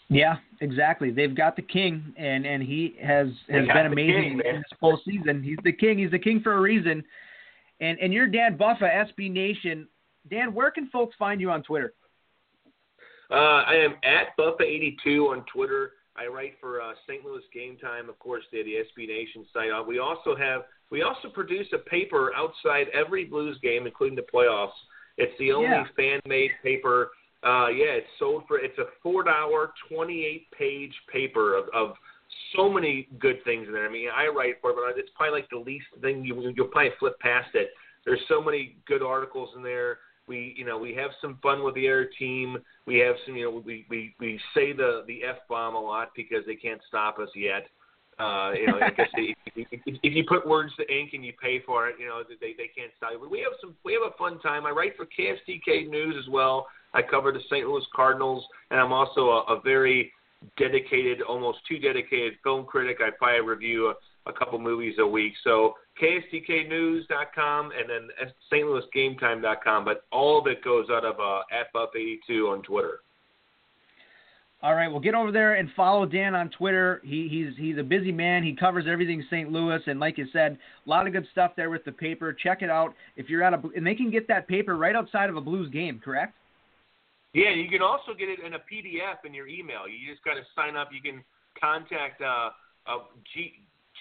[0.10, 1.12] Yeah, exactly.
[1.12, 5.00] They've got the king, and and he has has been amazing king, in this whole
[5.06, 5.44] season.
[5.44, 6.00] He's the king.
[6.00, 7.04] He's the king for a reason.
[7.80, 9.88] And and you're Dan Buffa, SB Nation.
[10.30, 11.94] Dan, where can folks find you on Twitter?
[13.32, 15.92] Uh, I am at Buffa82 on Twitter.
[16.16, 17.24] I write for uh, St.
[17.24, 18.72] Louis Game Time, of course, the, the
[19.02, 19.72] SB Nation site.
[19.72, 24.26] Uh, we also have we also produce a paper outside every Blues game, including the
[24.34, 24.72] playoffs.
[25.18, 25.86] It's the only Yeah.
[25.96, 27.12] fan made paper.
[27.42, 28.60] Uh, yeah, it's sold for.
[28.60, 31.96] It's a four dollar, twenty eight page paper of, of
[32.56, 33.88] so many good things in there.
[33.88, 36.68] I mean, I write for it, but it's probably like the least thing you you'll
[36.68, 37.70] probably flip past it.
[38.06, 40.00] There's so many good articles in there.
[40.28, 42.58] We you know we have some fun with the air team.
[42.86, 46.10] We have some you know we we we say the the f bomb a lot
[46.16, 47.68] because they can't stop us yet.
[48.20, 51.32] Uh, you know, I guess if, if, if you put words to ink and you
[51.42, 53.20] pay for it, you know they they can't stop you.
[53.20, 54.66] But we have some we have a fun time.
[54.66, 56.68] I write for KSDK News as well.
[56.94, 57.68] I cover the St.
[57.68, 60.12] Louis Cardinals, and I'm also a, a very
[60.58, 62.98] dedicated, almost too dedicated film critic.
[63.02, 65.34] I probably review a, a couple movies a week.
[65.44, 69.86] So KSTKnews.com and then StLouisGameTime.com.
[69.86, 73.00] But all of it goes out of uh, at Buff82 on Twitter.
[74.62, 77.02] All right, well, get over there and follow Dan on Twitter.
[77.06, 78.44] He, he's he's a busy man.
[78.44, 79.50] He covers everything St.
[79.50, 82.34] Louis, and like you said, a lot of good stuff there with the paper.
[82.34, 85.30] Check it out if you're at a and they can get that paper right outside
[85.30, 86.36] of a Blues game, correct?
[87.34, 89.88] Yeah, you can also get it in a PDF in your email.
[89.88, 90.90] You just got to sign up.
[90.92, 91.24] You can
[91.60, 92.50] contact uh,
[92.88, 93.00] uh,
[93.34, 93.54] G,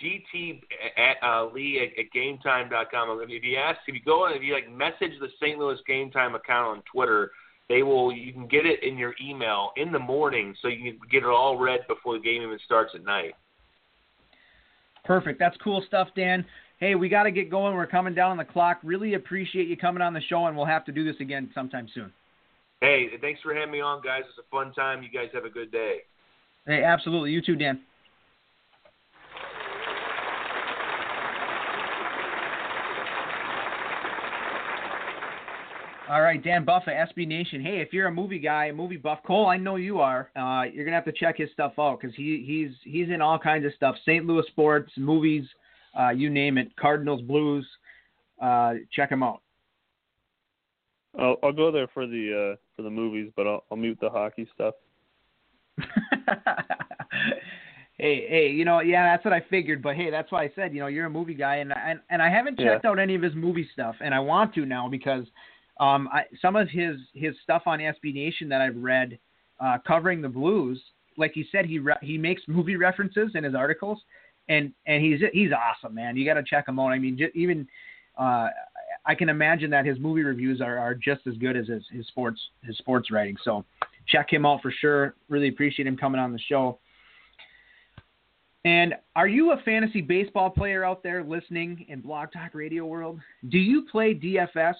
[0.03, 0.63] GT
[0.97, 3.21] at uh, Lee at, at GameTime.com.
[3.29, 5.59] If you ask, if you go and if you like message the St.
[5.59, 7.31] Louis Game Time account on Twitter,
[7.69, 8.13] they will.
[8.13, 11.29] You can get it in your email in the morning, so you can get it
[11.29, 13.35] all read before the game even starts at night.
[15.05, 15.39] Perfect.
[15.39, 16.45] That's cool stuff, Dan.
[16.81, 17.75] Hey, we got to get going.
[17.75, 18.79] We're coming down on the clock.
[18.83, 21.89] Really appreciate you coming on the show, and we'll have to do this again sometime
[21.95, 22.13] soon.
[22.81, 24.23] Hey, thanks for having me on, guys.
[24.29, 25.03] It's a fun time.
[25.03, 25.99] You guys have a good day.
[26.67, 27.33] Hey, absolutely.
[27.33, 27.81] You too, Dan.
[36.11, 37.61] All right, Dan Buff at SB Nation.
[37.61, 40.31] Hey, if you're a movie guy, a movie buff, Cole, I know you are.
[40.35, 43.39] Uh, you're gonna have to check his stuff out because he he's he's in all
[43.39, 43.95] kinds of stuff.
[44.07, 44.25] St.
[44.25, 45.45] Louis sports, movies,
[45.99, 46.75] uh, you name it.
[46.77, 47.67] Cardinals, Blues.
[48.41, 49.43] Uh, check him out.
[51.19, 54.09] I'll, I'll go there for the uh, for the movies, but I'll, I'll mute the
[54.09, 54.75] hockey stuff.
[57.99, 59.83] hey, hey, you know, yeah, that's what I figured.
[59.83, 62.23] But hey, that's why I said, you know, you're a movie guy, and and, and
[62.23, 62.91] I haven't checked Yeah.
[62.91, 65.25] out any of his movie stuff, and I want to now because
[65.81, 69.19] um, I, some of his his stuff on SB Nation that I've read
[69.59, 70.81] uh, covering the Blues,
[71.17, 74.01] like he said, he re- he makes movie references in his articles,
[74.49, 76.17] and and he's he's awesome, man.
[76.17, 76.89] You got to check him out.
[76.93, 77.67] I mean, j- even.
[78.17, 78.49] Uh,
[79.09, 82.07] I can imagine that his movie reviews are, are just as good as his, his
[82.09, 83.37] sports his sports writing.
[83.43, 83.65] So
[84.07, 85.15] check him out for sure.
[85.31, 86.79] Really appreciate him coming on the show.
[88.67, 93.19] And are you a fantasy baseball player out there listening in Blog Talk Radio world?
[93.49, 94.75] Do you play DFS?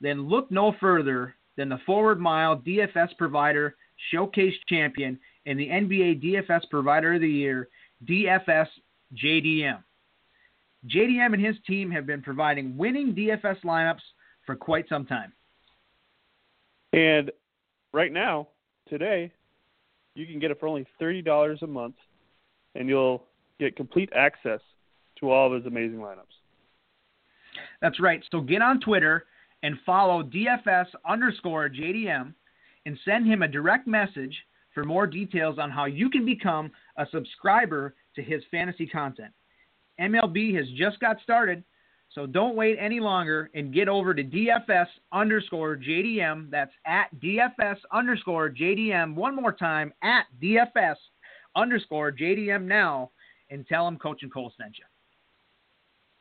[0.00, 3.76] Then look no further than the Forward Mile DFS provider
[4.10, 7.68] showcase champion and the NBA DFS provider of the year,
[8.08, 8.68] DFS
[9.22, 9.82] JDM.
[10.88, 14.00] JDM and his team have been providing winning DFS lineups
[14.46, 15.32] for quite some time.
[16.92, 17.30] And
[17.92, 18.48] right now,
[18.88, 19.32] today,
[20.14, 21.96] you can get it for only thirty dollars a month,
[22.74, 23.24] and you'll
[23.58, 24.60] get complete access
[25.20, 26.24] to all of his amazing lineups.
[27.80, 28.22] That's right.
[28.30, 29.26] So get on Twitter
[29.62, 32.32] and follow DFS underscore JDM
[32.86, 34.34] and send him a direct message
[34.74, 39.32] for more details on how you can become a subscriber to his fantasy content.
[40.00, 41.62] MLB has just got started,
[42.14, 46.50] so don't wait any longer and get over to DFS underscore JDM.
[46.50, 49.14] That's at DFS underscore JDM.
[49.14, 50.96] One more time, at DFS
[51.54, 53.10] underscore JDM now,
[53.50, 54.84] and tell them Coach and Cole sent you.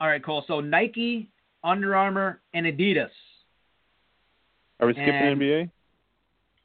[0.02, 0.44] All right, Cole.
[0.48, 1.30] So Nike,
[1.64, 3.10] Under Armour, and Adidas.
[4.80, 5.70] Are we skipping And- NBA?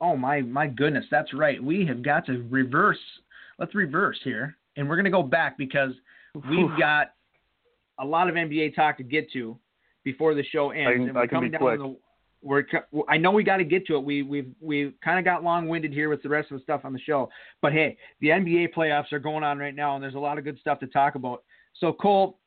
[0.01, 1.63] Oh my my goodness, that's right.
[1.63, 2.99] We have got to reverse.
[3.59, 5.95] Let's reverse here, and we're gonna go back because
[6.35, 7.13] we've got
[7.99, 9.59] a lot of NBA talk to get to
[10.05, 11.11] before the show ends.
[11.15, 11.79] we're I can be down quick.
[11.79, 11.97] the.
[12.43, 12.65] We're,
[13.09, 14.05] I know we got to get to it.
[14.05, 16.93] We we've we kind of got long-winded here with the rest of the stuff on
[16.93, 17.31] the show.
[17.63, 20.45] But hey, the NBA playoffs are going on right now, and there's a lot of
[20.45, 21.43] good stuff to talk about.
[21.81, 22.39] So Cole,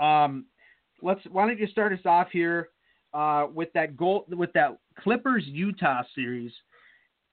[0.00, 0.46] um,
[1.02, 2.70] let's why don't you start us off here
[3.12, 6.52] uh, with that goal with that Clippers Utah series?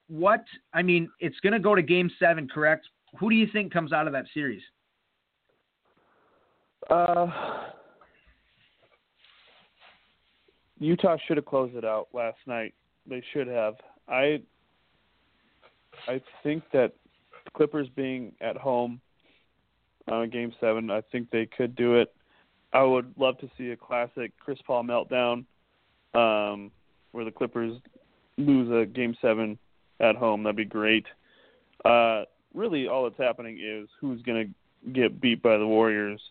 [0.07, 2.87] What I mean, it's going to go to Game Seven, correct?
[3.19, 4.61] Who do you think comes out of that series?
[6.89, 7.27] Uh,
[10.79, 12.73] Utah should have closed it out last night.
[13.07, 13.75] They should have.
[14.07, 14.41] I
[16.07, 16.93] I think that
[17.53, 18.99] Clippers being at home
[20.11, 22.13] uh, game seven, I think they could do it.
[22.73, 25.45] I would love to see a classic Chris Paul meltdown,
[26.13, 26.71] um,
[27.11, 27.77] where the Clippers
[28.37, 29.59] lose a game seven
[29.99, 30.43] at home.
[30.43, 31.05] That'd be great.
[31.83, 36.21] Uh, really, all that's happening is who's going to get beat by the Warriors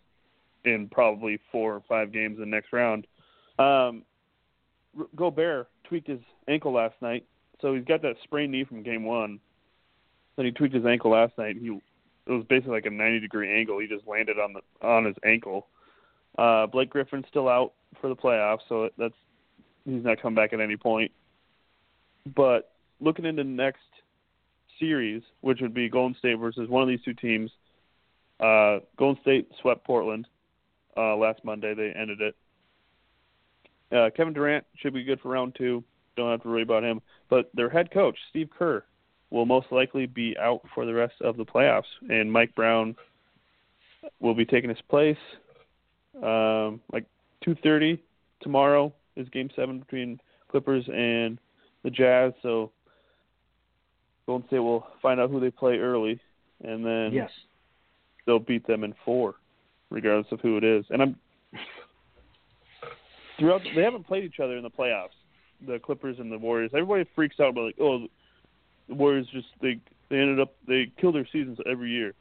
[0.65, 3.07] in probably four or five games in the next round.
[3.59, 4.03] Um,
[5.16, 7.24] Gobert tweaked his ankle last night,
[7.61, 9.39] so he's got that sprained knee from game one.
[10.37, 11.57] Then he tweaked his ankle last night.
[11.57, 11.78] He
[12.27, 13.78] it was basically like a 90 degree angle.
[13.78, 15.66] He just landed on the on his ankle.
[16.39, 19.15] Uh, Blake Griffin's still out for the playoffs, so that's
[19.85, 21.11] he's not coming back at any point.
[22.35, 23.81] But looking into next
[24.78, 27.51] series, which would be Golden State versus one of these two teams,
[28.39, 30.27] uh, Golden State swept Portland
[30.97, 31.75] uh, last Monday.
[31.75, 32.37] They ended it.
[33.93, 35.83] Uh, Kevin Durant should be good for round two.
[36.17, 37.01] Don't have to worry about him.
[37.29, 38.85] But their head coach, Steve Kerr,
[39.31, 42.97] will most likely be out for the rest of the playoffs, and Mike Brown
[44.21, 45.19] will be taking his place.
[46.23, 47.07] Um, like
[47.43, 47.99] 2:30
[48.41, 51.39] tomorrow is Game Seven between Clippers and
[51.83, 52.33] the Jazz.
[52.43, 52.73] So
[54.27, 56.21] Golden State will find out who they play early,
[56.62, 57.31] and then Yes.
[58.27, 59.37] they'll beat them in four,
[59.91, 60.85] regardless of who it is.
[60.91, 61.17] And I'm
[63.39, 63.62] throughout.
[63.75, 65.09] They haven't played each other in the playoffs.
[65.67, 66.71] The Clippers and the Warriors.
[66.73, 68.07] Everybody freaks out about like, oh,
[68.89, 72.15] the Warriors just they they ended up they kill their seasons every year.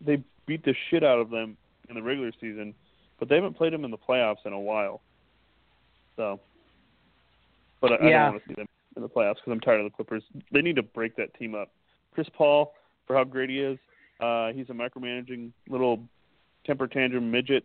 [0.00, 1.56] They beat the shit out of them
[1.88, 2.74] in the regular season,
[3.18, 5.00] but they haven't played them in the playoffs in a while.
[6.16, 6.40] So,
[7.80, 8.66] but I, I don't want to see them
[8.96, 10.22] in the playoffs because I'm tired of the Clippers.
[10.52, 11.70] They need to break that team up.
[12.12, 12.74] Chris Paul,
[13.06, 13.78] for how great he is,
[14.20, 16.00] uh, he's a micromanaging little
[16.68, 17.64] temper tantrum midget.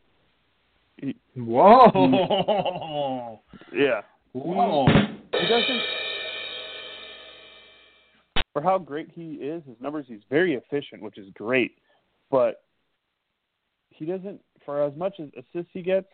[1.36, 3.40] Whoa.
[3.74, 4.02] Yeah,
[4.32, 4.88] Whoa.
[4.88, 5.82] he doesn't.
[8.54, 11.74] For how great he is, his numbers, he's very efficient, which is great.
[12.32, 12.64] But
[13.90, 16.08] he doesn't, for as much as assists he gets,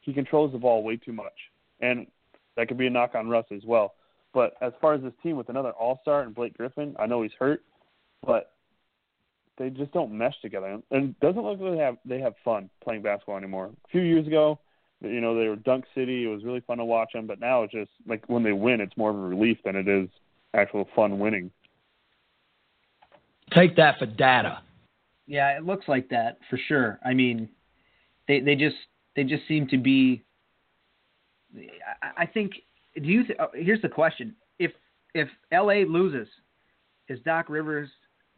[0.00, 1.32] he controls the ball way too much,
[1.80, 2.06] and
[2.56, 3.94] that could be a knock on Russ as well.
[4.34, 7.22] But as far as this team with another All Star and Blake Griffin, I know
[7.22, 7.62] he's hurt,
[8.24, 8.52] but
[9.58, 12.70] they just don't mesh together, and it doesn't look like they have they have fun
[12.82, 13.66] playing basketball anymore.
[13.66, 14.58] A few years ago,
[15.00, 16.24] you know, they were Dunk City.
[16.24, 18.80] It was really fun to watch them, but now it's just like when they win,
[18.80, 20.08] it's more of a relief than it is
[20.54, 21.50] actual fun winning.
[23.54, 24.62] Take that for data.
[25.26, 26.98] Yeah, it looks like that for sure.
[27.04, 27.48] I mean,
[28.28, 28.76] they they just
[29.14, 30.22] they just seem to be.
[32.02, 32.52] I, I think.
[32.94, 33.26] Do you?
[33.26, 34.72] Th- uh, here's the question: If
[35.14, 35.84] if L.A.
[35.84, 36.28] loses,
[37.08, 37.90] is Doc Rivers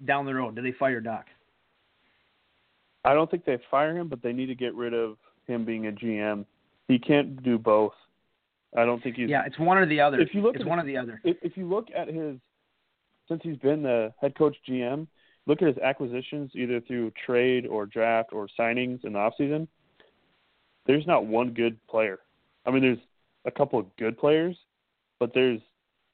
[0.05, 0.57] down the road?
[0.57, 1.27] Do they fire Doc?
[3.05, 5.16] I don't think they fire him, but they need to get rid of
[5.47, 6.45] him being a GM.
[6.89, 7.93] He can't do both.
[8.77, 9.31] I don't think he's.
[9.31, 10.20] Yeah, it's one or the other.
[10.20, 11.20] If you look it's at one it- or the other.
[11.25, 12.37] If, if you look at his,
[13.29, 15.07] since he's been the head coach GM,
[15.47, 19.69] look at his acquisitions either through trade or draft or signings in the offseason.
[20.87, 22.19] There's not one good player.
[22.66, 22.99] I mean, there's
[23.45, 24.57] a couple of good players,
[25.19, 25.61] but there's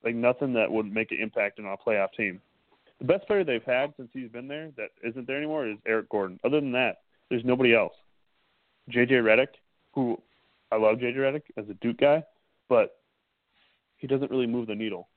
[0.05, 2.41] like nothing that would make an impact on a playoff team.
[3.01, 6.09] The best player they've had since he's been there that isn't there anymore is Eric
[6.09, 6.39] Gordon.
[6.45, 6.99] Other than that,
[7.29, 7.93] there's nobody else.
[8.91, 9.49] JJ Redick,
[9.93, 10.21] who
[10.71, 12.23] I love JJ Redick as a Duke guy,
[12.69, 12.97] but
[13.97, 15.09] he doesn't really move the needle.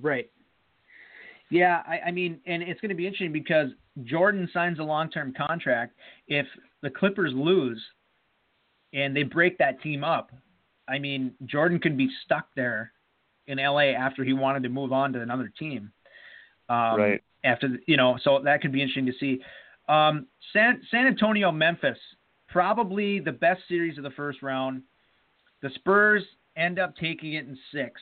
[0.00, 0.30] Right.
[1.50, 3.68] Yeah, I, I mean, and it's going to be interesting because
[4.04, 5.94] Jordan signs a long-term contract.
[6.26, 6.46] If
[6.82, 7.80] the Clippers lose
[8.94, 10.30] and they break that team up,
[10.88, 12.92] I mean, Jordan could be stuck there
[13.46, 15.92] in LA after he wanted to move on to another team.
[16.68, 17.24] Um, Right.
[17.44, 19.44] After the- you know, so that could be interesting to see.
[19.88, 21.98] Um, San San Antonio, Memphis,
[22.48, 24.82] probably the best series of the first round.
[25.60, 26.24] The Spurs
[26.56, 28.00] end up taking it in six.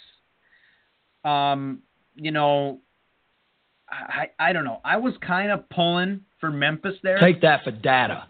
[1.24, 1.82] Um,
[2.15, 2.81] you know,
[3.89, 4.81] I I don't know.
[4.85, 7.19] I was kind of pulling for Memphis there.
[7.19, 8.27] Take that for data.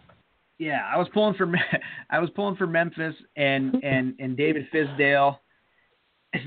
[0.58, 1.52] Yeah, I was pulling for
[2.10, 5.38] I was pulling for Memphis and and and David Fizdale.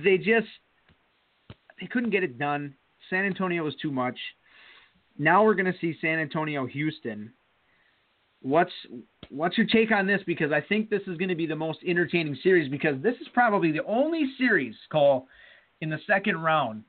[0.03, 0.47] They just
[1.79, 2.75] they couldn't get it done.
[3.13, 4.17] San Antonio was too much.
[5.19, 7.31] Now we're going to see San Antonio Houston.
[8.41, 8.71] What's
[9.29, 11.79] what's your take on this because I think this is going to be the most
[11.87, 15.27] entertaining series because this is probably the only series call
[15.81, 16.83] in the second round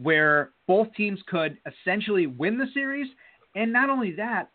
[0.00, 3.08] where both teams could essentially win the series
[3.56, 4.50] and not only that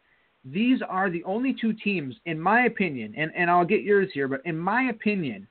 [0.46, 4.28] these are the only two teams, in my opinion, and, and I'll get yours here,
[4.28, 5.48] but in my opinion,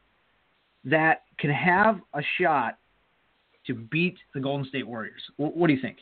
[0.84, 2.78] that can have a shot
[3.66, 5.22] to beat the Golden State Warriors.
[5.36, 5.98] What, what do you think?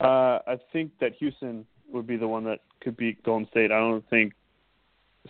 [0.00, 3.72] Uh, I think that Houston would be the one that could beat Golden State.
[3.72, 4.32] I don't think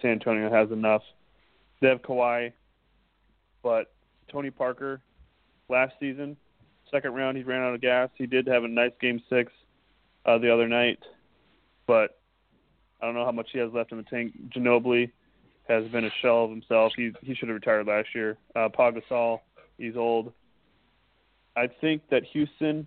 [0.03, 1.03] San Antonio has enough.
[1.81, 2.53] They have Kawhi,
[3.63, 3.93] but
[4.31, 5.01] Tony Parker
[5.69, 6.37] last season,
[6.91, 8.11] second round, he ran out of gas.
[8.17, 9.53] He did have a nice game six
[10.27, 10.99] uh, the other night,
[11.87, 12.19] but
[13.01, 14.33] I don't know how much he has left in the tank.
[14.55, 15.11] Ginobili
[15.69, 16.93] has been a shell of himself.
[16.97, 18.37] He he should have retired last year.
[18.57, 18.69] Uh,
[19.77, 20.33] he's old.
[21.59, 22.87] I think that Houston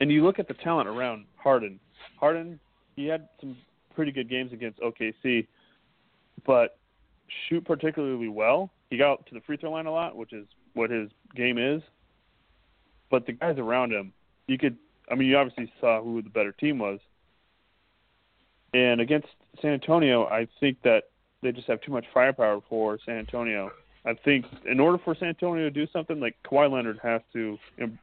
[0.00, 1.78] and you look at the talent around Harden.
[2.18, 2.58] Harden,
[2.96, 3.56] he had some
[3.94, 5.46] pretty good games against OKC,
[6.46, 6.78] but
[7.48, 8.70] shoot particularly well.
[8.88, 11.82] He got to the free throw line a lot, which is what his game is.
[13.10, 14.12] But the guys around him,
[14.46, 14.76] you could.
[15.10, 17.00] I mean, you obviously saw who the better team was.
[18.72, 19.26] And against
[19.60, 21.04] San Antonio, I think that
[21.42, 23.72] they just have too much firepower for San Antonio.
[24.04, 27.58] I think in order for San Antonio to do something, like Kawhi Leonard has to
[27.78, 27.98] Im-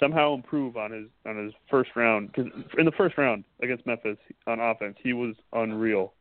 [0.00, 2.32] somehow improve on his on his first round.
[2.32, 4.16] Because in the first round against Memphis
[4.46, 6.14] on offense, he was unreal.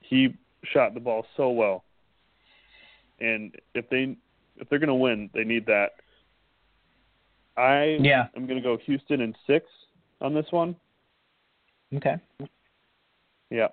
[0.00, 0.34] He
[0.64, 1.84] shot the ball so well,
[3.20, 4.16] and if they
[4.58, 5.92] if they're going to win, they need that.
[7.56, 8.28] I Yeah.
[8.36, 9.66] am going to go Houston in six
[10.20, 10.76] on this one.
[11.92, 12.16] Okay.
[13.50, 13.68] Yeah.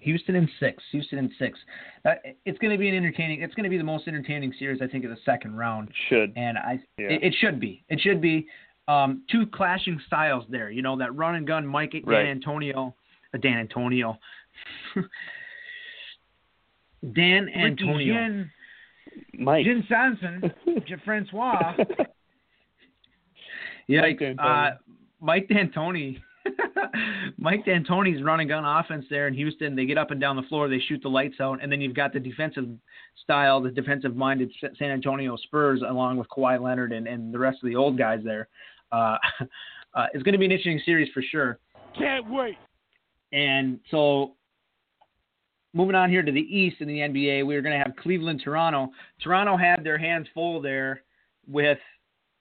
[0.00, 0.82] Houston in six.
[0.92, 1.58] Houston in six.
[2.04, 2.12] Uh,
[2.44, 3.42] it's going to be an entertaining.
[3.42, 5.94] It's going to be the most entertaining series I think of the second round, It
[6.08, 6.32] Should.
[6.36, 7.08] and I Yeah.
[7.08, 7.84] it, it should be.
[7.88, 8.46] It should be.
[8.88, 10.70] Um, two clashing styles there.
[10.70, 12.26] You know that run and gun Mike Dan Right.
[12.26, 12.94] Antonio,
[13.32, 14.18] uh, Dan Antonio,
[17.14, 18.50] Dan Antonio, Jin,
[19.38, 19.64] Mike.
[19.64, 20.52] Jin Sanson,
[20.86, 21.74] J- Francois.
[23.86, 24.38] Yeah, Mike D'Antoni.
[24.38, 24.76] uh,
[25.20, 26.20] Mike D'Antoni.
[27.38, 29.74] Mike D'Antoni's run and gun offense there in Houston.
[29.74, 31.94] They get up and down the floor, they shoot the lights out, and then you've
[31.94, 32.66] got the defensive
[33.22, 37.58] style, the defensive minded San Antonio Spurs, along with Kawhi Leonard and, and the rest
[37.62, 38.48] of the old guys there.
[38.92, 39.16] Uh,
[39.94, 41.58] uh, it's going to be an interesting series for sure.
[41.96, 42.56] Can't wait.
[43.32, 44.34] And so,
[45.72, 48.40] moving on here to the East in the NBA, we are going to have Cleveland,
[48.44, 48.90] Toronto.
[49.22, 51.02] Toronto had their hands full there
[51.46, 51.78] with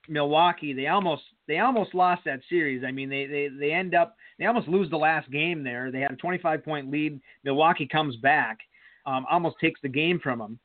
[0.10, 0.73] Milwaukee.
[0.73, 2.84] They almost they almost lost that series.
[2.84, 5.91] I mean, they they they end up they almost lose the last game there.
[5.91, 7.19] They had a 25 point lead.
[7.44, 8.60] Milwaukee comes back,
[9.06, 10.60] um, almost takes the game from them.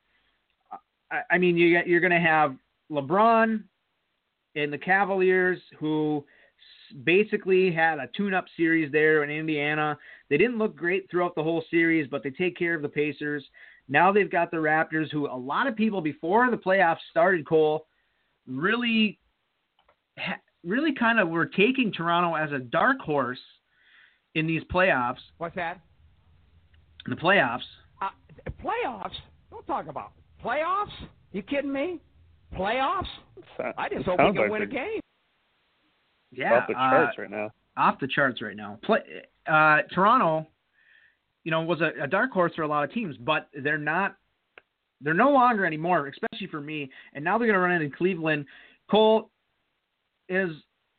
[1.10, 2.56] I, I mean, you you're going to have
[2.90, 3.62] LeBron
[4.56, 6.24] and the Cavaliers who
[7.02, 9.98] basically had a tune-up series there in Indiana.
[10.30, 13.44] They didn't look great throughout the whole series, but they take care of the Pacers.
[13.88, 17.86] Now they've got the Raptors, who a lot of people before the playoffs started, Cole,
[18.46, 19.18] really,
[20.18, 23.38] ha- really kind of were taking Toronto as a dark horse
[24.34, 25.18] in these playoffs.
[25.38, 25.80] What's that?
[27.06, 27.60] In the playoffs,
[28.00, 28.08] Uh,
[28.62, 29.14] playoffs?
[29.50, 30.12] Don't talk about
[30.42, 30.92] playoffs.
[31.32, 32.00] You kidding me?
[32.54, 33.06] Playoffs?
[33.76, 35.00] I just hope we can like win a game.
[36.32, 37.50] yeah, off the uh, charts right now.
[37.76, 38.78] off the charts right now.
[38.84, 39.00] Play,
[39.46, 40.46] uh, Toronto,
[41.44, 44.16] you know, was a, a dark horse for a lot of teams, but they're not.
[45.00, 46.90] They're no longer anymore, especially for me.
[47.12, 48.46] And now they're going to run into Cleveland.
[48.90, 49.30] Cole
[50.28, 50.50] is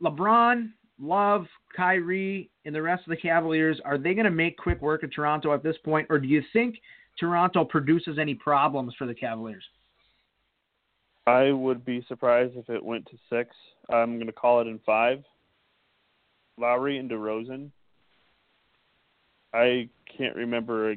[0.02, 0.69] LeBron,
[0.99, 1.45] Love,
[1.76, 3.80] Kyrie, and the rest of the Cavaliers.
[3.85, 6.41] Are they going to make quick work of Toronto at this point, or do you
[6.53, 6.76] think
[7.19, 9.64] Toronto produces any problems for the Cavaliers?
[11.27, 13.56] I would be surprised if it went to six.
[13.89, 15.23] I'm going to call it in five.
[16.57, 17.72] Lowry and DeRozan.
[19.53, 20.95] I can't remember a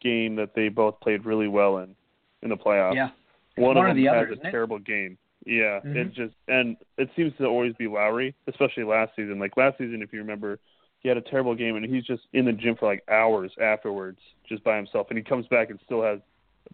[0.00, 1.94] game that they both played really well in
[2.42, 2.94] in the playoffs.
[2.94, 3.10] Yeah,
[3.56, 5.18] one, one of the them other, has a terrible game.
[5.46, 5.96] Yeah, Mhm.
[5.96, 9.38] it just and it seems to always be Lowry, especially last season.
[9.38, 10.58] Like last season, if you remember,
[11.00, 14.18] he had a terrible game and he's just in the gym for like hours afterwards,
[14.46, 16.20] just by himself, and he comes back and still has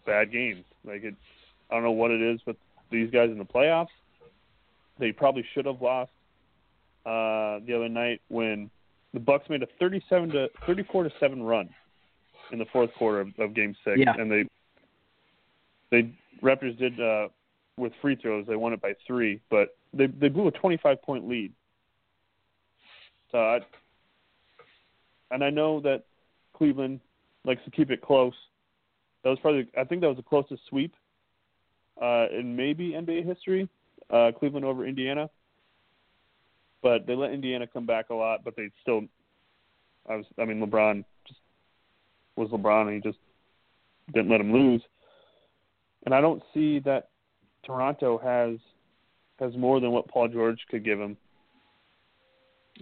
[0.04, 0.64] bad games.
[0.84, 1.14] Like it,
[1.70, 2.56] I don't know what it is with
[2.90, 3.88] these guys in the playoffs.
[4.98, 6.10] They probably should have lost
[7.04, 8.68] uh, the other night when
[9.14, 11.68] the Bucks made a 37 to 34 to seven run
[12.50, 14.14] in the fourth quarter of, of Game Six, Yeah.
[14.18, 14.44] and they
[15.90, 16.12] they
[16.42, 17.28] Raptors did uh,
[17.78, 18.46] with free throws.
[18.46, 21.52] They won it by three, but they they blew a 25 point lead.
[23.32, 23.60] So I,
[25.30, 26.04] and I know that
[26.54, 27.00] Cleveland
[27.44, 28.34] likes to keep it close.
[29.24, 30.94] That was probably I think that was the closest sweep
[32.00, 33.68] uh, in maybe NBA history.
[34.08, 35.28] Uh, Cleveland over Indiana,
[36.80, 38.44] but they let Indiana come back a lot.
[38.44, 39.02] But they still,
[40.08, 41.40] I was I mean LeBron just
[42.36, 43.18] was LeBron and he just
[44.14, 44.82] didn't let him lose.
[46.04, 47.08] And I don't see that
[47.66, 48.58] Toronto has
[49.38, 51.16] has more than what Paul George could give him.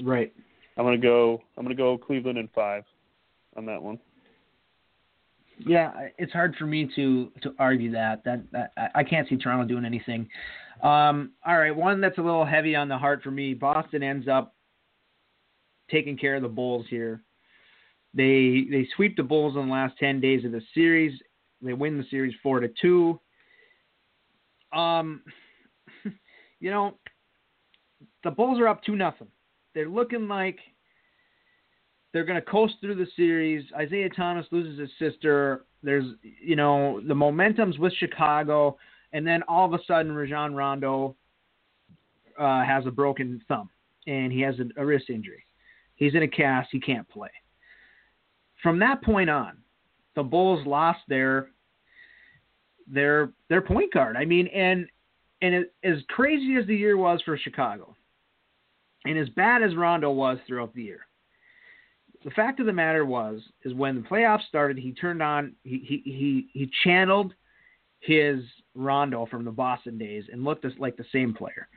[0.05, 0.33] right.
[0.77, 1.41] I'm gonna go.
[1.57, 2.85] I'm gonna go Cleveland in five
[3.57, 3.99] on that one.
[5.59, 8.25] Yeah, it's hard for me to to argue that.
[8.25, 10.29] That, that I- can't see Toronto doing anything.
[10.83, 13.55] Um, all right, one that's a little heavy on the heart for me.
[13.55, 14.55] Boston ends up
[15.91, 17.23] taking care of the Bulls here.
[18.15, 21.19] They they sweep the Bulls in the last ten days of the series.
[21.63, 23.21] They win the series four to two.
[24.75, 25.23] Um,
[26.61, 26.95] you know,
[28.23, 29.29] the Bulls are up two nothing.
[29.75, 30.59] They're looking like
[32.13, 33.65] they're going to coast through the series.
[33.77, 35.65] Isaiah Thomas loses his sister.
[35.83, 38.79] There's, you know, the momentum's with Chicago,
[39.13, 41.17] and then all of a sudden, Rajon Rondo
[42.39, 43.69] uh, has a broken thumb
[44.07, 45.45] and he has a, a wrist injury.
[45.97, 46.69] He's in a cast.
[46.73, 47.31] He can't play.
[48.63, 49.59] From that point on,
[50.17, 51.51] the Bulls lost their
[52.87, 54.17] their their point guard.
[54.17, 54.87] I mean, and
[55.43, 57.95] and it, as crazy as the year was for Chicago,
[59.05, 61.01] and as bad as Rondo was throughout the year,
[62.25, 65.79] the fact of the matter was is when the playoffs started, he turned on he
[65.79, 67.35] he he, he channeled
[68.01, 68.41] his
[68.75, 71.69] Rondo from the Boston days and looked like the same player.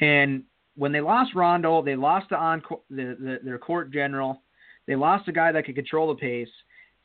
[0.00, 0.44] And
[0.76, 4.42] when they lost Rondo, they lost the on the, the, their court general.
[4.86, 6.48] They lost a guy that could control the pace,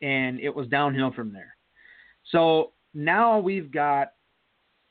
[0.02, 1.56] and it was downhill from there.
[2.32, 4.14] So now we've got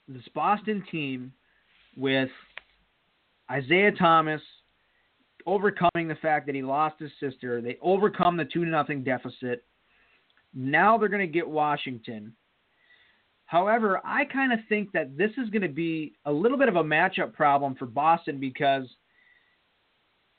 [0.09, 1.33] this Boston team
[1.97, 2.31] with
[3.51, 4.41] Isaiah Thomas
[5.47, 7.61] overcoming the fact that he lost his sister.
[7.61, 9.65] They overcome the two to nothing deficit.
[10.55, 12.35] Now they're going to get Washington.
[13.47, 16.77] However, I kind of think that this is going to be a little bit of
[16.77, 18.85] a matchup problem for Boston because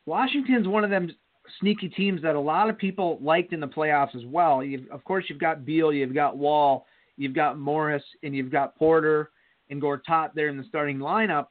[0.05, 1.11] Washington's one of them
[1.59, 4.63] sneaky teams that a lot of people liked in the playoffs as well.
[4.63, 6.85] You've, of course, you've got Beal, you've got Wall,
[7.21, 9.29] you've got Morris, and you've got Porter
[9.69, 11.47] and Gortat there in the starting lineup.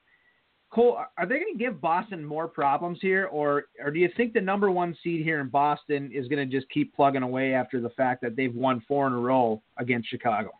[0.70, 4.32] Cole, are they going to give Boston more problems here, or or do you think
[4.32, 7.80] the number one seed here in Boston is going to just keep plugging away after
[7.80, 10.50] the fact that they've won four in a row against Chicago?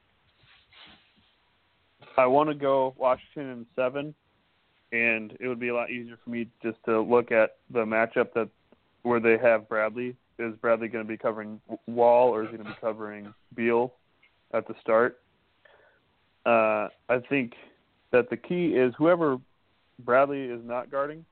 [2.16, 4.14] I want to go Washington in seven,
[4.92, 8.32] and it would be a lot easier for me just to look at the matchup
[8.34, 8.48] that
[9.02, 10.16] where they have Bradley.
[10.40, 13.92] Is Bradley going to be covering Wall, or is he going to be covering Beal
[14.52, 15.20] at the start?
[16.46, 17.52] Uh, I think
[18.12, 19.38] that the key is whoever
[20.04, 21.24] Bradley is not guarding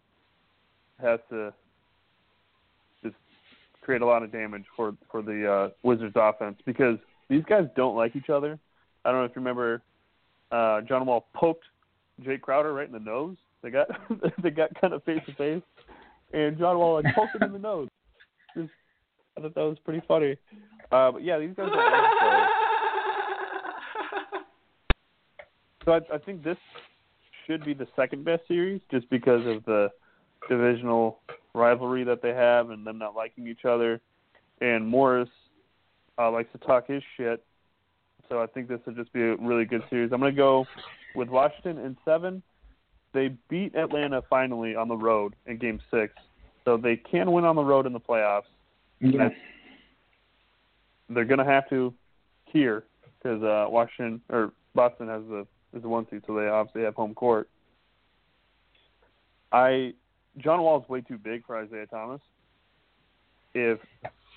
[1.00, 1.52] has to
[3.02, 3.16] just
[3.82, 6.98] create a lot of damage for for the uh, Wizards offense because
[7.30, 8.58] these guys don't like each other.
[9.04, 9.82] I don't know if you remember
[10.50, 11.64] uh, John Wall poked
[12.22, 13.36] Jae Crowder right in the nose.
[13.62, 13.88] They got
[14.42, 15.62] they got kind of face to face,
[16.32, 17.88] and John Wall like poked him in the nose.
[18.56, 18.70] Just,
[19.36, 20.36] I thought that was pretty funny.
[20.90, 22.48] Uh, but yeah, these guys are.
[25.88, 26.58] So I, I think this
[27.46, 29.88] should be the second best series, just because of the
[30.48, 31.20] divisional
[31.54, 34.00] rivalry that they have and them not liking each other.
[34.60, 35.28] And Morris
[36.18, 37.42] uh, likes to talk his shit
[38.28, 40.12] so I think this will just be a really good series.
[40.12, 40.66] I'm going to go
[41.14, 42.42] with Washington in seven.
[43.14, 46.12] They beat Atlanta finally on the road in Game Six,
[46.64, 48.42] so they can win on the road in the playoffs.
[49.00, 49.32] Yes.
[51.08, 51.94] They're going to have to
[52.44, 52.84] here
[53.18, 56.94] because uh, Washington or Boston has the is the one seed, so they obviously have
[56.94, 57.48] home court.
[59.52, 59.94] I
[60.38, 62.20] John Wall is way too big for Isaiah Thomas.
[63.54, 63.78] If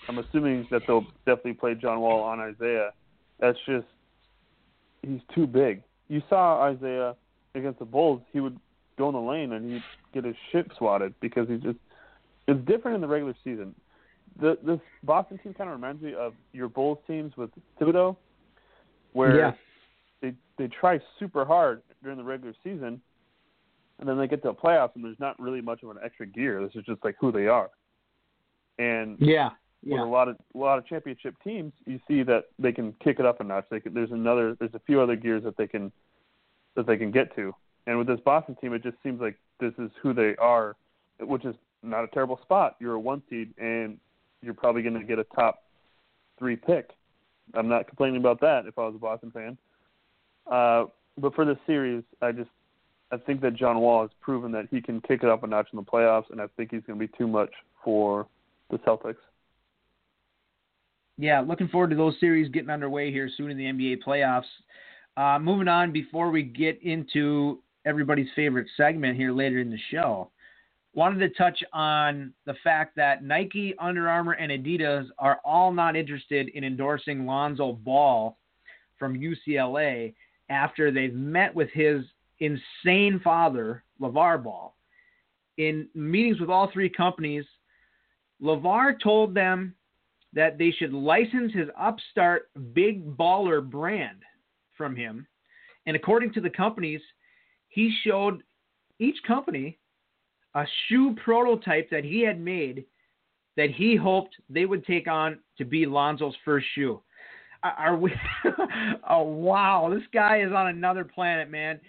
[0.07, 2.91] I'm assuming that they'll definitely play John Wall on Isaiah,
[3.39, 3.85] that's just
[5.01, 5.83] he's too big.
[6.07, 7.15] You saw Isaiah
[7.55, 8.57] against the Bulls; he would
[8.97, 9.83] go in the lane and he'd
[10.13, 11.77] get his shit swatted because he's just.
[12.47, 13.75] It's different in the regular season.
[14.39, 18.15] The this Boston team kind of reminds me of your Bulls teams with Thibodeau,
[19.13, 19.51] where yeah.
[20.21, 23.01] They they try super hard during the regular season,
[23.99, 26.25] and then they get to the playoffs and there's not really much of an extra
[26.25, 26.61] gear.
[26.63, 27.69] This is just like who they are.
[28.79, 29.17] And
[29.83, 32.93] yeah, with a lot of a lot of championship teams, you see that they can
[33.03, 33.65] kick it up a notch.
[33.69, 35.91] They can, there's another there's a few other gears that they can
[36.75, 37.53] that they can get to.
[37.87, 40.75] And with this Boston team, it just seems like this is who they are,
[41.19, 42.75] which is not a terrible spot.
[42.79, 43.97] You're a one seed, and
[44.41, 45.63] you're probably going to get a top
[46.37, 46.91] three pick.
[47.53, 49.57] I'm not complaining about that if I was a Boston fan.
[50.49, 50.85] Uh,
[51.17, 52.49] but for this series, I just
[53.11, 55.67] I think that John Wall has proven that he can kick it up a notch
[55.73, 57.51] in the playoffs, and I think he's going to be too much
[57.83, 58.27] for
[58.69, 59.15] the Celtics
[61.21, 64.43] yeah, looking forward to those series getting underway here soon in the NBA playoffs.
[65.17, 70.31] Uh, moving on, before we get into everybody's favorite segment here later in the show,
[70.95, 75.95] wanted to touch on the fact that Nike, Under Armour, and Adidas are all not
[75.95, 78.37] interested in endorsing Lonzo Ball
[78.97, 80.15] from UCLA
[80.51, 82.03] after they've met with his
[82.39, 84.75] insane father, LeVar Ball.
[85.57, 87.45] In meetings with all three companies,
[88.41, 89.73] LeVar told them
[90.33, 94.19] that they should license his upstart big baller brand
[94.77, 95.25] from him.
[95.85, 97.01] And according to the companies,
[97.69, 98.43] he showed
[98.99, 99.77] each company
[100.55, 102.85] a shoe prototype that he had made
[103.57, 107.01] that he hoped they would take on to be Lonzo's first shoe.
[107.63, 108.13] Are we?
[109.09, 111.79] oh wow, this guy is on another planet, man.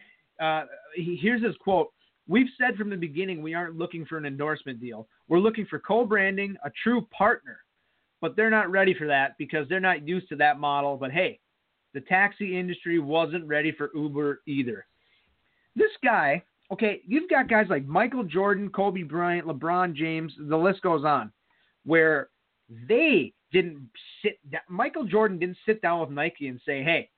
[0.40, 1.92] Uh, he, here's his quote:
[2.28, 5.08] "We've said from the beginning we aren't looking for an endorsement deal.
[5.28, 7.58] We're looking for co-branding, a true partner
[8.22, 10.96] but they're not ready for that because they're not used to that model.
[10.96, 11.40] But hey,
[11.92, 14.86] the taxi industry wasn't ready for Uber either.
[15.74, 16.42] This guy,
[16.72, 21.32] okay, you've got guys like Michael Jordan, Kobe Bryant, LeBron James, the list goes on,
[21.84, 22.28] where
[22.88, 23.88] they didn't
[24.22, 24.62] sit down.
[24.68, 27.10] Michael Jordan didn't sit down with Nike and say, "Hey,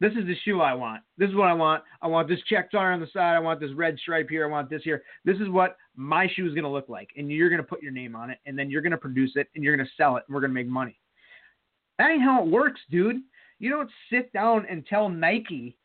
[0.00, 1.02] this is the shoe I want.
[1.16, 1.82] This is what I want.
[2.02, 3.34] I want this check star on the side.
[3.34, 4.46] I want this red stripe here.
[4.46, 5.02] I want this here.
[5.24, 7.10] This is what my shoe is going to look like.
[7.16, 9.32] And you're going to put your name on it, and then you're going to produce
[9.36, 10.98] it, and you're going to sell it, and we're going to make money.
[11.98, 13.22] That ain't how it works, dude.
[13.58, 15.78] You don't sit down and tell Nike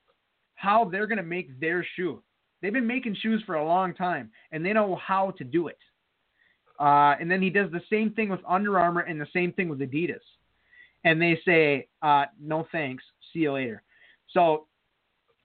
[0.55, 2.21] how they're going to make their shoe.
[2.61, 5.77] They've been making shoes for a long time, and they know how to do it.
[6.81, 9.69] Uh, and then he does the same thing with Under Armour and the same thing
[9.69, 10.25] with Adidas.
[11.03, 13.83] And they say, uh, no thanks, see you later.
[14.31, 14.65] So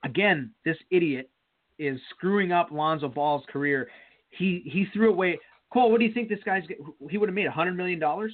[0.03, 1.29] again, this idiot
[1.77, 3.87] is screwing up Lonzo Ball's career.
[4.31, 5.39] He he threw away.
[5.71, 6.63] Cole, what do you think this guy's?
[7.09, 8.33] He would have made a hundred million dollars,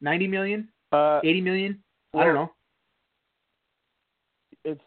[0.00, 1.82] ninety million, Uh, eighty million.
[2.14, 2.52] I don't know.
[4.64, 4.80] it's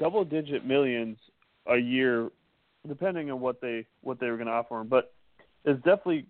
[0.00, 1.16] double digit millions
[1.66, 2.30] a year,
[2.86, 4.88] depending on what they what they were going to offer him.
[4.88, 5.12] But
[5.64, 6.26] it's definitely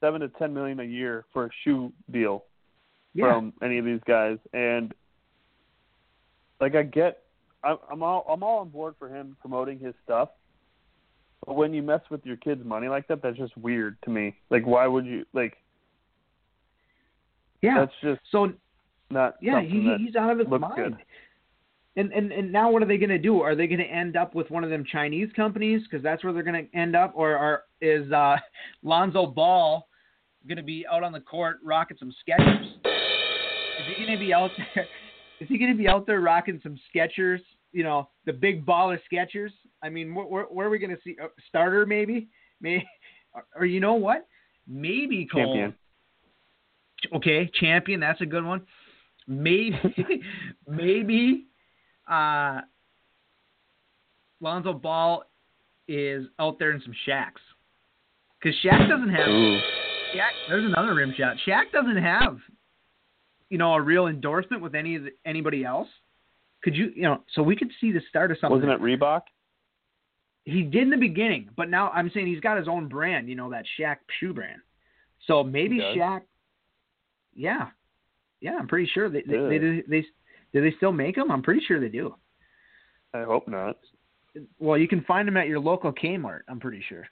[0.00, 2.44] seven to ten million a year for a shoe deal
[3.14, 3.32] Yeah.
[3.32, 4.38] from any of these guys.
[4.52, 4.92] And
[6.60, 7.22] like I get,
[7.64, 10.30] I'm I'm all I'm all on board for him promoting his stuff.
[11.46, 14.36] But when you mess with your kids' money like that, that's just weird to me.
[14.50, 15.56] Like, why would you like?
[17.62, 17.78] yeah.
[17.80, 18.52] That's just So
[19.10, 19.34] not.
[19.40, 20.74] yeah, he, he's out of his mind.
[20.76, 20.96] good.
[21.94, 23.42] And, and and now what are they going to do?
[23.42, 26.32] Are they going to end up with one of them Chinese companies because that's where
[26.32, 28.36] they're going to end up, or are, is uh,
[28.82, 29.86] Lonzo Ball
[30.48, 32.64] going to be out on the court rocking some Skechers?
[32.64, 34.86] Is he going to be out there?
[35.40, 37.40] Is he going to be out there rocking some Skechers?
[37.72, 39.50] You know, the big baller Skechers.
[39.82, 41.84] I mean, where, where, where are we going to see uh, starter?
[41.84, 42.28] Maybe,
[42.60, 42.88] maybe,
[43.34, 44.26] or, or you know what?
[44.66, 45.44] Maybe Cole.
[45.44, 45.74] Champion.
[47.14, 48.00] Okay, champion.
[48.00, 48.62] That's a good one.
[49.26, 49.78] Maybe,
[50.68, 51.46] maybe
[52.12, 52.60] uh,
[54.40, 55.24] Lonzo Ball
[55.88, 57.40] is out there in some Shacks.
[58.40, 59.28] Because Shaq doesn't have.
[59.28, 59.60] Ooh.
[60.14, 61.36] Shaq, there's another rim shot.
[61.46, 62.38] Shaq doesn't have,
[63.48, 65.88] you know, a real endorsement with any of the, anybody else.
[66.62, 68.60] Could you, you know, so we could see the start of something.
[68.60, 69.22] Wasn't it Reebok?
[70.44, 73.36] He did in the beginning, but now I'm saying he's got his own brand, you
[73.36, 74.60] know, that Shaq shoe brand.
[75.26, 75.78] So maybe?
[75.78, 76.22] Shaq.
[77.34, 77.68] Yeah,
[78.40, 80.06] yeah, I'm pretty sure they they they they
[80.52, 81.30] do they still make them?
[81.30, 82.14] I'm pretty sure they do.
[83.14, 83.76] I hope not.
[84.58, 86.40] Well, you can find them at your local Kmart.
[86.48, 87.06] I'm pretty sure.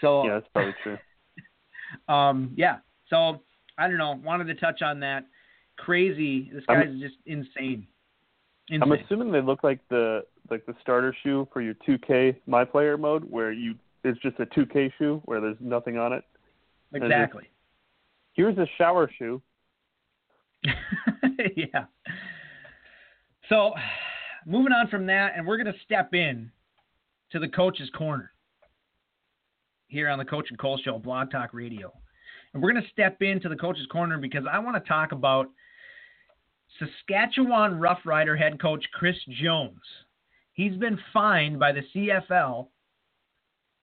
[0.00, 0.98] So Yeah, that's probably true.
[2.14, 2.78] um, yeah.
[3.08, 3.42] So
[3.78, 4.20] I don't know.
[4.24, 5.26] Wanted to touch on that.
[5.76, 6.50] Crazy.
[6.52, 7.86] This I'm- guy's just insane.
[8.72, 12.96] I'm assuming they look like the like the starter shoe for your 2K My Player
[12.96, 13.74] mode, where you
[14.04, 16.24] it's just a 2K shoe where there's nothing on it.
[16.94, 17.44] exactly.
[18.32, 19.42] Here's a shower shoe.
[21.56, 21.84] yeah.
[23.48, 23.74] So,
[24.46, 26.50] moving on from that, and we're going to step in
[27.32, 28.30] to the coach's corner
[29.88, 31.92] here on the Coach and Cole Show, Blog Talk Radio.
[32.52, 35.50] And we're going to step into the coach's corner because I want to talk about
[36.78, 39.82] Saskatchewan Roughrider head coach Chris Jones.
[40.52, 42.68] He's been fined by the CFL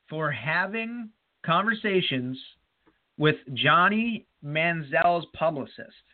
[0.09, 1.09] for having
[1.45, 2.37] conversations
[3.17, 6.10] with Johnny Manziel's publicist.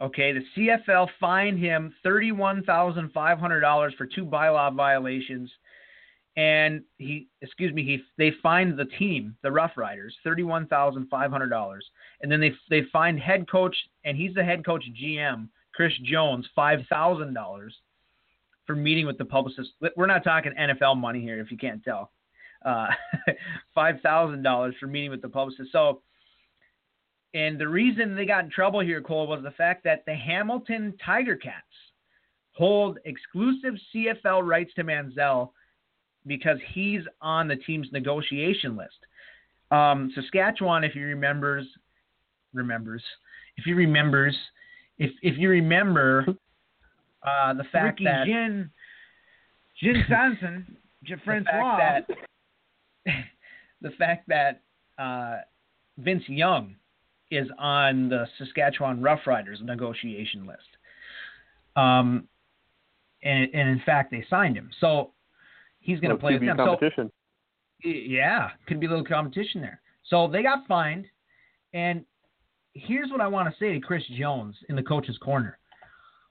[0.00, 5.50] Okay, the CFL fined him $31,500 for two bylaw violations.
[6.36, 11.48] And he, excuse me, he they fined the team, the Roughriders, thirty-one thousand five hundred
[11.48, 11.84] dollars,
[12.22, 16.46] and then they they fined head coach, and he's the head coach GM, Chris Jones,
[16.54, 17.74] five thousand dollars
[18.68, 19.70] for meeting with the publicist.
[19.96, 22.12] We're not talking NFL money here, if you can't tell.
[22.64, 22.86] Uh,
[23.74, 25.72] five thousand dollars for meeting with the publicist.
[25.72, 26.02] So,
[27.34, 30.94] and the reason they got in trouble here, Cole, was the fact that the Hamilton
[31.04, 31.64] Tiger Cats
[32.52, 35.50] hold exclusive CFL rights to Manziel
[36.26, 38.98] because he's on the team's negotiation list.
[39.70, 41.66] Um, Saskatchewan, if you remembers,
[42.54, 43.02] remembers,
[43.56, 44.36] if you remembers,
[44.98, 46.26] if if you remember,
[47.22, 48.70] uh, the fact Ricky that Jin,
[49.80, 51.76] Jin Sanson, J- the Francois.
[51.76, 52.10] fact
[53.04, 53.14] that
[53.82, 54.62] the fact that
[54.98, 55.42] uh,
[55.98, 56.74] Vince Young
[57.30, 60.60] is on the Saskatchewan Roughriders negotiation list.
[61.76, 62.28] Um,
[63.22, 65.12] and, and in fact, they signed him, so
[65.80, 66.56] he's going to play with them.
[66.56, 67.10] So competition.
[67.84, 69.80] yeah, could be a little competition there.
[70.08, 71.06] So they got fined,
[71.74, 72.04] and
[72.74, 75.58] here's what I want to say to Chris Jones in the coach's corner.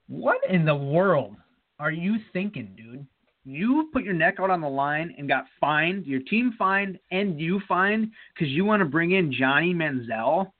[0.08, 1.36] What in the world
[1.78, 3.06] are you thinking, dude?
[3.44, 7.40] You put your neck out on the line and got fined, your team fined, and
[7.40, 10.52] you fined because you want to bring in Johnny Manziel.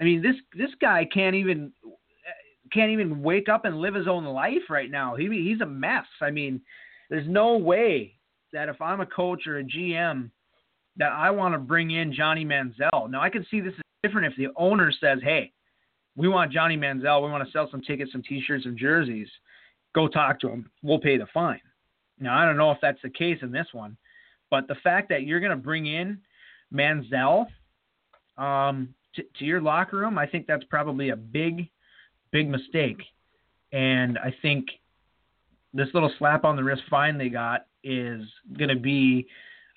[0.00, 1.72] I mean, this this guy can't even
[2.72, 5.16] can't even wake up and live his own life right now.
[5.16, 6.06] He he's a mess.
[6.20, 6.60] I mean,
[7.10, 8.14] there's no way
[8.52, 10.30] that if I'm a coach or a GM
[10.96, 13.10] that I want to bring in Johnny Manziel.
[13.10, 15.52] Now I can see this is different if the owner says, "Hey,
[16.16, 17.22] we want Johnny Manziel.
[17.24, 19.28] We want to sell some tickets, some T-shirts, some jerseys.
[19.94, 20.70] Go talk to him.
[20.82, 21.60] We'll pay the fine."
[22.20, 23.96] Now I don't know if that's the case in this one,
[24.50, 26.20] but the fact that you're going to bring in
[26.72, 27.46] Manziel
[28.36, 31.68] um, to, to your locker room, I think that's probably a big,
[32.30, 33.00] big mistake.
[33.72, 34.66] And I think
[35.74, 38.22] this little slap on the wrist fine they got is
[38.56, 39.26] going to be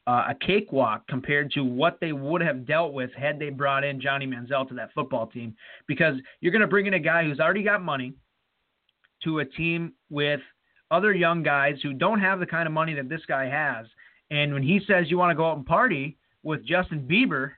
[0.08, 4.02] uh, a cakewalk compared to what they would have dealt with had they brought in
[4.02, 5.56] Johnny Manziel to that football team.
[5.88, 8.14] Because you're going to bring in a guy who's already got money
[9.24, 10.40] to a team with
[10.90, 13.86] other young guys who don't have the kind of money that this guy has.
[14.32, 17.52] And when he says you want to go out and party with Justin Bieber,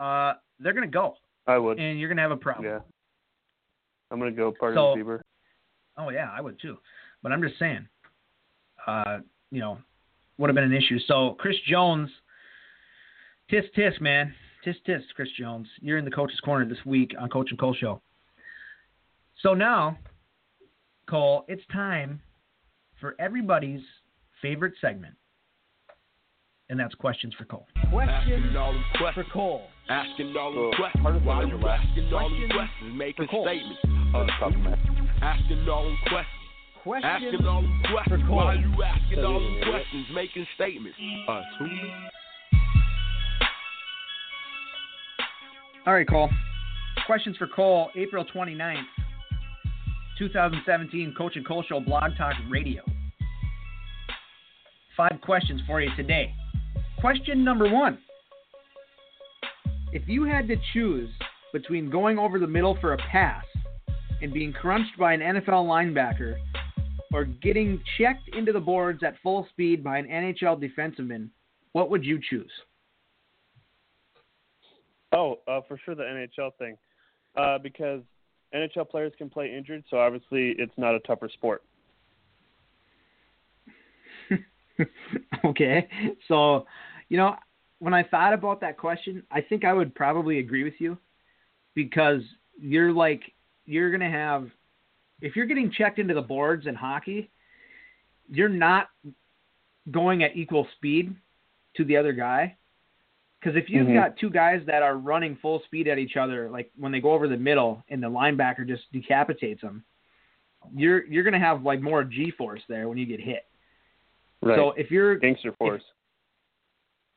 [0.00, 1.14] uh, they're going to go.
[1.46, 1.78] I would.
[1.78, 2.66] And you're going to have a problem.
[2.66, 2.78] Yeah.
[4.10, 5.20] I'm going to go party So- with Bieber.
[5.98, 6.78] Oh yeah, I would too.
[7.22, 7.86] But I'm just saying,
[8.86, 9.18] uh,
[9.50, 9.76] you know,
[10.38, 10.98] would have been an issue.
[11.06, 12.08] So Chris Jones,
[13.50, 14.34] tisk tisk man,
[14.66, 15.68] tisk tisk, Chris Jones.
[15.80, 18.00] You're in the coach's corner this week on Coach and Cole show.
[19.42, 19.98] So now,
[21.10, 22.20] Cole, it's time
[22.98, 23.82] for everybody's
[24.40, 25.14] favorite segment,
[26.70, 27.66] and that's questions for Cole.
[27.90, 28.82] Questions, all them
[29.14, 29.66] for Cole.
[29.92, 31.86] Asking all So, them questions, hardest why one you is your last.
[31.88, 33.82] asking all them Question questions, making statements,
[34.40, 35.18] tough, man.
[35.22, 36.38] asking all them questions,
[36.82, 38.36] Question asking all them questions, Cole.
[38.36, 39.70] why you asking So all you them idiot.
[39.70, 40.98] questions, making statements,
[41.28, 41.66] uh, who?
[45.86, 46.30] All right, Cole.
[47.06, 48.82] Questions for Cole, April 29th,
[50.18, 52.82] 2017, Coach and Cole Show Blog Talk Radio.
[54.96, 56.32] Five questions for you today.
[57.00, 57.98] Question number one
[59.92, 61.10] If you had to choose
[61.52, 63.44] between going over the middle for a pass
[64.22, 66.36] and being crunched by an NFL linebacker
[67.12, 71.28] or getting checked into the boards at full speed by an NHL defenseman,
[71.72, 72.50] what would you choose?
[75.14, 76.78] Oh, uh, for sure the NHL thing,
[77.36, 78.00] uh, because
[78.54, 81.62] NHL players can play injured, so obviously it's not a tougher sport.
[85.44, 85.86] okay.
[86.28, 86.64] So,
[87.10, 87.36] you know,
[87.82, 90.96] when I thought about that question, I think I would probably agree with you
[91.74, 92.22] because
[92.56, 93.22] you're like,
[93.66, 94.48] you're going to have,
[95.20, 97.28] if you're getting checked into the boards in hockey,
[98.30, 98.86] you're not
[99.90, 101.12] going at equal speed
[101.74, 102.56] to the other guy.
[103.40, 103.94] Because if you've Mhm.
[103.94, 107.10] got two guys that are running full speed at each other, like when they go
[107.10, 109.84] over the middle and the linebacker just decapitates them,
[110.72, 113.44] you're you're going to have like more G force there when you get hit.
[114.40, 114.56] Right.
[114.56, 115.82] So if you're Gangster force.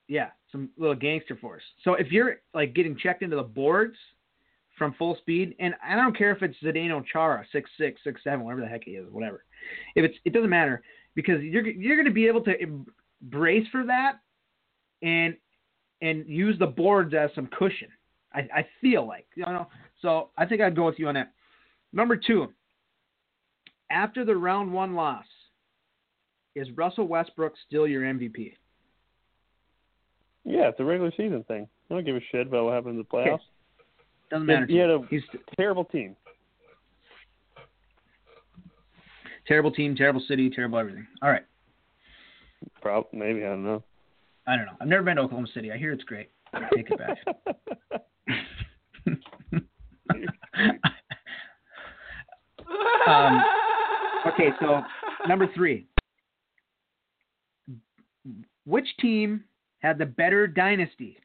[0.07, 1.63] yeah, some little gangster force.
[1.83, 3.97] So if you're like getting checked into the boards
[4.77, 8.45] from full speed, and I don't care if it's Zdeno Chara, six six, six seven,
[8.45, 9.43] whatever the heck he is, whatever.
[9.95, 10.81] If it's it doesn't matter
[11.13, 12.85] because you're you're going to be able to
[13.23, 14.19] brace for that
[15.01, 15.35] and
[16.01, 17.89] and use the boards as some cushion.
[18.33, 19.67] I, I feel like you know.
[20.01, 21.33] So I think I'd go with you on that.
[21.91, 22.47] Number two.
[23.91, 25.25] After the round one loss,
[26.55, 28.53] is Russell Westbrook still your MVP?
[30.45, 31.67] Yeah, it's a regular season thing.
[31.89, 33.39] I don't give a shit about what happened in the playoffs.
[34.29, 34.65] Doesn't matter.
[34.67, 35.23] he had a- He's
[35.57, 36.15] Terrible team.
[39.47, 41.05] terrible team, terrible city, terrible everything.
[41.21, 41.43] All right.
[42.81, 43.83] Prob- maybe I don't know.
[44.47, 44.71] I don't know.
[44.81, 45.71] I've never been to Oklahoma City.
[45.71, 46.31] I hear it's great.
[46.53, 47.17] I take it back.
[53.07, 53.41] um,
[54.27, 54.81] okay, so
[55.27, 55.87] number three.
[58.65, 59.43] Which team
[59.85, 61.17] had the better dynasty?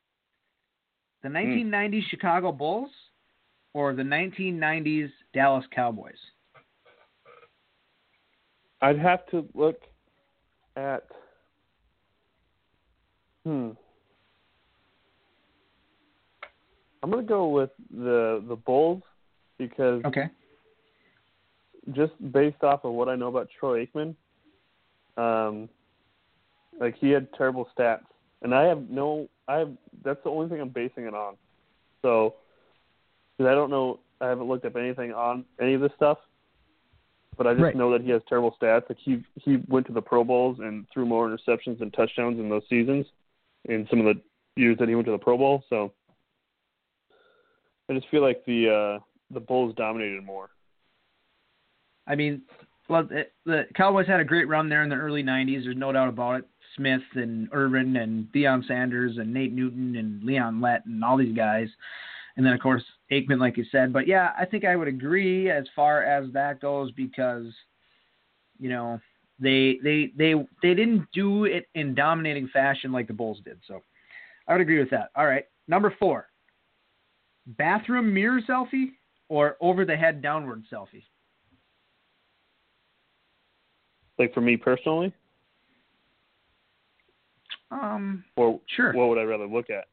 [1.23, 2.91] The 1990s Chicago Bulls
[3.73, 6.19] or the 1990s Dallas Cowboys?
[8.83, 9.81] I'd have to look
[10.77, 11.05] at.
[13.45, 13.71] Hmm.
[17.03, 19.03] I'm gonna go with the the Bulls
[19.59, 20.29] because Okay.
[21.93, 24.15] just based off of what I know about Troy Aikman,
[25.17, 25.69] um,
[26.79, 28.05] like he had terrible stats,
[28.43, 29.73] and I have no, I have
[30.05, 31.37] that's the only thing I'm basing it on.
[32.03, 32.35] So,
[33.37, 36.19] because I don't know, I haven't looked up anything on any of this stuff,
[37.37, 37.77] but I just Right.
[37.77, 38.89] know that he has terrible stats.
[38.89, 42.49] Like he he went to the Pro Bowls and threw more interceptions and touchdowns in
[42.49, 43.07] those seasons,
[43.67, 44.23] in some of the
[44.61, 45.65] years that he went to the Pro Bowl.
[45.69, 45.93] So,
[47.89, 50.51] I just feel like the uh, the Bulls dominated more.
[52.07, 52.43] I mean,
[52.89, 55.65] well, the, the Cowboys had a great run there in the early '90s.
[55.65, 56.49] There's no doubt about it.
[56.77, 61.37] Smith and Irvin and Deion Sanders and Nate Newton and Leon Lett and all these
[61.37, 61.69] guys,
[62.37, 63.93] and then of course Aikman, like you said.
[63.93, 67.47] But yeah, I think I would agree as far as that goes because,
[68.59, 69.01] you know,
[69.39, 73.59] they they they they didn't do it in dominating fashion like the Bulls did.
[73.67, 73.83] So
[74.47, 75.11] I would agree with that.
[75.17, 76.29] All right, number four.
[77.57, 78.93] bathroom mirror selfie
[79.29, 81.05] or over the head downward selfie?
[84.19, 85.13] Like for me personally,
[87.71, 88.93] Um, or sure.
[88.93, 89.85] what would I rather look at?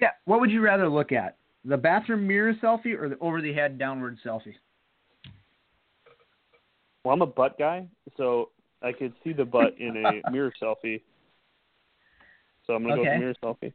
[0.00, 0.10] yeah.
[0.24, 1.36] What would you rather look at?
[1.64, 4.54] The bathroom mirror selfie or the over the head downward selfie?
[7.04, 7.86] Well, I'm a butt guy,
[8.16, 8.50] so
[8.82, 11.02] I could see the butt in a mirror selfie.
[12.66, 13.10] So I'm gonna go Okay.
[13.10, 13.72] with the mirror selfie.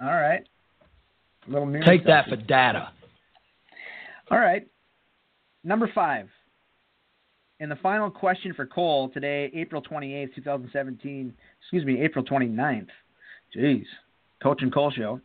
[0.00, 0.46] All right.
[1.46, 2.90] A Little mirror Take that for data.
[4.30, 4.66] All right.
[5.64, 6.28] Number five.
[7.60, 11.32] And the final question for Cole today, April 28th, 2017.
[11.66, 12.86] Excuse me, April 29th.
[13.56, 13.86] Jeez.
[14.40, 15.20] Coach and Cole show.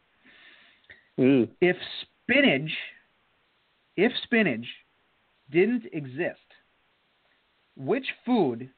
[1.19, 1.47] Ooh.
[1.61, 2.71] If spinach,
[3.95, 4.65] if spinach
[5.51, 6.39] didn't exist,
[7.77, 8.71] which food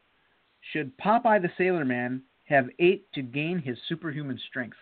[0.73, 4.75] should Popeye the Sailor Man have ate to gain his superhuman strength?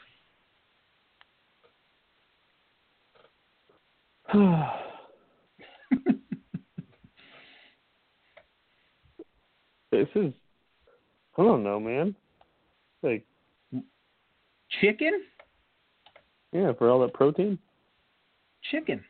[9.92, 10.34] this is
[11.38, 12.16] I don't know, man.
[13.04, 13.26] Like
[14.80, 15.22] Chicken?
[16.52, 17.58] yeah, for all that protein.
[18.72, 19.04] Chicken.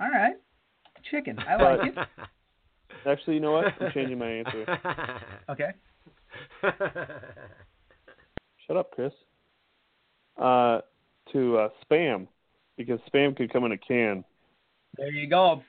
[0.00, 0.34] All right.
[1.10, 1.38] Chicken.
[1.38, 1.94] I like it.
[3.06, 3.66] Actually, you know what?
[3.80, 4.66] I'm changing my answer.
[5.50, 5.72] Okay.
[8.66, 9.12] Shut up, Chris.
[10.40, 10.80] Uh,
[11.32, 12.26] to uh, spam
[12.76, 14.24] because spam could come in a can.
[14.96, 15.62] There you go.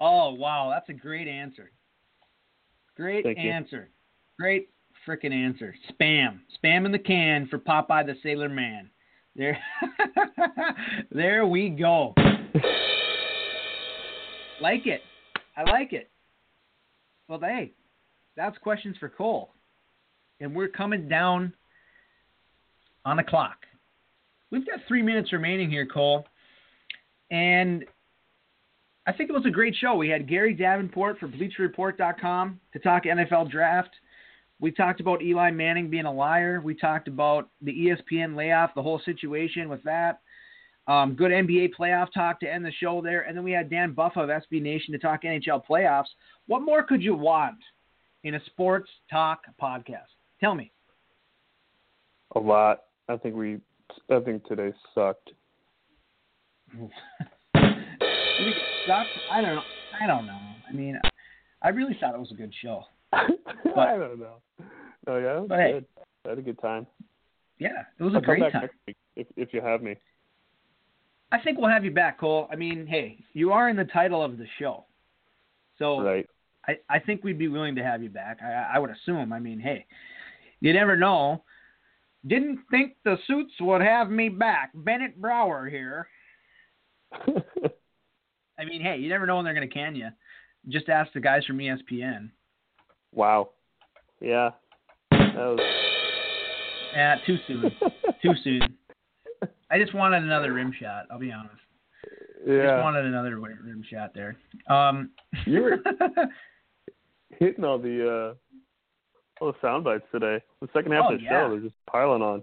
[0.00, 1.70] Oh wow, that's a great answer.
[2.96, 3.50] Great Thank you.
[3.50, 3.90] answer.
[4.38, 4.70] Great
[5.06, 5.74] freaking answer.
[5.90, 6.40] Spam.
[6.62, 8.90] Spam in the can for Popeye the Sailor Man.
[9.36, 9.58] There
[11.12, 12.14] There we go.
[14.60, 15.00] Like it.
[15.56, 16.10] I like it.
[17.28, 17.72] Well hey,
[18.36, 19.50] that's questions for Cole.
[20.40, 21.52] And we're coming down
[23.04, 23.56] on the clock.
[24.50, 26.24] We've got three minutes remaining here, Cole.
[27.30, 27.84] And
[29.06, 29.94] I think it was a great show.
[29.94, 33.90] We had Gary Davenport for BleacherReport.com to talk NFL draft.
[34.60, 36.60] We talked about Eli Manning being a liar.
[36.62, 40.20] We talked about the ESPN layoff, the whole situation with that.
[40.86, 43.22] Um, good NBA playoff talk to end the show there.
[43.22, 46.08] And then we had Dan Buffa of SB Nation to talk NHL playoffs.
[46.46, 47.58] What more could you want
[48.24, 50.10] in a sports talk podcast?
[50.40, 50.72] Tell me.
[52.34, 52.80] A lot.
[53.08, 53.58] I think we.
[54.10, 55.30] I think today sucked.
[56.72, 56.88] You
[57.54, 59.08] think it sucked?
[59.30, 59.62] I don't know.
[60.00, 60.38] I don't know.
[60.68, 60.98] I mean,
[61.62, 62.84] I really thought it was a good show.
[63.12, 64.36] I don't know.
[65.06, 65.72] Oh yeah, it was But hey.
[65.72, 65.84] good.
[66.24, 66.86] I had a good time.
[67.58, 68.68] Yeah, it was a I'll come great time.
[69.16, 69.96] if if you have me.
[71.32, 72.48] I think we'll have you back, Cole.
[72.50, 74.84] I mean, hey, you are in the title of the show,
[75.78, 76.28] so Right.
[76.66, 78.38] I, I think we'd be willing to have you back.
[78.42, 79.32] I, I would assume.
[79.32, 79.86] I mean, hey,
[80.60, 81.42] you never know.
[82.26, 84.70] Didn't think the suits would have me back.
[84.74, 86.08] Bennett Brower here.
[87.12, 90.08] I mean, hey, you never know when they're going to can you.
[90.68, 92.30] Just ask the guys from ESPN.
[93.14, 93.50] Wow.
[94.20, 94.50] Yeah.
[95.10, 95.60] That was.
[96.94, 97.70] Yeah, too soon.
[98.22, 98.60] too soon.
[99.70, 101.06] I just wanted another rim shot.
[101.10, 101.54] I'll be honest.
[102.38, 102.82] Just yeah.
[102.82, 104.36] wanted another rim rim shot there.
[104.68, 105.10] Um,
[105.46, 105.78] You were
[107.38, 108.34] hitting all the uh
[109.40, 110.42] all the sound bites today.
[110.60, 111.30] The second half Oh, of the yeah.
[111.46, 112.42] show, they're just piling on.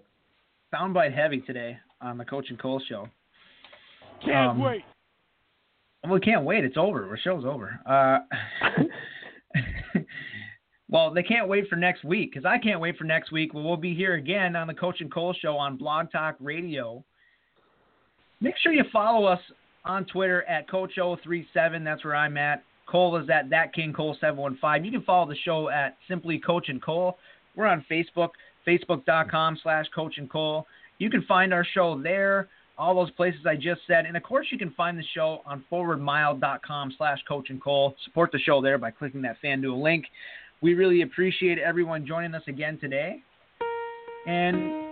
[0.73, 3.07] soundbite heavy today on the Coach and Cole show.
[4.23, 4.84] Can't Um, wait.
[6.10, 6.64] We can't wait.
[6.64, 7.07] It's over.
[7.10, 7.80] Our show's over.
[7.85, 8.19] Uh,
[10.89, 13.53] well, they can't wait for next week because I can't wait for next week.
[13.53, 17.03] Well, we'll be here again on the Coach and Cole show on Blog Talk Radio.
[18.39, 19.39] Make sure you follow us
[19.84, 21.84] on Twitter at Coach037.
[21.84, 22.64] That's where I'm at.
[22.88, 24.85] Cole is at that King Cole 715.
[24.85, 27.18] You can follow the show at Simply Coach and Cole.
[27.55, 28.30] We're on Facebook,
[28.65, 30.65] facebook.com slash Coach and Cole.
[30.99, 32.47] You can find our show there,
[32.77, 34.05] all those places I just said.
[34.05, 37.95] And of course, you can find the show on forwardmile.com slash Coach and Cole.
[38.05, 40.05] Support the show there by clicking that FanDuel link.
[40.61, 43.21] We really appreciate everyone joining us again today.
[44.25, 44.88] And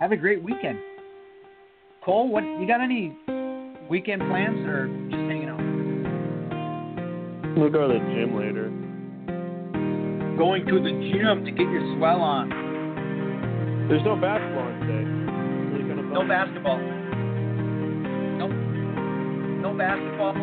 [0.00, 0.78] have a great weekend.
[2.04, 3.16] Cole, what you got any
[3.88, 5.58] weekend plans or just hanging out?
[7.56, 8.68] We'll go to the gym later.
[10.36, 12.48] Going to the gym to get your swell on.
[13.88, 15.04] There's no basketball today.
[15.72, 16.78] Really No basketball.
[18.38, 18.52] Nope.
[19.62, 20.34] No basketball.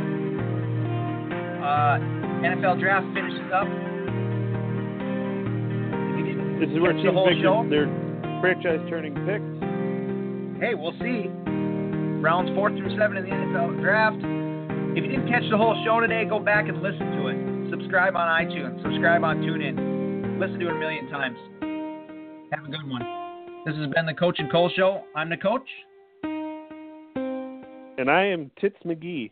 [1.64, 3.66] Uh, NFL draft finishes up.
[6.14, 9.18] If you didn't This is where the teams whole make show, their, their franchise turning
[9.26, 9.50] picks.
[10.62, 11.34] hey, we'll see.
[12.22, 14.22] Rounds four through seven in the NFL draft.
[14.98, 17.38] If you didn't catch the whole show today, go back and listen to it.
[17.72, 18.82] Subscribe on iTunes.
[18.82, 20.40] Subscribe on TuneIn.
[20.40, 21.38] Listen to it a million times.
[22.54, 23.02] Have a good one.
[23.66, 25.04] This has been the Coach and Cole Show.
[25.16, 25.68] I'm the coach.
[27.98, 29.32] And I am Tits McGee.